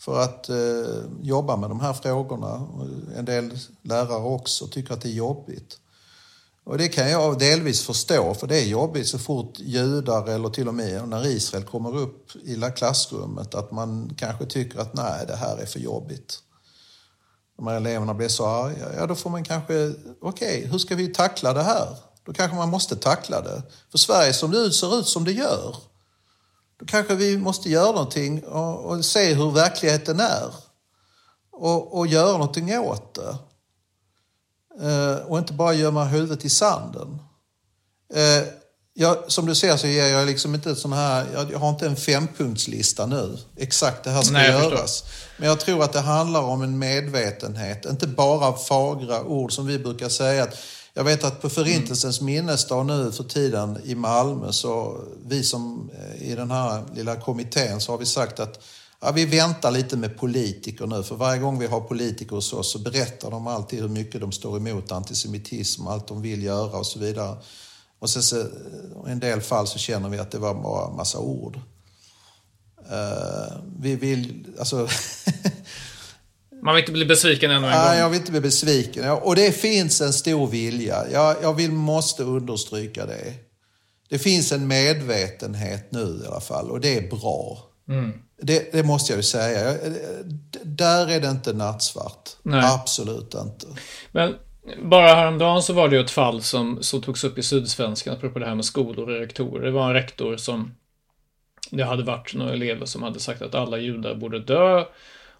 för 0.00 0.20
att 0.20 0.48
eh, 0.48 1.02
jobba 1.22 1.56
med 1.56 1.70
de 1.70 1.80
här 1.80 1.92
frågorna. 1.92 2.68
En 3.16 3.24
del 3.24 3.58
lärare 3.82 4.22
också 4.22 4.66
tycker 4.66 4.94
att 4.94 5.00
det 5.00 5.08
är 5.08 5.12
jobbigt. 5.12 5.78
Och 6.64 6.78
det 6.78 6.88
kan 6.88 7.10
jag 7.10 7.38
delvis 7.38 7.82
förstå, 7.82 8.34
för 8.34 8.46
det 8.46 8.60
är 8.60 8.66
jobbigt 8.66 9.08
så 9.08 9.18
fort 9.18 9.58
judar 9.58 10.28
eller 10.28 10.48
till 10.48 10.68
och 10.68 10.74
med 10.74 11.08
när 11.08 11.26
Israel 11.26 11.64
kommer 11.64 11.96
upp 11.96 12.36
i 12.44 12.62
klassrummet 12.76 13.54
att 13.54 13.70
man 13.70 14.14
kanske 14.16 14.46
tycker 14.46 14.78
att 14.78 14.94
nej, 14.94 15.24
det 15.26 15.36
här 15.36 15.56
är 15.56 15.66
för 15.66 15.80
jobbigt. 15.80 16.38
De 17.56 17.66
här 17.66 17.76
eleverna 17.76 18.14
blir 18.14 18.28
så 18.28 18.46
arga. 18.46 18.94
Ja, 18.96 19.06
då 19.06 19.14
får 19.14 19.30
man 19.30 19.44
kanske, 19.44 19.92
okej, 20.20 20.58
okay, 20.58 20.66
hur 20.66 20.78
ska 20.78 20.94
vi 20.94 21.08
tackla 21.08 21.52
det 21.52 21.62
här? 21.62 21.96
Då 22.24 22.32
kanske 22.32 22.56
man 22.56 22.68
måste 22.68 22.96
tackla 22.96 23.40
det. 23.40 23.62
För 23.90 23.98
Sverige 23.98 24.32
som 24.32 24.50
det 24.50 24.72
ser 24.72 24.98
ut 24.98 25.06
som 25.06 25.24
det 25.24 25.32
gör, 25.32 25.76
då 26.80 26.86
kanske 26.86 27.14
vi 27.14 27.38
måste 27.38 27.70
göra 27.70 27.92
någonting 27.92 28.44
och, 28.44 28.84
och 28.84 29.04
se 29.04 29.34
hur 29.34 29.50
verkligheten 29.50 30.20
är. 30.20 30.54
Och, 31.52 31.98
och 31.98 32.06
göra 32.06 32.32
någonting 32.32 32.78
åt 32.78 33.14
det. 33.14 33.36
Eh, 34.88 35.16
och 35.16 35.38
inte 35.38 35.52
bara 35.52 35.74
gömma 35.74 36.04
huvudet 36.04 36.44
i 36.44 36.50
sanden. 36.50 37.18
Eh, 38.14 38.48
jag, 38.94 39.32
som 39.32 39.46
du 39.46 39.54
ser 39.54 39.76
så 39.76 39.86
ger 39.86 40.06
jag 40.06 40.26
liksom 40.26 40.54
inte 40.54 40.76
sån 40.76 40.92
här, 40.92 41.26
jag 41.50 41.58
har 41.58 41.68
inte 41.68 41.86
en 41.86 41.96
fempunktslista 41.96 43.06
nu. 43.06 43.38
Exakt 43.56 44.04
det 44.04 44.10
här 44.10 44.22
ska 44.22 44.32
Nej, 44.32 44.50
göras. 44.50 45.04
Men 45.36 45.48
jag 45.48 45.60
tror 45.60 45.84
att 45.84 45.92
det 45.92 46.00
handlar 46.00 46.42
om 46.42 46.62
en 46.62 46.78
medvetenhet, 46.78 47.84
inte 47.84 48.06
bara 48.06 48.56
fagra 48.56 49.22
ord 49.22 49.52
som 49.52 49.66
vi 49.66 49.78
brukar 49.78 50.08
säga. 50.08 50.42
att 50.42 50.56
jag 50.94 51.04
vet 51.04 51.24
att 51.24 51.42
på 51.42 51.48
Förintelsens 51.48 52.20
mm. 52.20 52.34
minnesdag 52.34 52.86
nu 52.86 53.12
för 53.12 53.24
tiden 53.24 53.78
i 53.84 53.94
Malmö 53.94 54.52
så 54.52 55.00
vi 55.26 55.44
som 55.44 55.90
eh, 55.94 56.30
i 56.30 56.34
den 56.34 56.50
här 56.50 56.84
lilla 56.94 57.16
kommittén 57.16 57.80
så 57.80 57.92
har 57.92 57.98
vi 57.98 58.06
sagt 58.06 58.40
att 58.40 58.60
ja, 59.00 59.12
vi 59.12 59.24
väntar 59.24 59.70
lite 59.70 59.96
med 59.96 60.18
politiker 60.18 60.86
nu 60.86 61.02
för 61.02 61.16
varje 61.16 61.40
gång 61.40 61.58
vi 61.58 61.66
har 61.66 61.80
politiker 61.80 62.36
hos 62.36 62.52
oss 62.52 62.72
så 62.72 62.78
berättar 62.78 63.30
de 63.30 63.46
alltid 63.46 63.80
hur 63.80 63.88
mycket 63.88 64.20
de 64.20 64.32
står 64.32 64.56
emot 64.56 64.92
antisemitism, 64.92 65.86
allt 65.86 66.08
de 66.08 66.22
vill 66.22 66.42
göra 66.42 66.78
och 66.78 66.86
så 66.86 66.98
vidare. 66.98 67.36
Och 67.98 68.10
sen 68.10 68.22
så, 68.22 68.36
i 69.06 69.10
en 69.10 69.20
del 69.20 69.40
fall 69.40 69.66
så 69.66 69.78
känner 69.78 70.08
vi 70.08 70.18
att 70.18 70.30
det 70.30 70.38
var 70.38 70.54
bara 70.54 70.90
massa 70.90 71.18
ord. 71.18 71.60
Uh, 72.92 73.56
vi 73.80 73.96
vill, 73.96 74.46
alltså 74.58 74.88
Man 76.62 76.74
vill 76.74 76.82
inte 76.82 76.92
bli 76.92 77.04
besviken 77.04 77.50
ännu 77.50 77.66
en 77.66 77.72
Nej, 77.72 77.88
gång. 77.88 77.98
jag 77.98 78.10
vill 78.10 78.18
inte 78.18 78.30
bli 78.30 78.40
besviken. 78.40 79.10
Och 79.10 79.36
det 79.36 79.52
finns 79.52 80.00
en 80.00 80.12
stor 80.12 80.46
vilja. 80.46 81.04
Jag, 81.12 81.36
jag 81.42 81.54
vill, 81.54 81.72
måste 81.72 82.22
understryka 82.22 83.06
det. 83.06 83.34
Det 84.08 84.18
finns 84.18 84.52
en 84.52 84.68
medvetenhet 84.68 85.92
nu 85.92 86.20
i 86.24 86.26
alla 86.26 86.40
fall 86.40 86.70
och 86.70 86.80
det 86.80 86.96
är 86.96 87.10
bra. 87.10 87.58
Mm. 87.88 88.12
Det, 88.42 88.72
det, 88.72 88.82
måste 88.82 89.12
jag 89.12 89.16
ju 89.16 89.22
säga. 89.22 89.74
Där 90.64 91.10
är 91.10 91.20
det 91.20 91.28
inte 91.28 91.52
nattsvart. 91.52 92.30
Nej. 92.42 92.62
Absolut 92.64 93.34
inte. 93.34 93.66
Men 94.12 94.34
bara 94.82 95.14
häromdagen 95.14 95.62
så 95.62 95.72
var 95.72 95.88
det 95.88 95.96
ju 95.96 96.02
ett 96.02 96.10
fall 96.10 96.42
som, 96.42 96.82
som 96.82 97.02
togs 97.02 97.24
upp 97.24 97.38
i 97.38 97.42
Sydsvenskan, 97.42 98.14
apropå 98.14 98.38
det 98.38 98.46
här 98.46 98.54
med 98.54 98.64
skolor 98.64 99.10
och 99.10 99.18
rektorer. 99.20 99.64
Det 99.64 99.70
var 99.70 99.88
en 99.88 99.94
rektor 99.94 100.36
som 100.36 100.74
det 101.70 101.84
hade 101.84 102.02
varit 102.02 102.34
några 102.34 102.52
elever 102.52 102.86
som 102.86 103.02
hade 103.02 103.20
sagt 103.20 103.42
att 103.42 103.54
alla 103.54 103.78
judar 103.78 104.14
borde 104.14 104.38
dö 104.40 104.84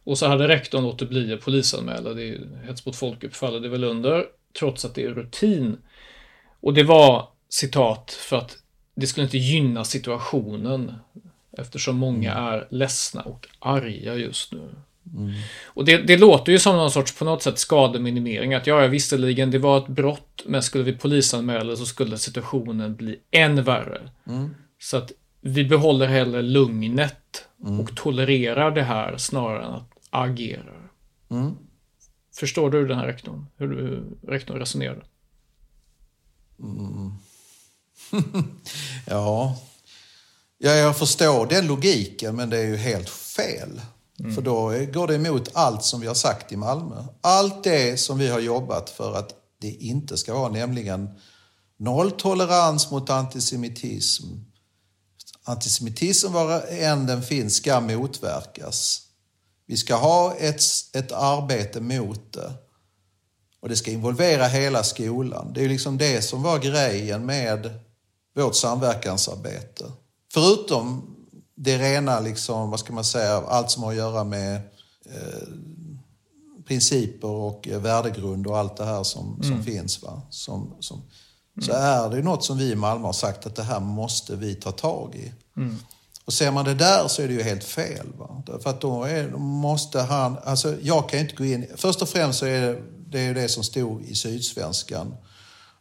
och 0.05 0.18
så 0.18 0.26
hade 0.26 0.48
rektorn 0.48 0.82
låtit 0.82 1.09
bli 1.09 1.32
att 1.32 1.40
polisanmäla. 1.40 2.14
Det 2.14 2.28
är 2.28 2.40
hets 2.66 2.86
mot 2.86 2.96
folkgrupp 2.96 3.34
faller 3.34 3.61
det 3.61 3.68
väl 3.68 3.84
under, 3.84 4.24
trots 4.59 4.84
att 4.84 4.94
det 4.94 5.05
är 5.05 5.11
rutin. 5.11 5.76
Och 6.61 6.74
det 6.74 6.82
var, 6.82 7.28
citat, 7.48 8.11
för 8.11 8.36
att 8.36 8.59
det 8.94 9.07
skulle 9.07 9.24
inte 9.24 9.38
gynna 9.38 9.84
situationen 9.84 10.94
eftersom 11.59 11.96
många 11.96 12.32
mm. 12.32 12.44
är 12.44 12.66
ledsna 12.70 13.22
och 13.22 13.48
arga 13.59 14.14
just 14.14 14.53
nu. 14.53 14.68
Mm. 15.16 15.32
Och 15.64 15.84
det, 15.84 15.96
det, 15.96 16.16
låter 16.16 16.53
ju 16.53 16.59
som 16.59 16.76
någon 16.76 16.90
sorts, 16.90 17.18
på 17.18 17.24
något 17.24 17.42
sätt, 17.42 17.59
skademinimering. 17.59 18.55
Att 18.55 18.66
ja, 18.66 18.86
visserligen, 18.86 19.51
det 19.51 19.59
var 19.59 19.78
ett 19.78 19.88
brott, 19.88 20.42
men 20.46 20.62
skulle 20.62 20.84
vi 20.84 20.92
polisanmäla 20.92 21.76
så 21.76 21.86
skulle 21.86 22.18
situationen 22.18 22.96
bli 22.96 23.18
än 23.30 23.62
värre. 23.62 24.01
Mm. 24.26 24.55
Så 24.78 24.96
att 24.96 25.12
vi 25.40 25.64
behåller 25.64 26.07
hellre 26.07 26.42
lugnet 26.42 27.48
mm. 27.64 27.80
och 27.80 27.96
tolererar 27.96 28.70
det 28.70 28.82
här 28.82 29.16
snarare 29.16 29.64
än 29.64 29.72
att 29.72 29.89
agera. 30.11 30.88
Mm. 31.30 31.56
Förstår 32.34 32.70
du 32.70 32.86
den 32.86 32.98
här 32.98 33.06
rektorn? 33.06 33.46
Hur 33.56 33.68
du, 33.68 34.04
rektorn 34.22 34.58
resonerar? 34.58 35.04
Mm. 36.61 37.12
ja. 39.06 39.58
ja, 40.58 40.70
jag 40.70 40.98
förstår 40.98 41.46
den 41.46 41.66
logiken 41.66 42.36
men 42.36 42.50
det 42.50 42.58
är 42.58 42.66
ju 42.66 42.76
helt 42.76 43.08
fel. 43.08 43.80
Mm. 44.20 44.34
För 44.34 44.42
då 44.42 44.68
går 44.92 45.06
det 45.06 45.14
emot 45.14 45.50
allt 45.54 45.84
som 45.84 46.00
vi 46.00 46.06
har 46.06 46.14
sagt 46.14 46.52
i 46.52 46.56
Malmö. 46.56 47.04
Allt 47.20 47.64
det 47.64 48.00
som 48.00 48.18
vi 48.18 48.28
har 48.28 48.40
jobbat 48.40 48.90
för 48.90 49.16
att 49.16 49.34
det 49.61 49.70
inte 49.70 50.16
ska 50.16 50.34
vara, 50.34 50.52
nämligen 50.52 51.08
nolltolerans 51.76 52.90
mot 52.90 53.11
antisemitism, 53.11 54.26
antisemitism 55.44 56.32
var 56.32 56.62
än 56.68 57.06
den 57.06 57.22
finns 57.22 57.54
ska 57.54 57.80
motverkas. 57.80 59.09
Vi 59.70 59.76
ska 59.76 59.94
ha 59.94 60.34
ett, 60.34 60.62
ett 60.92 61.12
arbete 61.12 61.80
mot 61.80 62.32
det. 62.32 62.52
Och 63.60 63.68
det 63.68 63.76
ska 63.76 63.90
involvera 63.90 64.46
hela 64.46 64.82
skolan. 64.82 65.52
Det 65.52 65.64
är 65.64 65.68
liksom 65.68 65.98
det 65.98 66.22
som 66.22 66.42
var 66.42 66.58
grejen 66.58 67.26
med 67.26 67.78
vårt 68.36 68.54
samverkansarbete. 68.54 69.92
Förutom 70.32 71.16
det 71.54 71.78
rena, 71.78 72.20
liksom, 72.20 72.70
vad 72.70 72.80
ska 72.80 72.92
man 72.92 73.04
säga, 73.04 73.36
allt 73.36 73.70
som 73.70 73.82
har 73.82 73.90
att 73.90 73.96
göra 73.96 74.24
med 74.24 74.56
eh, 75.06 75.48
principer 76.66 77.28
och 77.28 77.68
värdegrund 77.70 78.46
och 78.46 78.58
allt 78.58 78.76
det 78.76 78.84
här 78.84 79.02
som, 79.02 79.34
mm. 79.34 79.42
som 79.42 79.64
finns. 79.64 80.02
Va? 80.02 80.22
Som, 80.30 80.76
som, 80.80 80.96
mm. 80.96 81.66
Så 81.66 81.72
är 81.72 82.10
det 82.10 82.22
något 82.22 82.44
som 82.44 82.58
vi 82.58 82.70
i 82.70 82.76
Malmö 82.76 83.06
har 83.06 83.12
sagt 83.12 83.46
att 83.46 83.56
det 83.56 83.62
här 83.62 83.80
måste 83.80 84.36
vi 84.36 84.54
ta 84.54 84.72
tag 84.72 85.14
i. 85.14 85.32
Mm. 85.56 85.76
Och 86.31 86.35
ser 86.35 86.51
man 86.51 86.64
det 86.64 86.74
där 86.74 87.09
så 87.09 87.22
är 87.22 87.28
det 87.28 87.35
ju 87.35 87.43
helt 87.43 87.64
fel. 87.64 88.07
Va? 88.18 88.43
Därför 88.47 88.70
att 88.70 88.81
då, 88.81 89.05
är, 89.05 89.31
då 89.31 89.39
måste 89.39 90.01
han, 90.01 90.39
alltså 90.45 90.76
jag 90.83 91.09
kan 91.09 91.20
inte 91.20 91.35
gå 91.35 91.45
in, 91.45 91.66
först 91.76 92.03
och 92.03 92.09
främst 92.09 92.39
så 92.39 92.47
är 92.47 92.61
det 92.61 92.83
det, 93.07 93.20
är 93.20 93.35
det 93.35 93.49
som 93.49 93.64
stod 93.64 94.03
i 94.03 94.14
Sydsvenskan. 94.14 95.14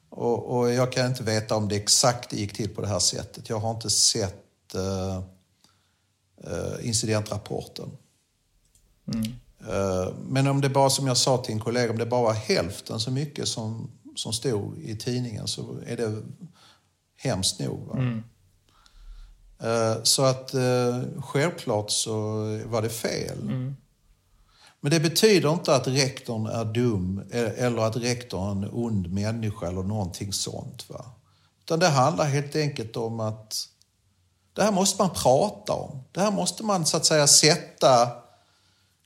Och, 0.09 0.57
och, 0.57 0.73
jag 0.73 0.91
kan 0.91 1.05
inte 1.05 1.23
veta 1.23 1.55
om 1.55 1.67
det 1.67 1.75
exakt 1.75 2.33
gick 2.33 2.53
till 2.53 2.69
på 2.69 2.81
det 2.81 2.87
här 2.87 2.99
sättet. 2.99 3.49
Jag 3.49 3.59
har 3.59 3.71
inte 3.71 3.89
sett 3.89 4.75
uh, 4.75 5.19
uh, 6.51 6.87
incidentrapporten. 6.87 7.89
Mm. 9.13 9.25
Uh, 9.73 10.13
men 10.27 10.47
om 10.47 10.61
det 10.61 10.69
bara, 10.69 10.89
som 10.89 11.07
jag 11.07 11.17
sa 11.17 11.37
till 11.37 11.53
en 11.53 11.59
kollega, 11.59 11.91
om 11.91 11.97
det 11.97 12.05
bara 12.05 12.23
var 12.23 12.33
hälften 12.33 12.99
så 12.99 13.11
mycket 13.11 13.47
som, 13.47 13.91
som 14.15 14.33
stod 14.33 14.77
i 14.77 14.95
tidningen 14.97 15.47
så 15.47 15.77
är 15.85 15.97
det 15.97 16.21
hemskt 17.17 17.59
nog. 17.59 17.97
Mm. 19.61 20.05
Så 20.05 20.23
att 20.23 20.55
självklart 21.19 21.91
så 21.91 22.15
var 22.65 22.81
det 22.81 22.89
fel. 22.89 23.39
Mm. 23.41 23.75
Men 24.81 24.91
det 24.91 24.99
betyder 24.99 25.53
inte 25.53 25.75
att 25.75 25.87
rektorn 25.87 26.47
är 26.47 26.65
dum 26.65 27.23
eller 27.31 27.81
att 27.81 27.95
rektorn 27.95 28.63
är 28.63 28.67
en 28.67 28.73
ond 28.73 29.13
människa 29.13 29.67
eller 29.67 29.83
någonting 29.83 30.33
sånt. 30.33 30.89
Va? 30.89 31.05
Utan 31.63 31.79
det 31.79 31.87
handlar 31.87 32.25
helt 32.25 32.55
enkelt 32.55 32.97
om 32.97 33.19
att 33.19 33.67
det 34.53 34.63
här 34.63 34.71
måste 34.71 35.01
man 35.01 35.13
prata 35.13 35.73
om. 35.73 36.03
Det 36.11 36.21
här 36.21 36.31
måste 36.31 36.63
man 36.63 36.85
så 36.85 36.97
att 36.97 37.05
säga 37.05 37.27
sätta 37.27 38.09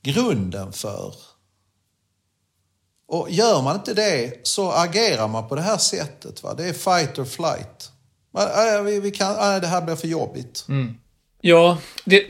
grunden 0.02 0.72
för. 0.72 1.14
Och 3.06 3.30
gör 3.30 3.62
man 3.62 3.76
inte 3.76 3.94
det 3.94 4.46
så 4.46 4.72
agerar 4.72 5.28
man 5.28 5.48
på 5.48 5.54
det 5.54 5.62
här 5.62 5.78
sättet. 5.78 6.42
Va? 6.42 6.54
Det 6.54 6.64
är 6.64 6.72
fight 6.72 7.18
or 7.18 7.24
flight. 7.24 7.90
Vi, 8.84 9.00
vi 9.00 9.10
kan, 9.10 9.60
det 9.60 9.66
här 9.66 9.82
blir 9.82 9.96
för 9.96 10.08
jobbigt. 10.08 10.66
Mm. 10.68 10.94
Ja, 11.40 11.78
det, 12.04 12.26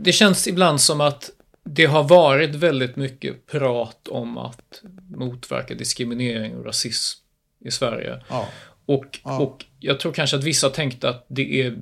det 0.00 0.12
känns 0.12 0.46
ibland 0.46 0.80
som 0.80 1.00
att 1.00 1.30
det 1.64 1.84
har 1.84 2.04
varit 2.04 2.54
väldigt 2.54 2.96
mycket 2.96 3.46
prat 3.46 4.08
om 4.08 4.38
att 4.38 4.82
motverka 5.10 5.74
diskriminering 5.74 6.56
och 6.56 6.64
rasism 6.64 7.20
i 7.64 7.70
Sverige. 7.70 8.24
Ja. 8.28 8.48
Och, 8.86 9.20
ja. 9.24 9.38
och 9.38 9.64
jag 9.80 10.00
tror 10.00 10.12
kanske 10.12 10.36
att 10.36 10.44
vissa 10.44 10.70
tänkte 10.70 11.08
att 11.08 11.26
det 11.28 11.62
är 11.62 11.78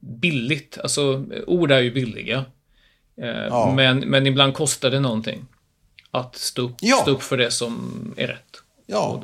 billigt. 0.00 0.78
Alltså, 0.78 1.24
ord 1.46 1.72
är 1.72 1.80
ju 1.80 1.90
billiga. 1.90 2.44
Eh, 3.20 3.28
ja. 3.28 3.72
men, 3.76 3.98
men 3.98 4.26
ibland 4.26 4.54
kostar 4.54 4.90
det 4.90 5.00
någonting. 5.00 5.46
Att 6.10 6.36
stå 6.36 6.62
upp, 6.62 6.74
stå 7.02 7.10
upp 7.10 7.22
för 7.22 7.36
det 7.36 7.50
som 7.50 8.14
är 8.16 8.26
rätt. 8.26 8.62
Ja, 8.90 9.22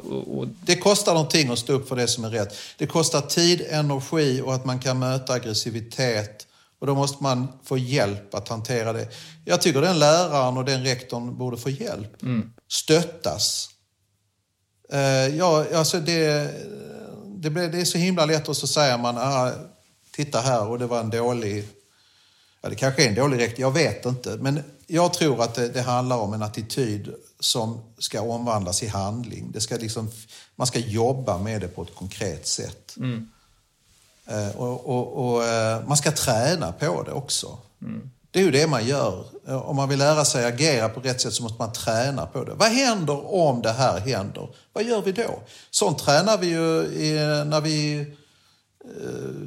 det 0.62 0.76
kostar 0.76 1.14
någonting 1.14 1.50
att 1.50 1.58
stå 1.58 1.72
upp 1.72 1.88
för 1.88 1.96
det 1.96 2.08
som 2.08 2.24
är 2.24 2.30
rätt. 2.30 2.56
Det 2.78 2.86
kostar 2.86 3.20
tid, 3.20 3.66
energi 3.70 4.40
och 4.44 4.54
att 4.54 4.64
man 4.64 4.78
kan 4.78 4.98
möta 4.98 5.32
aggressivitet 5.32 6.46
och 6.78 6.86
då 6.86 6.94
måste 6.94 7.22
man 7.22 7.48
få 7.62 7.78
hjälp 7.78 8.34
att 8.34 8.48
hantera 8.48 8.92
det. 8.92 9.08
Jag 9.44 9.62
tycker 9.62 9.80
den 9.80 9.98
läraren 9.98 10.56
och 10.56 10.64
den 10.64 10.84
rektorn 10.84 11.38
borde 11.38 11.56
få 11.56 11.70
hjälp. 11.70 12.22
Mm. 12.22 12.52
Stöttas. 12.68 13.68
Uh, 14.92 15.36
ja, 15.36 15.66
alltså 15.74 16.00
det, 16.00 16.50
det, 17.26 17.48
det 17.48 17.80
är 17.80 17.84
så 17.84 17.98
himla 17.98 18.26
lätt 18.26 18.48
och 18.48 18.56
så 18.56 18.66
säger 18.66 18.98
man, 18.98 19.18
ah, 19.18 19.50
titta 20.12 20.40
här 20.40 20.68
och 20.68 20.78
det 20.78 20.86
var 20.86 21.00
en 21.00 21.10
dålig, 21.10 21.64
ja 22.62 22.68
det 22.68 22.74
kanske 22.74 23.04
är 23.04 23.08
en 23.08 23.14
dålig 23.14 23.38
rektor, 23.38 23.60
jag 23.60 23.72
vet 23.72 24.06
inte. 24.06 24.36
Men 24.36 24.62
jag 24.86 25.12
tror 25.14 25.42
att 25.42 25.54
det, 25.54 25.68
det 25.68 25.82
handlar 25.82 26.16
om 26.16 26.32
en 26.32 26.42
attityd 26.42 27.14
som 27.44 27.80
ska 27.98 28.20
omvandlas 28.20 28.82
i 28.82 28.86
handling. 28.86 29.50
Det 29.52 29.60
ska 29.60 29.76
liksom, 29.76 30.10
man 30.56 30.66
ska 30.66 30.78
jobba 30.78 31.38
med 31.38 31.60
det 31.60 31.68
på 31.68 31.82
ett 31.82 31.94
konkret 31.94 32.46
sätt. 32.46 32.96
Mm. 32.96 33.28
Eh, 34.26 34.56
och, 34.56 34.86
och, 34.86 35.34
och, 35.34 35.44
eh, 35.44 35.86
man 35.86 35.96
ska 35.96 36.12
träna 36.12 36.72
på 36.72 37.02
det 37.02 37.12
också. 37.12 37.58
Mm. 37.82 38.10
Det 38.30 38.38
är 38.38 38.42
ju 38.42 38.50
det 38.50 38.66
man 38.66 38.86
gör. 38.86 39.24
Eh, 39.48 39.56
om 39.56 39.76
man 39.76 39.88
vill 39.88 39.98
lära 39.98 40.24
sig 40.24 40.44
agera 40.44 40.88
på 40.88 41.00
rätt 41.00 41.20
sätt 41.20 41.34
så 41.34 41.42
måste 41.42 41.58
man 41.58 41.72
träna 41.72 42.26
på 42.26 42.44
det. 42.44 42.54
Vad 42.54 42.68
händer 42.68 43.34
om 43.34 43.62
det 43.62 43.72
här 43.72 44.00
händer? 44.00 44.48
Vad 44.72 44.84
gör 44.84 45.02
vi 45.02 45.12
då? 45.12 45.42
Sånt 45.70 45.98
tränar 45.98 46.38
vi 46.38 46.46
ju 46.46 46.84
i, 46.84 47.14
när 47.46 47.60
vi 47.60 48.06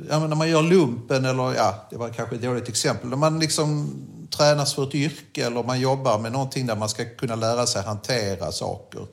ja, 0.09 0.27
när 0.27 0.35
man 0.35 0.49
gör 0.49 0.61
lumpen 0.61 1.25
eller 1.25 1.55
ja, 1.55 1.87
det 1.89 1.97
var 1.97 2.09
kanske 2.09 2.35
ett 2.35 2.41
dåligt 2.41 2.69
exempel. 2.69 3.09
När 3.09 3.17
man 3.17 3.39
liksom 3.39 3.93
tränas 4.29 4.73
för 4.73 4.87
ett 4.87 4.95
yrke 4.95 5.45
eller 5.45 5.63
man 5.63 5.79
jobbar 5.79 6.19
med 6.19 6.31
någonting 6.31 6.65
där 6.65 6.75
man 6.75 6.89
ska 6.89 7.05
kunna 7.05 7.35
lära 7.35 7.67
sig 7.67 7.83
hantera 7.83 8.51
saker. 8.51 9.07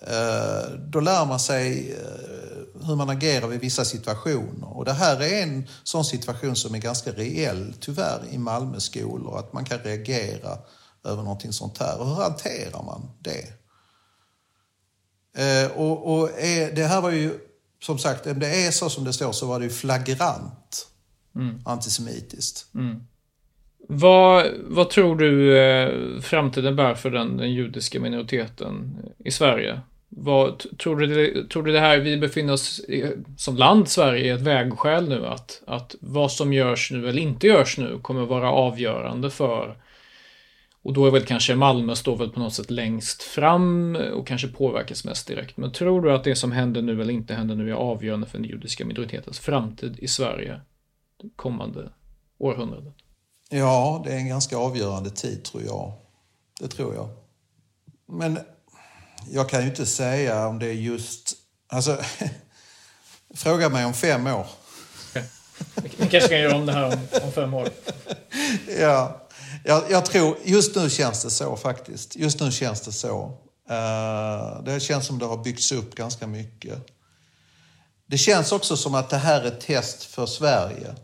Eh, 0.00 0.70
då 0.78 1.00
lär 1.00 1.26
man 1.26 1.40
sig 1.40 1.92
eh, 1.92 2.86
hur 2.86 2.96
man 2.96 3.10
agerar 3.10 3.48
vid 3.48 3.60
vissa 3.60 3.84
situationer. 3.84 4.76
Och 4.76 4.84
det 4.84 4.92
här 4.92 5.22
är 5.22 5.42
en 5.42 5.68
sån 5.84 6.04
situation 6.04 6.56
som 6.56 6.74
är 6.74 6.78
ganska 6.78 7.12
reell, 7.12 7.74
tyvärr, 7.80 8.22
i 8.30 8.38
Malmö 8.38 8.80
skolor. 8.80 9.38
Att 9.38 9.52
man 9.52 9.64
kan 9.64 9.78
reagera 9.78 10.58
över 11.04 11.22
någonting 11.22 11.52
sånt 11.52 11.78
här. 11.78 12.00
Och 12.00 12.06
hur 12.06 12.14
hanterar 12.14 12.82
man 12.82 13.10
det? 13.20 13.52
Eh, 15.36 15.70
och, 15.70 16.14
och 16.14 16.30
det 16.74 16.86
här 16.88 17.00
var 17.00 17.10
ju, 17.10 17.38
som 17.82 17.98
sagt, 17.98 18.26
om 18.26 18.38
det 18.38 18.66
är 18.66 18.70
så 18.70 18.90
som 18.90 19.04
det 19.04 19.12
står 19.12 19.32
så 19.32 19.46
var 19.46 19.58
det 19.58 19.64
ju 19.64 19.70
flagrant 19.70 20.86
mm. 21.34 21.62
antisemitiskt. 21.64 22.66
Mm. 22.74 23.06
Vad, 23.88 24.46
vad 24.64 24.90
tror 24.90 25.16
du 25.16 25.58
eh, 25.58 26.20
framtiden 26.20 26.76
bär 26.76 26.94
för 26.94 27.10
den, 27.10 27.36
den 27.36 27.52
judiska 27.52 28.00
minoriteten 28.00 28.98
i 29.18 29.30
Sverige? 29.30 29.80
Vad, 30.08 30.78
tror, 30.78 30.96
du, 30.96 31.44
tror 31.48 31.62
du 31.62 31.72
det 31.72 31.80
här 31.80 31.98
vi 31.98 32.16
befinner 32.16 32.52
oss 32.52 32.80
i, 32.80 33.12
som 33.36 33.56
land, 33.56 33.88
Sverige, 33.88 34.32
är 34.32 34.36
ett 34.36 34.42
vägskäl 34.42 35.08
nu? 35.08 35.26
Att, 35.26 35.62
att 35.66 35.94
vad 36.00 36.32
som 36.32 36.52
görs 36.52 36.90
nu 36.90 37.08
eller 37.08 37.22
inte 37.22 37.46
görs 37.46 37.78
nu 37.78 37.98
kommer 38.02 38.26
vara 38.26 38.50
avgörande 38.50 39.30
för 39.30 39.76
och 40.86 40.92
då 40.92 41.06
är 41.06 41.10
väl 41.10 41.24
kanske 41.24 41.54
Malmö 41.54 41.94
står 41.94 42.16
väl 42.16 42.30
på 42.30 42.40
något 42.40 42.52
sätt 42.52 42.70
längst 42.70 43.22
fram 43.22 43.96
och 43.96 44.26
kanske 44.26 44.48
påverkas 44.48 45.04
mest 45.04 45.28
direkt. 45.28 45.56
Men 45.56 45.72
tror 45.72 46.02
du 46.02 46.12
att 46.12 46.24
det 46.24 46.34
som 46.34 46.52
händer 46.52 46.82
nu 46.82 47.02
eller 47.02 47.12
inte 47.12 47.34
händer 47.34 47.54
nu 47.54 47.70
är 47.70 47.74
avgörande 47.74 48.26
för 48.26 48.38
den 48.38 48.48
judiska 48.48 48.84
minoritetens 48.84 49.38
framtid 49.38 49.98
i 49.98 50.08
Sverige 50.08 50.60
kommande 51.36 51.88
århundradet? 52.38 52.94
Ja, 53.48 54.02
det 54.04 54.12
är 54.12 54.16
en 54.16 54.28
ganska 54.28 54.56
avgörande 54.56 55.10
tid 55.10 55.44
tror 55.44 55.62
jag. 55.62 55.92
Det 56.60 56.68
tror 56.68 56.94
jag. 56.94 57.08
Men 58.08 58.38
jag 59.30 59.48
kan 59.48 59.62
ju 59.62 59.68
inte 59.68 59.86
säga 59.86 60.46
om 60.46 60.58
det 60.58 60.66
är 60.66 60.72
just... 60.72 61.34
Alltså, 61.68 61.98
fråga 63.34 63.68
mig 63.68 63.84
om 63.84 63.94
fem 63.94 64.26
år. 64.26 64.46
Vi 65.74 65.88
kanske 65.88 66.20
ska 66.20 66.38
göra 66.38 66.56
om 66.56 66.66
det 66.66 66.72
här 66.72 66.84
om, 66.84 67.08
om 67.22 67.32
fem 67.32 67.54
år. 67.54 67.68
ja, 68.80 69.28
jag, 69.64 69.82
jag, 69.90 70.04
tror... 70.04 70.36
Just 70.44 70.76
nu 70.76 70.90
känns 70.90 71.22
det 71.22 71.30
så 71.30 71.56
faktiskt. 71.56 72.16
Just 72.16 72.40
nu 72.40 72.52
känns 72.52 72.80
det 72.80 72.92
så. 72.92 73.24
Uh, 73.70 74.64
det 74.64 74.80
känns 74.80 75.06
som 75.06 75.18
det 75.18 75.26
har 75.26 75.44
byggts 75.44 75.72
upp 75.72 75.94
ganska 75.94 76.26
mycket. 76.26 76.86
Det 78.06 78.18
känns 78.18 78.52
också 78.52 78.76
som 78.76 78.94
att 78.94 79.10
det 79.10 79.16
här 79.16 79.40
är 79.40 79.44
ett 79.44 79.60
test 79.60 80.04
för 80.04 80.26
Sverige. 80.26 80.94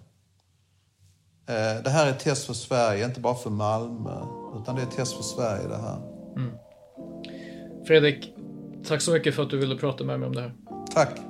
Uh, 1.51 1.83
det 1.85 1.91
här 1.91 2.07
är 2.07 2.11
ett 2.11 2.21
test 2.21 2.47
för 2.47 2.55
Sverige, 2.55 3.05
inte 3.05 3.21
bara 3.21 3.35
för 3.35 3.51
Malmö. 3.51 4.27
Utan 4.63 4.75
det 4.75 4.83
är 4.83 4.87
ett 4.87 4.97
test 4.97 5.17
för 5.17 5.23
Sverige 5.23 5.69
det 5.69 5.77
här. 5.77 5.97
Mm. 6.37 6.53
Fredrik, 7.87 8.35
tack 8.89 9.01
så 9.01 9.13
mycket 9.13 9.35
för 9.35 9.43
att 9.43 9.51
du 9.51 9.59
ville 9.59 9.77
prata 9.77 10.05
med 10.05 10.21
mig 10.21 10.27
om 10.27 10.35
det 10.35 10.41
här. 10.41 10.55
Tack. 10.95 11.21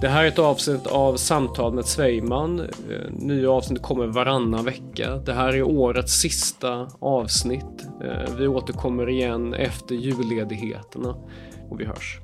Det 0.00 0.08
här 0.08 0.24
är 0.24 0.28
ett 0.28 0.38
avsnitt 0.38 0.86
av 0.86 1.16
Samtal 1.16 1.74
med 1.74 1.84
Svejman. 1.84 2.60
Eh, 2.60 3.10
nya 3.10 3.50
avsnitt 3.50 3.82
kommer 3.82 4.06
varannan 4.06 4.64
vecka. 4.64 5.16
Det 5.16 5.32
här 5.32 5.52
är 5.52 5.62
årets 5.62 6.12
sista 6.12 6.88
avsnitt. 6.98 7.86
Eh, 8.04 8.34
vi 8.38 8.48
återkommer 8.48 9.08
igen 9.08 9.54
efter 9.54 9.94
julledigheterna 9.94 11.16
och 11.70 11.80
vi 11.80 11.84
hörs. 11.84 12.23